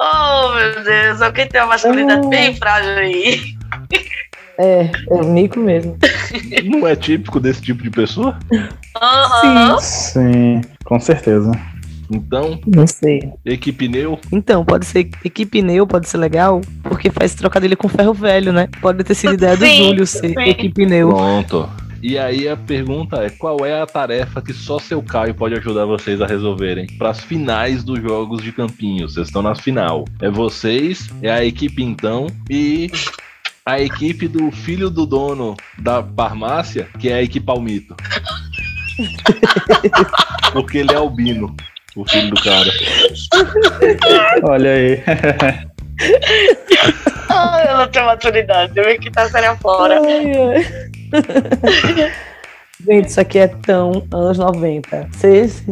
oh, 0.00 0.54
meu 0.54 0.84
Deus. 0.84 1.22
Alguém 1.22 1.46
tem 1.46 1.60
uma 1.60 1.68
masculinidade 1.68 2.26
bem 2.28 2.54
frágil 2.56 2.92
aí. 2.92 3.54
É, 4.58 4.90
é 5.10 5.14
o 5.14 5.22
Nico 5.22 5.58
mesmo. 5.58 5.96
Não 6.64 6.86
é 6.86 6.94
típico 6.94 7.40
desse 7.40 7.62
tipo 7.62 7.82
de 7.82 7.90
pessoa? 7.90 8.38
Aham. 9.00 9.78
Sim, 9.80 10.60
com 10.84 11.00
certeza. 11.00 11.50
Então, 12.12 12.60
Não 12.66 12.86
sei. 12.86 13.32
equipe 13.44 13.86
Neu, 13.88 14.18
Então, 14.32 14.64
pode 14.64 14.84
ser 14.84 15.08
equipe 15.24 15.62
Neu, 15.62 15.86
pode 15.86 16.08
ser 16.08 16.18
legal, 16.18 16.60
porque 16.82 17.08
faz 17.08 17.34
trocadilho 17.34 17.76
com 17.76 17.88
ferro 17.88 18.12
velho, 18.12 18.52
né? 18.52 18.68
Pode 18.82 19.04
ter 19.04 19.14
sido 19.14 19.34
ideia 19.34 19.56
do 19.56 19.64
Sim, 19.64 19.76
Júlio 19.84 20.06
ser 20.06 20.28
sim. 20.28 20.40
equipe 20.40 20.84
Neu. 20.84 21.08
pronto. 21.08 21.70
E 22.02 22.18
aí 22.18 22.48
a 22.48 22.56
pergunta 22.56 23.24
é: 23.24 23.30
qual 23.30 23.64
é 23.64 23.80
a 23.80 23.86
tarefa 23.86 24.40
que 24.40 24.52
só 24.52 24.78
seu 24.78 25.02
Caio 25.02 25.34
pode 25.34 25.54
ajudar 25.54 25.84
vocês 25.84 26.20
a 26.20 26.26
resolverem 26.26 26.86
para 26.98 27.10
as 27.10 27.20
finais 27.20 27.84
dos 27.84 28.00
jogos 28.00 28.42
de 28.42 28.52
campinho? 28.52 29.08
Vocês 29.08 29.26
estão 29.26 29.42
na 29.42 29.54
final. 29.54 30.04
É 30.20 30.30
vocês, 30.30 31.08
é 31.22 31.30
a 31.30 31.44
equipe 31.44 31.82
então 31.82 32.26
e 32.48 32.90
a 33.66 33.78
equipe 33.78 34.26
do 34.26 34.50
filho 34.50 34.88
do 34.88 35.04
dono 35.04 35.54
da 35.78 36.02
farmácia, 36.02 36.88
que 36.98 37.10
é 37.10 37.14
a 37.14 37.22
equipe 37.22 37.44
Palmito. 37.44 37.94
Porque 40.52 40.78
ele 40.78 40.92
é 40.92 40.96
albino, 40.96 41.54
o 41.94 42.08
filho 42.08 42.30
do 42.30 42.42
cara. 42.42 42.70
Olha 44.44 44.72
aí. 44.72 45.02
Ai, 47.28 47.70
eu 47.70 47.76
não 47.76 47.88
tenho 47.88 48.06
maturidade. 48.06 48.72
Eu 48.74 48.84
vi 48.84 48.98
que 48.98 49.10
tá 49.10 49.28
séria 49.28 49.54
fora. 49.56 50.00
Ai, 50.00 50.32
ai. 50.36 50.89
Gente, 52.86 53.08
isso 53.08 53.20
aqui 53.20 53.38
é 53.38 53.46
tão 53.46 54.06
anos 54.10 54.38
90. 54.38 55.08
Vocês, 55.12 55.62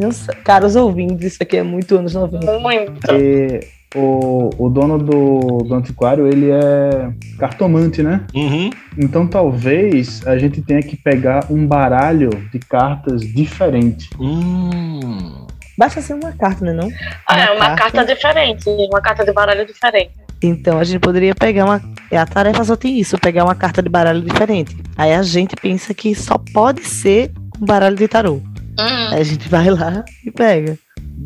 caros 0.45 0.77
ouvintes, 0.77 1.33
isso 1.33 1.43
aqui 1.43 1.57
é 1.57 1.63
muito 1.63 1.97
anos 1.97 2.15
90. 2.15 2.59
Muito. 2.59 3.13
E 3.15 3.61
o, 3.95 4.51
o 4.59 4.69
dono 4.69 4.99
do, 4.99 5.59
do 5.65 5.75
antiquário, 5.75 6.27
ele 6.27 6.51
é 6.51 7.11
cartomante, 7.39 8.03
né? 8.03 8.27
Uhum. 8.35 8.71
Então 8.99 9.27
talvez 9.27 10.27
a 10.27 10.37
gente 10.37 10.61
tenha 10.61 10.83
que 10.83 10.97
pegar 10.97 11.47
um 11.51 11.67
baralho 11.67 12.29
de 12.53 12.59
cartas 12.59 13.23
diferente. 13.23 14.11
Hum. 14.21 15.47
Basta 15.79 16.03
ser 16.03 16.15
uma 16.15 16.33
carta, 16.33 16.65
né? 16.65 16.73
Não? 16.73 16.91
Ah, 17.27 17.41
é 17.41 17.45
Uma 17.53 17.55
uma 17.55 17.77
carta. 17.77 17.93
carta 17.93 18.15
diferente. 18.15 18.65
Uma 18.69 19.01
carta 19.01 19.25
de 19.25 19.33
baralho 19.33 19.65
diferente. 19.65 20.11
Então 20.43 20.79
a 20.79 20.85
gente 20.85 21.01
poderia 21.01 21.35
pegar 21.35 21.65
uma. 21.65 21.83
é, 22.11 22.17
A 22.19 22.27
tarefa 22.27 22.65
só 22.65 22.77
tem 22.77 22.99
isso, 22.99 23.19
pegar 23.19 23.45
uma 23.45 23.55
carta 23.55 23.83
de 23.83 23.89
baralho 23.89 24.23
diferente. 24.23 24.77
Aí 24.97 25.13
a 25.13 25.23
gente 25.23 25.55
pensa 25.57 25.93
que 25.93 26.15
só 26.15 26.39
pode 26.53 26.85
ser 26.85 27.33
um 27.61 27.67
baralho 27.67 27.97
de 27.97 28.07
tarô. 28.07 28.35
Hum. 28.79 29.09
Aí 29.11 29.21
a 29.21 29.25
gente 29.25 29.49
vai 29.49 29.69
lá 29.71 30.05
e 30.25 30.31
pega. 30.31 30.79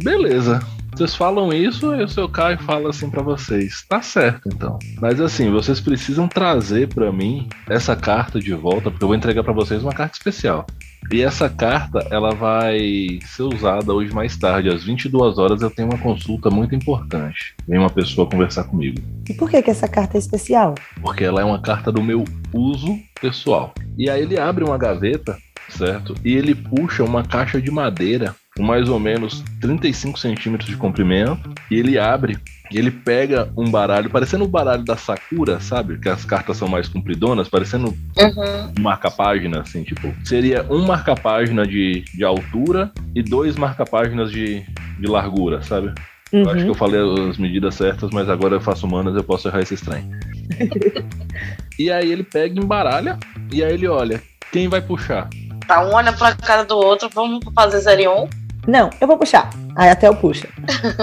Beleza. 0.02 0.60
Vocês 0.94 1.14
falam 1.14 1.50
isso 1.52 1.94
e 1.94 2.02
o 2.04 2.08
seu 2.08 2.28
Caio 2.28 2.58
fala 2.58 2.90
assim 2.90 3.08
pra 3.08 3.22
vocês. 3.22 3.82
Tá 3.88 4.02
certo, 4.02 4.48
então. 4.52 4.78
Mas 5.00 5.20
assim, 5.22 5.50
vocês 5.50 5.80
precisam 5.80 6.28
trazer 6.28 6.88
pra 6.88 7.10
mim 7.10 7.48
essa 7.66 7.96
carta 7.96 8.38
de 8.38 8.52
volta, 8.52 8.90
porque 8.90 9.02
eu 9.02 9.08
vou 9.08 9.16
entregar 9.16 9.42
pra 9.42 9.54
vocês 9.54 9.82
uma 9.82 9.92
carta 9.94 10.16
especial. 10.18 10.66
E 11.10 11.20
essa 11.22 11.48
carta, 11.48 12.06
ela 12.10 12.34
vai 12.34 13.18
ser 13.26 13.42
usada 13.42 13.92
hoje 13.92 14.14
mais 14.14 14.36
tarde, 14.36 14.68
às 14.70 14.84
22 14.84 15.36
horas 15.38 15.60
eu 15.60 15.70
tenho 15.70 15.88
uma 15.88 15.98
consulta 15.98 16.48
muito 16.50 16.74
importante. 16.74 17.54
Vem 17.68 17.78
uma 17.78 17.90
pessoa 17.90 18.28
conversar 18.28 18.64
comigo, 18.64 18.98
E 19.28 19.34
por 19.34 19.50
que, 19.50 19.60
que 19.62 19.70
essa 19.70 19.88
carta 19.88 20.16
é 20.16 20.18
especial? 20.18 20.74
porque 21.02 21.24
ela 21.24 21.40
é 21.40 21.44
uma 21.44 21.60
carta 21.60 21.90
do 21.92 22.02
meu 22.02 22.24
uso 22.52 22.98
pessoal. 23.20 23.74
E 23.98 24.08
aí 24.08 24.22
ele 24.22 24.38
abre 24.38 24.64
uma 24.64 24.78
gaveta, 24.78 25.36
certo? 25.68 26.14
E 26.24 26.34
ele 26.34 26.54
puxa 26.54 27.04
uma 27.04 27.22
caixa 27.22 27.60
de 27.60 27.70
madeira 27.70 28.34
com 28.56 28.62
mais 28.62 28.88
ou 28.88 28.98
menos 29.00 29.42
35 29.60 30.18
centímetros 30.18 30.68
de 30.68 30.76
comprimento. 30.76 31.52
E 31.70 31.76
ele 31.76 31.98
abre 31.98 32.38
e 32.70 32.78
ele 32.78 32.90
pega 32.90 33.50
um 33.56 33.70
baralho, 33.70 34.08
parecendo 34.08 34.44
o 34.44 34.48
baralho 34.48 34.82
da 34.84 34.96
Sakura, 34.96 35.60
sabe? 35.60 35.98
Que 35.98 36.08
as 36.08 36.24
cartas 36.24 36.56
são 36.56 36.68
mais 36.68 36.88
compridonas, 36.88 37.48
parecendo 37.48 37.88
Uhum. 38.18 38.72
um 38.78 38.82
marca-página, 38.82 39.60
assim, 39.60 39.82
tipo. 39.82 40.12
Seria 40.24 40.66
um 40.70 40.86
marca-página 40.86 41.66
de, 41.66 42.02
de 42.14 42.24
altura 42.24 42.90
e 43.14 43.22
dois 43.22 43.56
marca-páginas 43.56 44.30
de, 44.30 44.62
de 44.98 45.06
largura, 45.06 45.62
sabe? 45.62 45.92
Eu 46.32 46.46
acho 46.48 46.56
que 46.58 46.62
Uhum. 46.62 46.68
eu 46.68 46.74
falei 46.74 47.00
as 47.30 47.36
medidas 47.36 47.74
certas, 47.74 48.10
mas 48.10 48.28
agora 48.30 48.54
eu 48.56 48.60
faço 48.60 48.86
humanas, 48.86 49.14
eu 49.14 49.22
posso 49.24 49.48
errar 49.48 49.60
esse 49.60 49.76
trem. 49.76 50.08
e 51.78 51.90
aí 51.90 52.10
ele 52.10 52.22
pega 52.22 52.58
e 52.58 52.62
embaralha, 52.64 53.18
e 53.52 53.62
aí 53.62 53.72
ele 53.74 53.86
olha, 53.86 54.22
quem 54.50 54.66
vai 54.68 54.80
puxar? 54.80 55.28
Tá, 55.66 55.84
um 55.84 55.92
olha 55.94 56.12
pra 56.12 56.34
cara 56.34 56.64
do 56.64 56.76
outro. 56.76 57.08
Vamos 57.14 57.40
fazer 57.54 57.80
zero 57.80 58.00
e 58.00 58.08
um. 58.08 58.28
Não, 58.66 58.90
eu 59.00 59.06
vou 59.06 59.18
puxar. 59.18 59.50
Aí 59.76 59.90
até 59.90 60.08
eu 60.08 60.14
puxo. 60.14 60.46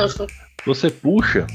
Você 0.65 0.89
puxa 0.89 1.45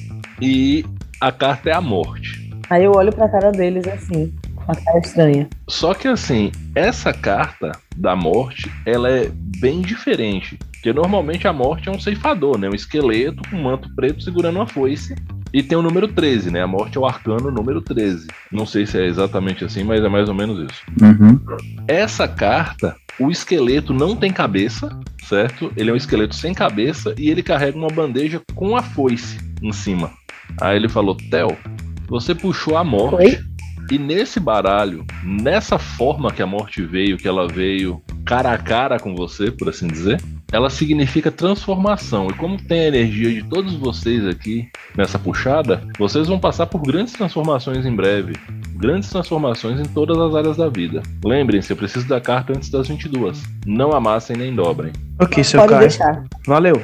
e 0.41 0.85
a 1.21 1.31
carta 1.31 1.71
é 1.71 1.73
a 1.73 1.81
morte. 1.81 2.51
Aí 2.71 2.85
eu 2.85 2.93
olho 2.93 3.13
pra 3.13 3.29
cara 3.29 3.53
deles 3.53 3.87
assim, 3.87 4.33
com 4.55 4.73
a 4.73 4.75
cara 4.75 4.99
estranha. 4.99 5.49
Só 5.69 5.95
que 5.95 6.09
assim, 6.09 6.51
essa 6.75 7.13
carta 7.13 7.73
da 7.97 8.17
morte, 8.17 8.71
ela 8.87 9.11
é 9.11 9.31
bem 9.61 9.81
diferente. 9.81 10.59
Porque 10.73 10.93
normalmente 10.93 11.47
a 11.47 11.53
morte 11.53 11.89
é 11.89 11.93
um 11.93 12.01
ceifador, 12.01 12.59
né? 12.59 12.69
Um 12.69 12.75
esqueleto 12.75 13.43
com 13.49 13.57
um 13.57 13.63
manto 13.63 13.89
preto 13.95 14.23
segurando 14.23 14.57
uma 14.57 14.67
foice. 14.67 15.15
E 15.53 15.63
tem 15.63 15.79
o 15.79 15.83
número 15.83 16.09
13, 16.09 16.51
né? 16.51 16.63
A 16.63 16.67
morte 16.67 16.99
é 16.99 17.01
o 17.01 17.07
arcano 17.07 17.51
número 17.51 17.81
13. 17.81 18.27
Não 18.51 18.67
sei 18.67 18.85
se 18.87 18.99
é 18.99 19.07
exatamente 19.07 19.65
assim, 19.65 19.85
mas 19.85 20.03
é 20.03 20.09
mais 20.09 20.29
ou 20.29 20.35
menos 20.35 20.59
isso. 20.59 20.83
Uhum. 21.01 21.41
Essa 21.87 22.27
carta, 22.27 22.97
o 23.19 23.31
esqueleto 23.31 23.93
não 23.95 24.17
tem 24.17 24.33
cabeça, 24.33 24.89
certo? 25.29 25.73
Ele 25.77 25.91
é 25.91 25.93
um 25.93 25.97
esqueleto 25.97 26.35
sem 26.35 26.53
cabeça 26.53 27.15
e 27.19 27.31
ele 27.31 27.43
carrega 27.43 27.77
uma 27.77 27.89
bandeja 27.89 28.41
com 28.55 28.77
a 28.77 28.83
foice 28.83 29.39
em 29.63 29.73
cima. 29.73 30.13
Aí 30.61 30.77
ele 30.77 30.89
falou: 30.89 31.17
Theo, 31.17 31.57
você 32.09 32.35
puxou 32.35 32.77
a 32.77 32.85
morte. 32.85 33.17
Oi? 33.17 33.39
E 33.91 33.99
nesse 33.99 34.41
baralho, 34.41 35.05
nessa 35.23 35.79
forma 35.79 36.33
que 36.33 36.43
a 36.43 36.47
morte 36.47 36.83
veio, 36.83 37.19
que 37.19 37.29
ela 37.29 37.47
veio 37.47 38.03
cara 38.25 38.53
a 38.53 38.59
cara 38.59 38.99
com 38.99 39.15
você, 39.15 39.51
por 39.51 39.69
assim 39.69 39.87
dizer, 39.87 40.19
ela 40.53 40.71
significa 40.71 41.31
transformação. 41.31 42.29
E 42.29 42.35
como 42.35 42.57
tem 42.57 42.81
a 42.81 42.89
energia 42.89 43.31
de 43.33 43.43
todos 43.49 43.75
vocês 43.75 44.27
aqui 44.27 44.69
nessa 44.97 45.19
puxada, 45.19 45.83
vocês 45.99 46.29
vão 46.29 46.39
passar 46.39 46.67
por 46.67 46.81
grandes 46.83 47.13
transformações 47.15 47.85
em 47.85 47.95
breve. 47.95 48.35
Grandes 48.77 49.09
transformações 49.11 49.81
em 49.81 49.85
todas 49.85 50.19
as 50.19 50.35
áreas 50.35 50.57
da 50.57 50.69
vida. 50.69 51.03
Lembrem-se, 51.25 51.73
eu 51.73 51.77
preciso 51.77 52.07
da 52.07 52.21
carta 52.21 52.53
antes 52.57 52.69
das 52.71 52.89
22. 52.89 53.43
Não 53.67 53.93
amassem 53.93 54.37
nem 54.37 54.55
dobrem. 54.55 54.93
Ok, 55.21 55.43
seu 55.43 55.61
Pode 55.61 55.73
Caio. 55.73 55.81
deixar. 55.89 56.25
Valeu. 56.47 56.75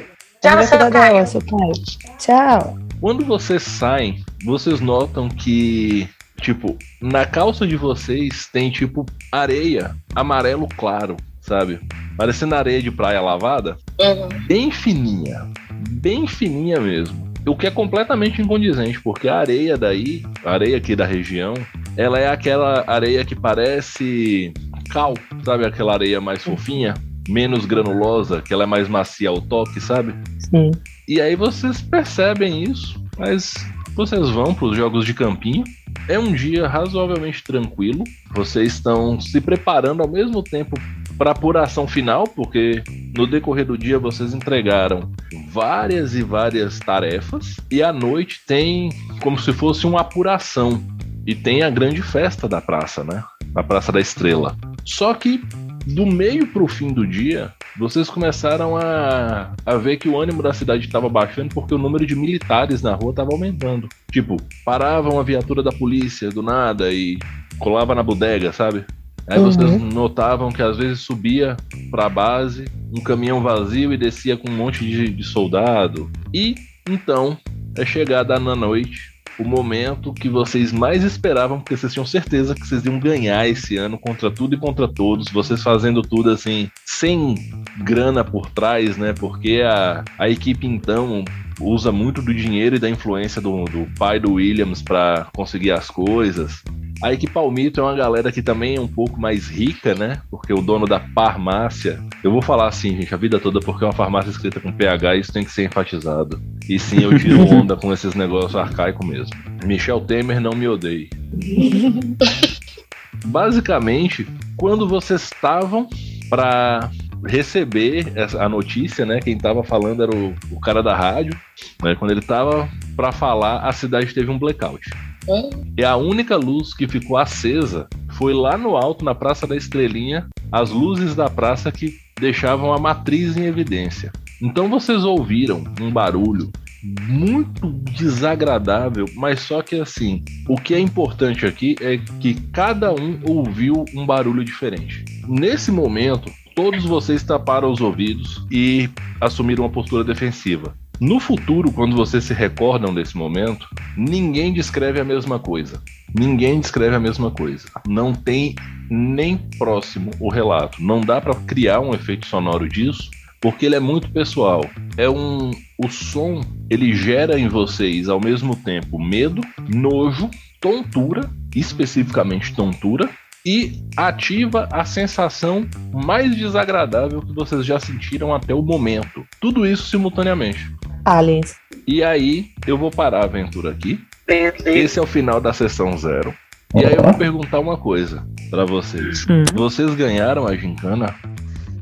Tchau, 0.41 0.55
Vai 0.57 0.67
seu 0.67 0.79
Caio. 0.79 0.91
dela, 0.93 1.27
seu 1.27 1.41
pai. 1.41 1.71
Tchau. 2.19 2.79
Quando 3.01 3.25
vocês 3.25 3.63
saem, 3.63 4.25
vocês 4.45 4.81
notam 4.81 5.29
que, 5.29 6.09
tipo, 6.41 6.77
na 7.01 7.25
calça 7.25 7.67
de 7.67 7.77
vocês 7.77 8.49
tem, 8.53 8.71
tipo, 8.71 9.07
areia 9.33 9.95
amarelo 10.15 10.69
claro, 10.77 11.17
sabe? 11.41 11.81
Parecendo 12.17 12.55
areia 12.55 12.83
de 12.83 12.91
praia 12.91 13.21
lavada. 13.21 13.77
Uhum. 14.01 14.29
Bem 14.47 14.71
fininha. 14.71 15.49
Bem 15.91 16.27
fininha 16.27 16.81
mesmo. 16.81 17.31
O 17.47 17.57
que 17.57 17.67
é 17.67 17.71
completamente 17.71 18.43
incondizente, 18.43 19.01
porque 19.01 19.27
a 19.27 19.39
areia 19.39 19.77
daí, 19.77 20.23
a 20.45 20.53
areia 20.53 20.77
aqui 20.77 20.95
da 20.95 21.07
região, 21.07 21.55
ela 21.97 22.19
é 22.19 22.29
aquela 22.29 22.85
areia 22.87 23.25
que 23.25 23.35
parece 23.35 24.53
cal, 24.91 25.15
sabe? 25.43 25.65
Aquela 25.65 25.95
areia 25.95 26.21
mais 26.21 26.43
fofinha, 26.45 26.95
menos 27.29 27.65
granulosa, 27.65 28.43
que 28.43 28.53
ela 28.53 28.65
é 28.65 28.67
mais 28.67 28.89
macia 28.89 29.31
ao 29.31 29.41
toque, 29.41 29.81
sabe? 29.81 30.15
Sim. 30.51 30.71
E 31.09 31.21
aí 31.21 31.35
vocês 31.35 31.81
percebem 31.81 32.63
isso, 32.63 33.03
mas 33.19 33.55
vocês 33.95 34.29
vão 34.31 34.55
para 34.55 34.67
os 34.67 34.77
jogos 34.77 35.05
de 35.05 35.15
campinho. 35.15 35.65
É 36.09 36.19
um 36.19 36.33
dia 36.33 36.69
razoavelmente 36.69 37.43
tranquilo. 37.43 38.05
Vocês 38.35 38.75
estão 38.75 39.21
se 39.21 39.41
preparando 39.41 40.03
ao 40.03 40.09
mesmo 40.09 40.43
tempo 40.43 40.77
para 41.21 41.33
apuração 41.33 41.87
final, 41.87 42.25
porque 42.25 42.83
no 43.15 43.27
decorrer 43.27 43.67
do 43.67 43.77
dia 43.77 43.99
vocês 43.99 44.33
entregaram 44.33 45.13
várias 45.51 46.15
e 46.15 46.23
várias 46.23 46.79
tarefas 46.79 47.57
e 47.71 47.83
à 47.83 47.93
noite 47.93 48.41
tem 48.47 48.89
como 49.21 49.39
se 49.39 49.53
fosse 49.53 49.87
uma 49.87 50.01
apuração 50.01 50.83
e 51.27 51.35
tem 51.35 51.63
a 51.63 51.69
grande 51.69 52.01
festa 52.01 52.49
da 52.49 52.59
praça, 52.59 53.05
né? 53.05 53.23
Na 53.55 53.63
Praça 53.63 53.93
da 53.93 54.01
Estrela. 54.01 54.57
Só 54.83 55.13
que 55.13 55.45
do 55.87 56.07
meio 56.07 56.47
para 56.47 56.63
o 56.63 56.69
fim 56.69 56.91
do 56.91 57.07
dia, 57.07 57.53
vocês 57.79 58.09
começaram 58.09 58.75
a, 58.79 59.53
a 59.67 59.77
ver 59.77 59.99
que 59.99 60.09
o 60.09 60.19
ânimo 60.19 60.43
da 60.43 60.55
cidade 60.55 60.87
estava 60.87 61.11
baixando 61.11 61.55
porque 61.55 61.75
o 61.75 61.79
número 61.79 62.07
de 62.07 62.17
militares 62.17 62.81
na 62.81 62.95
rua 62.95 63.11
estava 63.11 63.31
aumentando. 63.31 63.91
Tipo, 64.11 64.39
parava 64.65 65.11
uma 65.11 65.23
viatura 65.23 65.63
da 65.63 65.71
polícia 65.71 66.31
do 66.31 66.43
nada 66.43 66.91
e 66.91 67.19
colava 67.59 67.95
na 67.95 68.03
bodega, 68.03 68.55
sabe? 68.55 68.87
Aí 69.27 69.39
Uhum. 69.39 69.45
vocês 69.51 69.81
notavam 69.95 70.51
que 70.51 70.63
às 70.63 70.77
vezes 70.77 71.01
subia 71.01 71.57
pra 71.91 72.09
base 72.09 72.65
um 72.97 73.01
caminhão 73.01 73.41
vazio 73.41 73.93
e 73.93 73.97
descia 73.97 74.37
com 74.37 74.51
um 74.51 74.57
monte 74.57 74.85
de, 74.85 75.09
de 75.09 75.25
soldado. 75.25 76.11
E 76.35 76.55
então 76.89 77.39
é 77.77 77.85
chegada 77.87 78.39
na 78.39 78.57
noite 78.57 79.11
o 79.39 79.45
momento 79.45 80.13
que 80.13 80.29
vocês 80.29 80.71
mais 80.71 81.03
esperavam, 81.03 81.61
porque 81.61 81.75
vocês 81.75 81.93
tinham 81.95 82.05
certeza 82.05 82.55
que 82.55 82.67
vocês 82.67 82.85
iam 82.85 83.01
ganhar 83.01 83.49
esse 83.49 83.77
ano 83.79 83.97
contra 83.99 84.31
tudo 84.31 84.55
e 84.55 84.59
contra 84.59 84.87
todos, 84.87 85.31
vocês 85.33 85.63
fazendo 85.63 86.03
tudo 86.03 86.31
assim, 86.31 86.71
sem 86.85 87.35
grana 87.79 88.23
por 88.23 88.51
trás, 88.51 88.99
né? 88.99 89.15
Porque 89.19 89.63
a, 89.65 90.05
a 90.19 90.29
equipe 90.29 90.67
então 90.67 91.25
usa 91.61 91.93
muito 91.93 92.23
do 92.23 92.35
dinheiro 92.35 92.77
e 92.77 92.79
da 92.79 92.89
influência 92.89 93.41
do, 93.41 93.65
do 93.65 93.87
pai 93.99 94.19
do 94.19 94.35
Williams 94.35 94.83
para 94.83 95.27
conseguir 95.35 95.73
as 95.73 95.89
coisas. 95.89 96.63
Aí 97.03 97.17
que 97.17 97.29
Palmito 97.29 97.81
é 97.81 97.83
uma 97.83 97.95
galera 97.95 98.31
que 98.31 98.43
também 98.43 98.77
é 98.77 98.81
um 98.81 98.89
pouco 98.89 99.19
mais 99.19 99.49
rica, 99.49 99.95
né? 99.95 100.21
Porque 100.31 100.53
o 100.53 100.61
dono 100.61 100.87
da 100.87 101.01
farmácia, 101.01 101.99
eu 102.23 102.31
vou 102.31 102.43
falar 102.43 102.69
assim, 102.69 102.95
gente, 102.95 103.15
a 103.15 103.17
vida 103.17 103.39
toda, 103.41 103.59
porque 103.59 103.85
é 103.85 103.87
uma 103.87 103.95
farmácia 103.95 104.31
escrita 104.31 104.61
com 104.61 104.71
PH, 104.71 105.17
isso 105.17 105.33
tem 105.33 105.43
que 105.43 105.51
ser 105.51 105.65
enfatizado. 105.65 106.43
E 106.69 106.79
sim, 106.79 107.03
eu 107.03 107.19
tiro 107.19 107.41
onda 107.49 107.75
com 107.75 107.91
esses 107.93 108.15
negócios 108.15 108.55
arcaicos 108.55 109.07
mesmo. 109.07 109.35
Michel 109.65 110.01
Temer 110.03 110.41
não 110.41 110.53
me 110.53 110.69
odeie. 110.69 111.09
Basicamente, 113.25 114.27
quando 114.57 114.87
vocês 114.87 115.23
estavam 115.23 115.89
para 116.29 116.91
receber 117.27 118.13
a 118.39 118.49
notícia, 118.49 119.05
né? 119.05 119.21
Quem 119.21 119.37
tava 119.37 119.63
falando 119.63 120.03
era 120.03 120.15
o, 120.15 120.35
o 120.51 120.61
cara 120.61 120.83
da 120.83 120.97
rádio, 120.97 121.39
né? 121.83 121.95
Quando 121.95 122.11
ele 122.11 122.23
tava 122.23 122.69
para 122.97 123.13
falar, 123.13 123.61
a 123.61 123.73
cidade 123.73 124.15
teve 124.15 124.31
um 124.31 124.39
blackout. 124.39 124.91
Hum? 125.29 125.51
E 125.77 125.85
a 125.85 125.97
única 125.97 126.37
luz 126.37 126.75
que 126.75 126.89
ficou 126.89 127.17
acesa 127.17 127.89
foi 128.13 128.33
lá 128.33 128.57
no 128.57 128.77
alto, 128.77 129.05
na 129.05 129.15
Praça 129.15 129.47
da 129.47 129.57
Estrelinha, 129.57 130.27
as 130.51 130.71
luzes 130.71 131.15
da 131.15 131.29
praça 131.29 131.71
que 131.71 131.95
deixavam 132.19 132.73
a 132.73 132.79
matriz 132.79 133.37
em 133.37 133.45
evidência. 133.45 134.13
Então 134.43 134.69
vocês 134.69 135.05
ouviram 135.05 135.65
um 135.81 135.91
barulho 135.91 136.51
muito 136.83 137.71
desagradável, 137.93 139.05
mas 139.15 139.41
só 139.41 139.61
que 139.61 139.77
assim, 139.77 140.25
o 140.49 140.57
que 140.57 140.75
é 140.75 140.79
importante 140.79 141.45
aqui 141.45 141.77
é 141.81 141.99
que 141.99 142.35
cada 142.51 142.93
um 142.93 143.21
ouviu 143.27 143.85
um 143.95 144.07
barulho 144.07 144.43
diferente. 144.43 145.05
Nesse 145.29 145.71
momento, 145.71 146.31
todos 146.61 146.85
vocês 146.85 147.23
taparam 147.23 147.73
os 147.73 147.81
ouvidos 147.81 148.45
e 148.51 148.87
assumiram 149.19 149.65
uma 149.65 149.71
postura 149.71 150.05
defensiva. 150.05 150.75
No 151.01 151.19
futuro, 151.19 151.73
quando 151.73 151.97
vocês 151.97 152.25
se 152.25 152.35
recordam 152.35 152.93
desse 152.93 153.17
momento, 153.17 153.67
ninguém 153.97 154.53
descreve 154.53 155.01
a 155.01 155.05
mesma 155.05 155.39
coisa. 155.39 155.83
Ninguém 156.15 156.61
descreve 156.61 156.95
a 156.95 157.01
mesma 157.01 157.31
coisa. 157.31 157.67
Não 157.89 158.13
tem 158.13 158.55
nem 158.91 159.39
próximo 159.59 160.11
o 160.21 160.29
relato. 160.29 160.83
Não 160.83 161.01
dá 161.01 161.19
para 161.19 161.35
criar 161.35 161.81
um 161.81 161.95
efeito 161.95 162.27
sonoro 162.27 162.69
disso, 162.69 163.09
porque 163.41 163.65
ele 163.65 163.77
é 163.77 163.81
muito 163.81 164.11
pessoal. 164.11 164.61
É 164.99 165.09
um 165.09 165.53
o 165.79 165.89
som, 165.89 166.43
ele 166.69 166.95
gera 166.95 167.41
em 167.41 167.49
vocês 167.49 168.07
ao 168.07 168.21
mesmo 168.21 168.55
tempo 168.55 169.03
medo, 169.03 169.41
nojo, 169.67 170.29
tontura, 170.61 171.31
especificamente 171.57 172.55
tontura, 172.55 173.09
e 173.45 173.83
ativa 173.97 174.69
a 174.71 174.85
sensação 174.85 175.67
mais 175.93 176.35
desagradável 176.37 177.23
que 177.23 177.33
vocês 177.33 177.65
já 177.65 177.81
sentiram 177.81 178.35
até 178.35 178.55
o 178.55 178.63
momento. 178.63 179.27
Tudo 179.41 179.67
isso 179.67 179.87
simultaneamente. 179.87 180.71
Aliens. 181.05 181.57
E 181.87 182.03
aí, 182.03 182.51
eu 182.67 182.77
vou 182.77 182.91
parar 182.91 183.21
a 183.21 183.25
aventura 183.25 183.71
aqui. 183.71 184.01
Beleza. 184.27 184.71
Esse 184.71 184.99
é 184.99 185.03
o 185.03 185.07
final 185.07 185.41
da 185.41 185.53
sessão 185.53 185.97
zero. 185.97 186.35
E 186.75 186.85
aí 186.85 186.95
eu 186.95 187.03
vou 187.03 187.15
perguntar 187.15 187.59
uma 187.59 187.77
coisa 187.77 188.25
pra 188.49 188.65
vocês. 188.65 189.27
Hum. 189.29 189.45
Vocês 189.55 189.93
ganharam 189.95 190.47
a 190.47 190.55
gincana? 190.55 191.15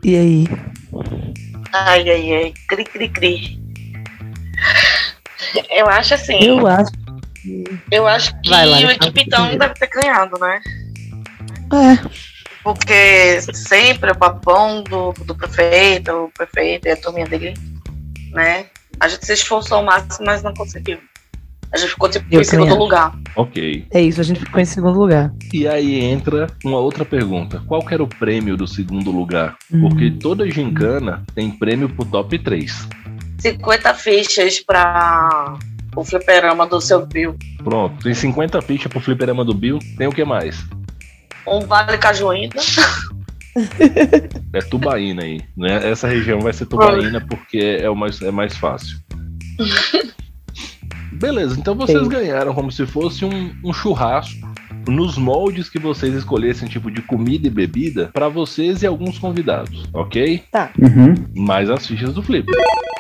E 0.02 0.16
aí? 0.16 0.48
Ai, 1.72 2.09
ai, 2.09 2.34
ai. 2.34 2.54
Cri, 2.68 2.84
cri, 2.84 3.09
cri. 3.09 3.61
Eu 5.70 5.88
acho 5.88 6.14
assim. 6.14 6.38
Eu 6.42 6.66
acho. 6.66 6.90
Eu 7.90 8.06
acho 8.06 8.40
que 8.40 8.50
Vai 8.50 8.66
lá, 8.66 8.78
o 8.78 8.90
Equipitão 8.90 9.56
deve 9.56 9.74
ter 9.74 9.88
ganhado, 9.88 10.38
né? 10.38 10.61
É. 11.73 12.09
Porque 12.62 13.41
sempre 13.55 14.11
o 14.11 14.19
papão 14.19 14.83
do, 14.83 15.12
do 15.25 15.35
prefeito, 15.35 16.11
o 16.12 16.31
prefeito 16.37 16.87
e 16.87 16.91
a 16.91 16.97
turminha 16.97 17.27
dele, 17.27 17.55
né? 18.33 18.66
A 19.01 19.09
gente 19.09 19.25
se 19.25 19.33
esforçou 19.33 19.79
ao 19.79 19.85
máximo, 19.85 20.27
mas 20.27 20.43
não 20.43 20.53
conseguiu. 20.55 20.99
A 21.73 21.77
gente 21.77 21.91
ficou 21.91 22.09
tipo 22.09 22.27
Eu 22.31 22.41
em 22.41 22.45
segundo 22.45 22.69
também 22.69 22.83
lugar. 22.83 23.19
Ok. 23.37 23.87
É 23.91 24.01
isso, 24.01 24.21
a 24.21 24.25
gente 24.25 24.41
ficou 24.41 24.61
em 24.61 24.64
segundo 24.64 24.99
lugar. 24.99 25.33
E 25.53 25.69
aí 25.69 26.01
entra 26.03 26.47
uma 26.64 26.79
outra 26.79 27.05
pergunta. 27.05 27.62
Qual 27.66 27.85
que 27.85 27.93
era 27.93 28.03
o 28.03 28.09
prêmio 28.09 28.57
do 28.57 28.66
segundo 28.66 29.11
lugar? 29.11 29.57
Porque 29.81 30.07
Hum. 30.07 30.19
toda 30.19 30.51
gincana 30.51 31.25
tem 31.35 31.51
prêmio 31.51 31.89
pro 31.89 32.07
top 32.07 32.39
3. 32.39 32.89
50 33.39 33.95
fichas 33.95 34.61
pra 34.61 35.59
o 35.95 36.05
fliperama 36.05 36.66
do 36.66 36.81
seu 36.81 37.05
Bill. 37.07 37.37
Pronto, 37.62 38.03
tem 38.03 38.14
50 38.14 38.61
fichas 38.62 38.91
pro 38.91 39.01
fliperama 39.01 39.45
do 39.45 39.53
Bill. 39.55 39.79
Tem 39.97 40.07
o 40.07 40.12
que 40.12 40.25
mais? 40.25 40.64
Um 41.51 41.61
vale 41.61 41.99
cajuína. 41.99 42.55
É 44.53 44.61
Tubaína 44.61 45.24
aí. 45.24 45.40
Né? 45.57 45.90
Essa 45.90 46.07
região 46.07 46.40
vai 46.40 46.53
ser 46.53 46.66
Tubaína 46.66 47.20
porque 47.20 47.59
é, 47.59 47.90
o 47.90 47.96
mais, 47.96 48.22
é 48.22 48.30
mais 48.30 48.57
fácil. 48.57 48.96
Beleza, 51.12 51.59
então 51.59 51.74
vocês 51.74 52.05
Sim. 52.05 52.09
ganharam 52.09 52.55
como 52.55 52.70
se 52.70 52.86
fosse 52.86 53.24
um, 53.24 53.53
um 53.64 53.72
churrasco 53.72 54.46
nos 54.86 55.18
moldes 55.18 55.68
que 55.68 55.78
vocês 55.78 56.14
escolhessem, 56.14 56.68
tipo 56.68 56.90
de 56.90 57.03
comida 57.03 57.46
e 57.46 57.51
bebida, 57.51 58.11
pra 58.12 58.28
vocês 58.28 58.82
e 58.82 58.86
alguns 58.86 59.18
convidados, 59.18 59.88
ok? 59.92 60.42
Uhum. 60.78 61.14
Mais 61.44 61.68
as 61.68 61.86
fichas 61.86 62.14
do 62.14 62.22
Flip. 62.22 62.51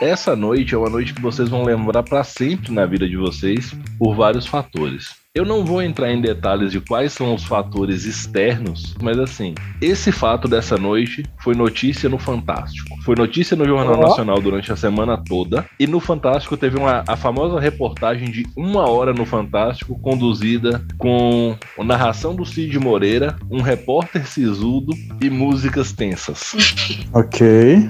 Essa 0.00 0.36
noite 0.36 0.74
é 0.74 0.78
uma 0.78 0.90
noite 0.90 1.14
que 1.14 1.20
vocês 1.20 1.48
vão 1.48 1.64
lembrar 1.64 2.02
pra 2.02 2.22
sempre 2.24 2.72
na 2.72 2.84
vida 2.86 3.08
de 3.08 3.16
vocês 3.16 3.74
por 3.98 4.14
vários 4.14 4.46
fatores. 4.46 5.14
Eu 5.38 5.44
não 5.44 5.64
vou 5.64 5.80
entrar 5.80 6.10
em 6.10 6.20
detalhes 6.20 6.72
de 6.72 6.80
quais 6.80 7.12
são 7.12 7.32
os 7.32 7.44
fatores 7.44 8.04
externos, 8.04 8.96
mas 9.00 9.16
assim, 9.20 9.54
esse 9.80 10.10
fato 10.10 10.48
dessa 10.48 10.76
noite 10.76 11.24
foi 11.38 11.54
notícia 11.54 12.08
no 12.08 12.18
Fantástico. 12.18 13.00
Foi 13.04 13.14
notícia 13.14 13.56
no 13.56 13.64
Jornal 13.64 14.00
Ó. 14.00 14.08
Nacional 14.08 14.40
durante 14.40 14.72
a 14.72 14.76
semana 14.76 15.16
toda. 15.16 15.64
E 15.78 15.86
no 15.86 16.00
Fantástico 16.00 16.56
teve 16.56 16.76
uma, 16.76 17.04
a 17.06 17.14
famosa 17.14 17.60
reportagem 17.60 18.32
de 18.32 18.48
uma 18.56 18.90
hora 18.90 19.12
no 19.12 19.24
Fantástico, 19.24 19.96
conduzida 20.00 20.84
com 20.98 21.56
a 21.78 21.84
narração 21.84 22.34
do 22.34 22.44
Cid 22.44 22.76
Moreira, 22.80 23.36
um 23.48 23.62
repórter 23.62 24.26
sisudo 24.26 24.92
e 25.22 25.30
músicas 25.30 25.92
tensas. 25.92 26.52
Ok. 27.14 27.88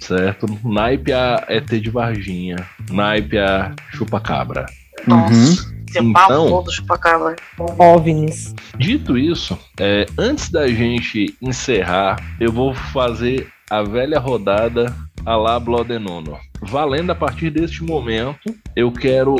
Certo? 0.00 0.46
Naipe 0.64 1.12
a 1.12 1.44
ET 1.48 1.68
de 1.68 1.88
Varginha. 1.88 2.56
Naipe 2.90 3.38
a 3.38 3.72
chupa-cabra. 3.92 4.66
Nossa, 5.06 5.73
Então- 6.02 6.64
chupacabra. 6.70 7.36
OVNIs. 7.78 8.54
Dito 8.78 9.16
isso, 9.16 9.58
é, 9.78 10.06
antes 10.18 10.50
da 10.50 10.66
gente 10.68 11.36
encerrar, 11.40 12.16
eu 12.40 12.52
vou 12.52 12.74
fazer 12.74 13.48
a 13.70 13.82
velha 13.82 14.18
rodada 14.18 14.94
a 15.24 15.36
la 15.36 15.58
Blodenono. 15.58 16.36
Valendo 16.62 17.10
a 17.10 17.14
partir 17.14 17.50
deste 17.50 17.82
momento, 17.82 18.54
eu 18.76 18.92
quero 18.92 19.36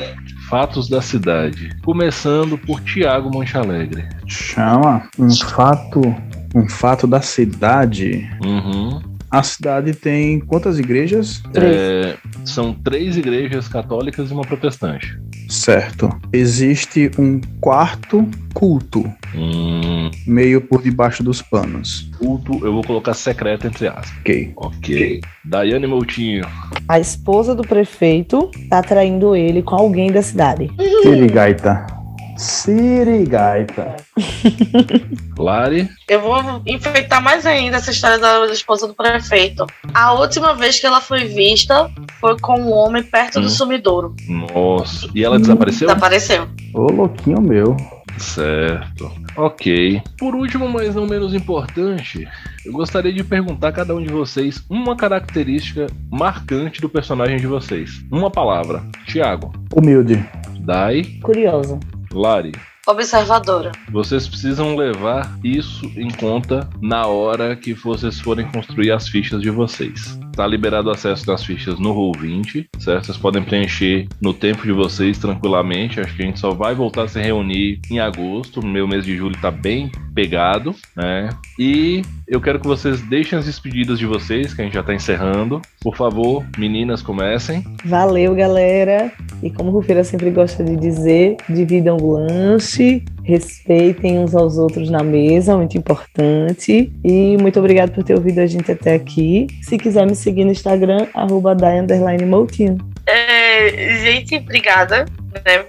fatos 0.49 0.89
da 0.89 1.01
cidade. 1.01 1.71
Começando 1.85 2.57
por 2.59 2.81
Tiago 2.81 3.31
Monchalegre. 3.31 4.09
Chama 4.27 5.09
um 5.19 5.31
fato, 5.31 6.01
um 6.55 6.69
fato 6.69 7.07
da 7.07 7.21
cidade. 7.21 8.29
Uhum. 8.45 9.01
A 9.31 9.43
cidade 9.43 9.95
tem 9.95 10.39
quantas 10.39 10.79
igrejas? 10.79 11.43
É, 11.55 12.17
são 12.45 12.73
três 12.73 13.17
igrejas 13.17 13.67
católicas 13.67 14.31
e 14.31 14.33
uma 14.33 14.43
protestante. 14.43 15.19
Certo. 15.55 16.11
Existe 16.33 17.11
um 17.19 17.41
quarto 17.61 18.29
culto, 18.53 19.05
Hum, 19.37 20.11
meio 20.27 20.61
por 20.61 20.83
debaixo 20.83 21.23
dos 21.23 21.41
panos. 21.43 22.09
culto, 22.19 22.65
eu 22.65 22.73
vou 22.73 22.83
colocar 22.85 23.15
secreto 23.15 23.67
entre 23.67 23.89
aspas. 23.89 24.11
Ok. 24.21 24.53
Ok. 24.57 25.21
Daiane 25.45 25.87
Moutinho. 25.87 26.45
A 26.89 26.99
esposa 27.01 27.55
do 27.55 27.63
prefeito 27.63 28.51
tá 28.69 28.83
traindo 28.83 29.35
ele 29.35 29.63
com 29.63 29.75
alguém 29.75 30.11
da 30.13 30.23
cidade. 30.23 30.71
Sirigaita. 31.03 31.87
Sirigaita. 32.37 33.97
Lari. 35.39 35.89
Eu 36.09 36.21
vou 36.21 36.63
enfeitar 36.67 37.23
mais 37.23 37.45
ainda 37.47 37.77
essa 37.77 37.91
história 37.91 38.19
da 38.19 38.47
esposa 38.53 38.87
do 38.87 38.95
prefeito. 38.95 39.67
A 39.93 40.13
última 40.15 40.55
vez 40.55 40.79
que 40.79 40.87
ela 40.87 41.01
foi 41.01 41.25
vista 41.25 41.91
foi 42.21 42.39
com 42.41 42.61
um 42.61 42.73
homem 42.73 43.03
perto 43.03 43.39
Hum. 43.39 43.43
do 43.43 43.51
sumidouro. 43.51 44.15
Nossa. 44.29 45.09
E 45.15 45.25
ela 45.25 45.39
desapareceu? 45.39 45.89
Desapareceu. 45.89 46.49
Ô, 46.73 46.91
louquinho 46.93 47.41
meu. 47.41 47.77
Certo. 48.19 49.11
Ok. 49.37 50.01
Por 50.19 50.35
último, 50.37 50.69
mas 50.69 50.95
não 50.95 51.05
menos 51.07 51.35
importante, 51.35 52.29
eu 52.65 52.73
gostaria 52.73 53.13
de 53.13 53.25
perguntar 53.25 53.69
a 53.69 53.73
cada 53.73 53.95
um 53.95 54.01
de 54.03 54.13
vocês 54.13 54.65
uma 54.71 54.95
característica 54.97 55.89
marcante 56.11 56.81
do 56.81 56.89
personagem 56.89 57.39
de 57.39 57.47
vocês. 57.49 58.05
Uma 58.13 58.31
palavra. 58.31 58.85
Tiago. 59.07 59.53
Humilde. 59.75 60.25
Dai. 60.61 61.03
Curiosa. 61.23 61.79
Lari. 62.15 62.53
Observadora. 62.87 63.73
Vocês 63.91 64.29
precisam 64.29 64.77
levar 64.77 65.35
isso 65.43 65.91
em 65.97 66.11
conta 66.11 66.69
na 66.83 67.07
hora 67.07 67.57
que 67.57 67.73
vocês 67.73 68.21
forem 68.21 68.47
construir 68.49 68.91
as 68.93 69.09
fichas 69.09 69.41
de 69.41 69.49
vocês. 69.49 70.19
Tá 70.35 70.47
liberado 70.47 70.89
o 70.89 70.93
acesso 70.93 71.25
das 71.25 71.43
fichas 71.43 71.79
no 71.79 71.95
Roll20, 71.95 72.67
certo? 72.79 73.07
Vocês 73.07 73.17
podem 73.17 73.43
preencher 73.43 74.07
no 74.21 74.35
tempo 74.35 74.65
de 74.65 74.73
vocês 74.73 75.17
tranquilamente. 75.17 75.99
Acho 75.99 76.15
que 76.15 76.23
a 76.25 76.27
gente 76.27 76.41
só 76.41 76.51
vai 76.51 76.75
voltar 76.75 77.05
a 77.05 77.09
se 77.09 77.21
reunir 77.21 77.81
em 77.91 78.01
agosto. 78.01 78.61
O 78.61 78.67
meu 78.67 78.87
mês 78.87 79.05
de 79.05 79.17
julho 79.17 79.41
tá 79.41 79.51
bem 79.51 79.91
pegado, 80.15 80.75
né? 80.95 81.31
E 81.59 82.03
eu 82.29 82.41
quero 82.41 82.61
que 82.61 82.67
vocês 82.67 83.01
deixem 83.03 83.39
as 83.39 83.47
despedidas 83.47 83.99
de 83.99 84.07
vocês, 84.07 84.53
que 84.53 84.61
a 84.61 84.65
gente 84.65 84.75
já 84.75 84.83
tá 84.83 84.93
encerrando. 84.93 85.63
Por 85.81 85.97
favor, 85.97 86.45
meninas, 86.59 87.01
comecem. 87.01 87.65
Valeu, 87.85 88.35
galera. 88.35 89.13
E 89.45 89.51
como 89.51 89.71
Rufeira 89.71 90.03
sempre 90.03 90.31
gosta 90.31 90.65
de 90.65 90.75
dizer, 90.75 91.37
dividam 91.51 91.99
o 91.99 92.13
lanche 92.13 93.05
respeitem 93.25 94.19
uns 94.19 94.35
aos 94.35 94.59
outros 94.59 94.91
na 94.91 95.03
mesa, 95.03 95.57
muito 95.57 95.77
importante. 95.77 96.93
E 97.03 97.37
muito 97.39 97.59
obrigado 97.59 97.93
por 97.93 98.05
ter 98.05 98.15
ouvido 98.15 98.39
a 98.41 98.47
gente 98.47 98.71
até 98.71 98.95
aqui. 98.95 99.47
Se 99.63 99.79
quiser 99.79 100.07
me 100.07 100.15
seguir 100.15 100.45
no 100.45 100.53
Instagram, 100.53 101.07
arroba 101.15 101.57
É, 103.07 103.99
gente, 104.03 104.37
obrigada 104.37 105.07
né, 105.45 105.65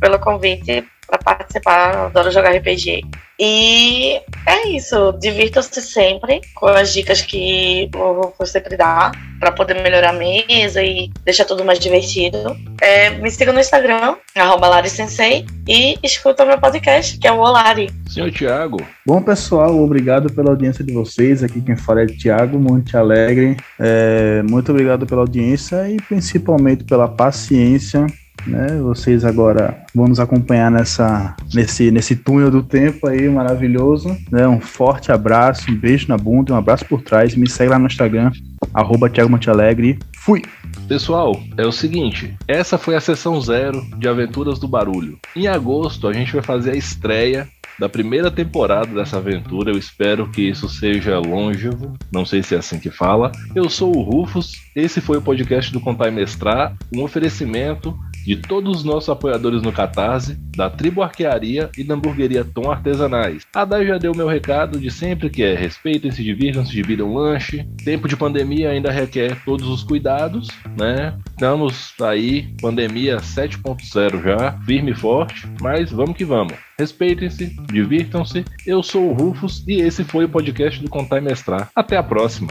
pelo 0.00 0.18
convite 0.18 0.84
para 1.06 1.18
participar. 1.18 2.06
Adoro 2.06 2.30
jogar 2.30 2.54
RPG. 2.56 3.02
E 3.38 4.20
é 4.46 4.68
isso. 4.68 5.12
Divirtam-se 5.20 5.80
sempre 5.80 6.40
com 6.54 6.66
as 6.66 6.92
dicas 6.92 7.22
que 7.22 7.88
eu 7.94 8.32
vou 8.36 8.46
sempre 8.46 8.76
dar 8.76 9.12
para 9.38 9.52
poder 9.52 9.80
melhorar 9.80 10.10
a 10.10 10.12
mesa 10.12 10.82
e 10.82 11.10
deixar 11.24 11.44
tudo 11.44 11.64
mais 11.64 11.78
divertido. 11.78 12.56
É, 12.80 13.10
me 13.10 13.30
siga 13.30 13.52
no 13.52 13.60
Instagram, 13.60 14.16
LariSensei, 14.36 15.46
e 15.66 15.96
escuta 16.02 16.44
meu 16.44 16.58
podcast, 16.58 17.16
que 17.18 17.28
é 17.28 17.32
o 17.32 17.38
Olari. 17.38 17.88
Senhor 18.08 18.30
Tiago. 18.32 18.84
Bom, 19.06 19.22
pessoal, 19.22 19.78
obrigado 19.78 20.32
pela 20.32 20.50
audiência 20.50 20.84
de 20.84 20.92
vocês. 20.92 21.44
Aqui 21.44 21.60
quem 21.60 21.76
fala 21.76 22.02
é 22.02 22.06
Tiago 22.06 22.58
Monte 22.58 22.96
Alegre. 22.96 23.56
É, 23.78 24.42
muito 24.42 24.72
obrigado 24.72 25.06
pela 25.06 25.20
audiência 25.20 25.88
e 25.88 25.96
principalmente 25.96 26.82
pela 26.82 27.06
paciência 27.06 28.06
né? 28.48 28.78
Vocês 28.82 29.24
agora 29.24 29.84
vão 29.94 30.08
nos 30.08 30.18
acompanhar 30.18 30.70
nessa, 30.70 31.36
nesse, 31.54 31.90
nesse 31.90 32.16
túnel 32.16 32.50
do 32.50 32.62
tempo 32.62 33.06
aí 33.06 33.28
maravilhoso. 33.28 34.16
Né? 34.30 34.46
Um 34.48 34.60
forte 34.60 35.12
abraço, 35.12 35.70
um 35.70 35.76
beijo 35.76 36.08
na 36.08 36.16
bunda, 36.16 36.52
um 36.52 36.56
abraço 36.56 36.84
por 36.84 37.02
trás. 37.02 37.34
Me 37.34 37.48
segue 37.48 37.70
lá 37.70 37.78
no 37.78 37.86
Instagram, 37.86 38.30
arroba 38.72 39.08
Thiago. 39.08 39.28
Fui! 40.16 40.42
Pessoal, 40.88 41.38
é 41.56 41.66
o 41.66 41.72
seguinte, 41.72 42.34
essa 42.46 42.78
foi 42.78 42.96
a 42.96 43.00
sessão 43.00 43.40
zero 43.40 43.84
de 43.98 44.08
Aventuras 44.08 44.58
do 44.58 44.66
Barulho. 44.66 45.18
Em 45.36 45.46
agosto 45.46 46.08
a 46.08 46.12
gente 46.12 46.32
vai 46.32 46.42
fazer 46.42 46.72
a 46.72 46.76
estreia 46.76 47.46
da 47.78 47.88
primeira 47.88 48.30
temporada 48.30 48.92
dessa 48.92 49.18
aventura. 49.18 49.70
Eu 49.70 49.78
espero 49.78 50.28
que 50.28 50.42
isso 50.42 50.68
seja 50.68 51.18
longevo, 51.18 51.94
não 52.12 52.26
sei 52.26 52.42
se 52.42 52.54
é 52.54 52.58
assim 52.58 52.78
que 52.78 52.90
fala. 52.90 53.30
Eu 53.54 53.70
sou 53.70 53.96
o 53.96 54.02
Rufus, 54.02 54.52
esse 54.74 55.00
foi 55.00 55.18
o 55.18 55.22
podcast 55.22 55.72
do 55.72 55.80
Contar 55.80 56.08
e 56.08 56.10
Mestrar, 56.10 56.76
um 56.94 57.02
oferecimento 57.02 57.96
de 58.28 58.36
todos 58.36 58.76
os 58.76 58.84
nossos 58.84 59.08
apoiadores 59.08 59.62
no 59.62 59.72
Catarse, 59.72 60.38
da 60.54 60.68
Tribo 60.68 61.02
Arquearia 61.02 61.70
e 61.78 61.82
da 61.82 61.94
Hamburgueria 61.94 62.44
Tom 62.44 62.70
Artesanais. 62.70 63.46
A 63.54 63.64
Dai 63.64 63.86
já 63.86 63.96
deu 63.96 64.14
meu 64.14 64.28
recado 64.28 64.78
de 64.78 64.90
sempre 64.90 65.30
que 65.30 65.42
é 65.42 65.54
respeitem, 65.54 66.10
se 66.10 66.22
divirtam, 66.22 66.66
se 66.66 66.72
dividam 66.72 67.14
lanche. 67.14 67.66
Tempo 67.82 68.06
de 68.06 68.18
pandemia 68.18 68.68
ainda 68.68 68.90
requer 68.90 69.42
todos 69.46 69.66
os 69.66 69.82
cuidados, 69.82 70.48
né? 70.78 71.16
Estamos 71.30 71.94
aí, 72.02 72.54
pandemia 72.60 73.16
7.0 73.16 74.22
já, 74.22 74.52
firme 74.66 74.90
e 74.90 74.94
forte, 74.94 75.48
mas 75.58 75.90
vamos 75.90 76.14
que 76.14 76.24
vamos. 76.26 76.52
Respeitem-se, 76.78 77.56
divirtam-se. 77.72 78.44
Eu 78.66 78.82
sou 78.82 79.08
o 79.08 79.14
Rufus 79.14 79.64
e 79.66 79.80
esse 79.80 80.04
foi 80.04 80.26
o 80.26 80.28
podcast 80.28 80.82
do 80.82 80.90
Contar 80.90 81.16
e 81.16 81.22
Mestrar. 81.22 81.70
Até 81.74 81.96
a 81.96 82.02
próxima! 82.02 82.48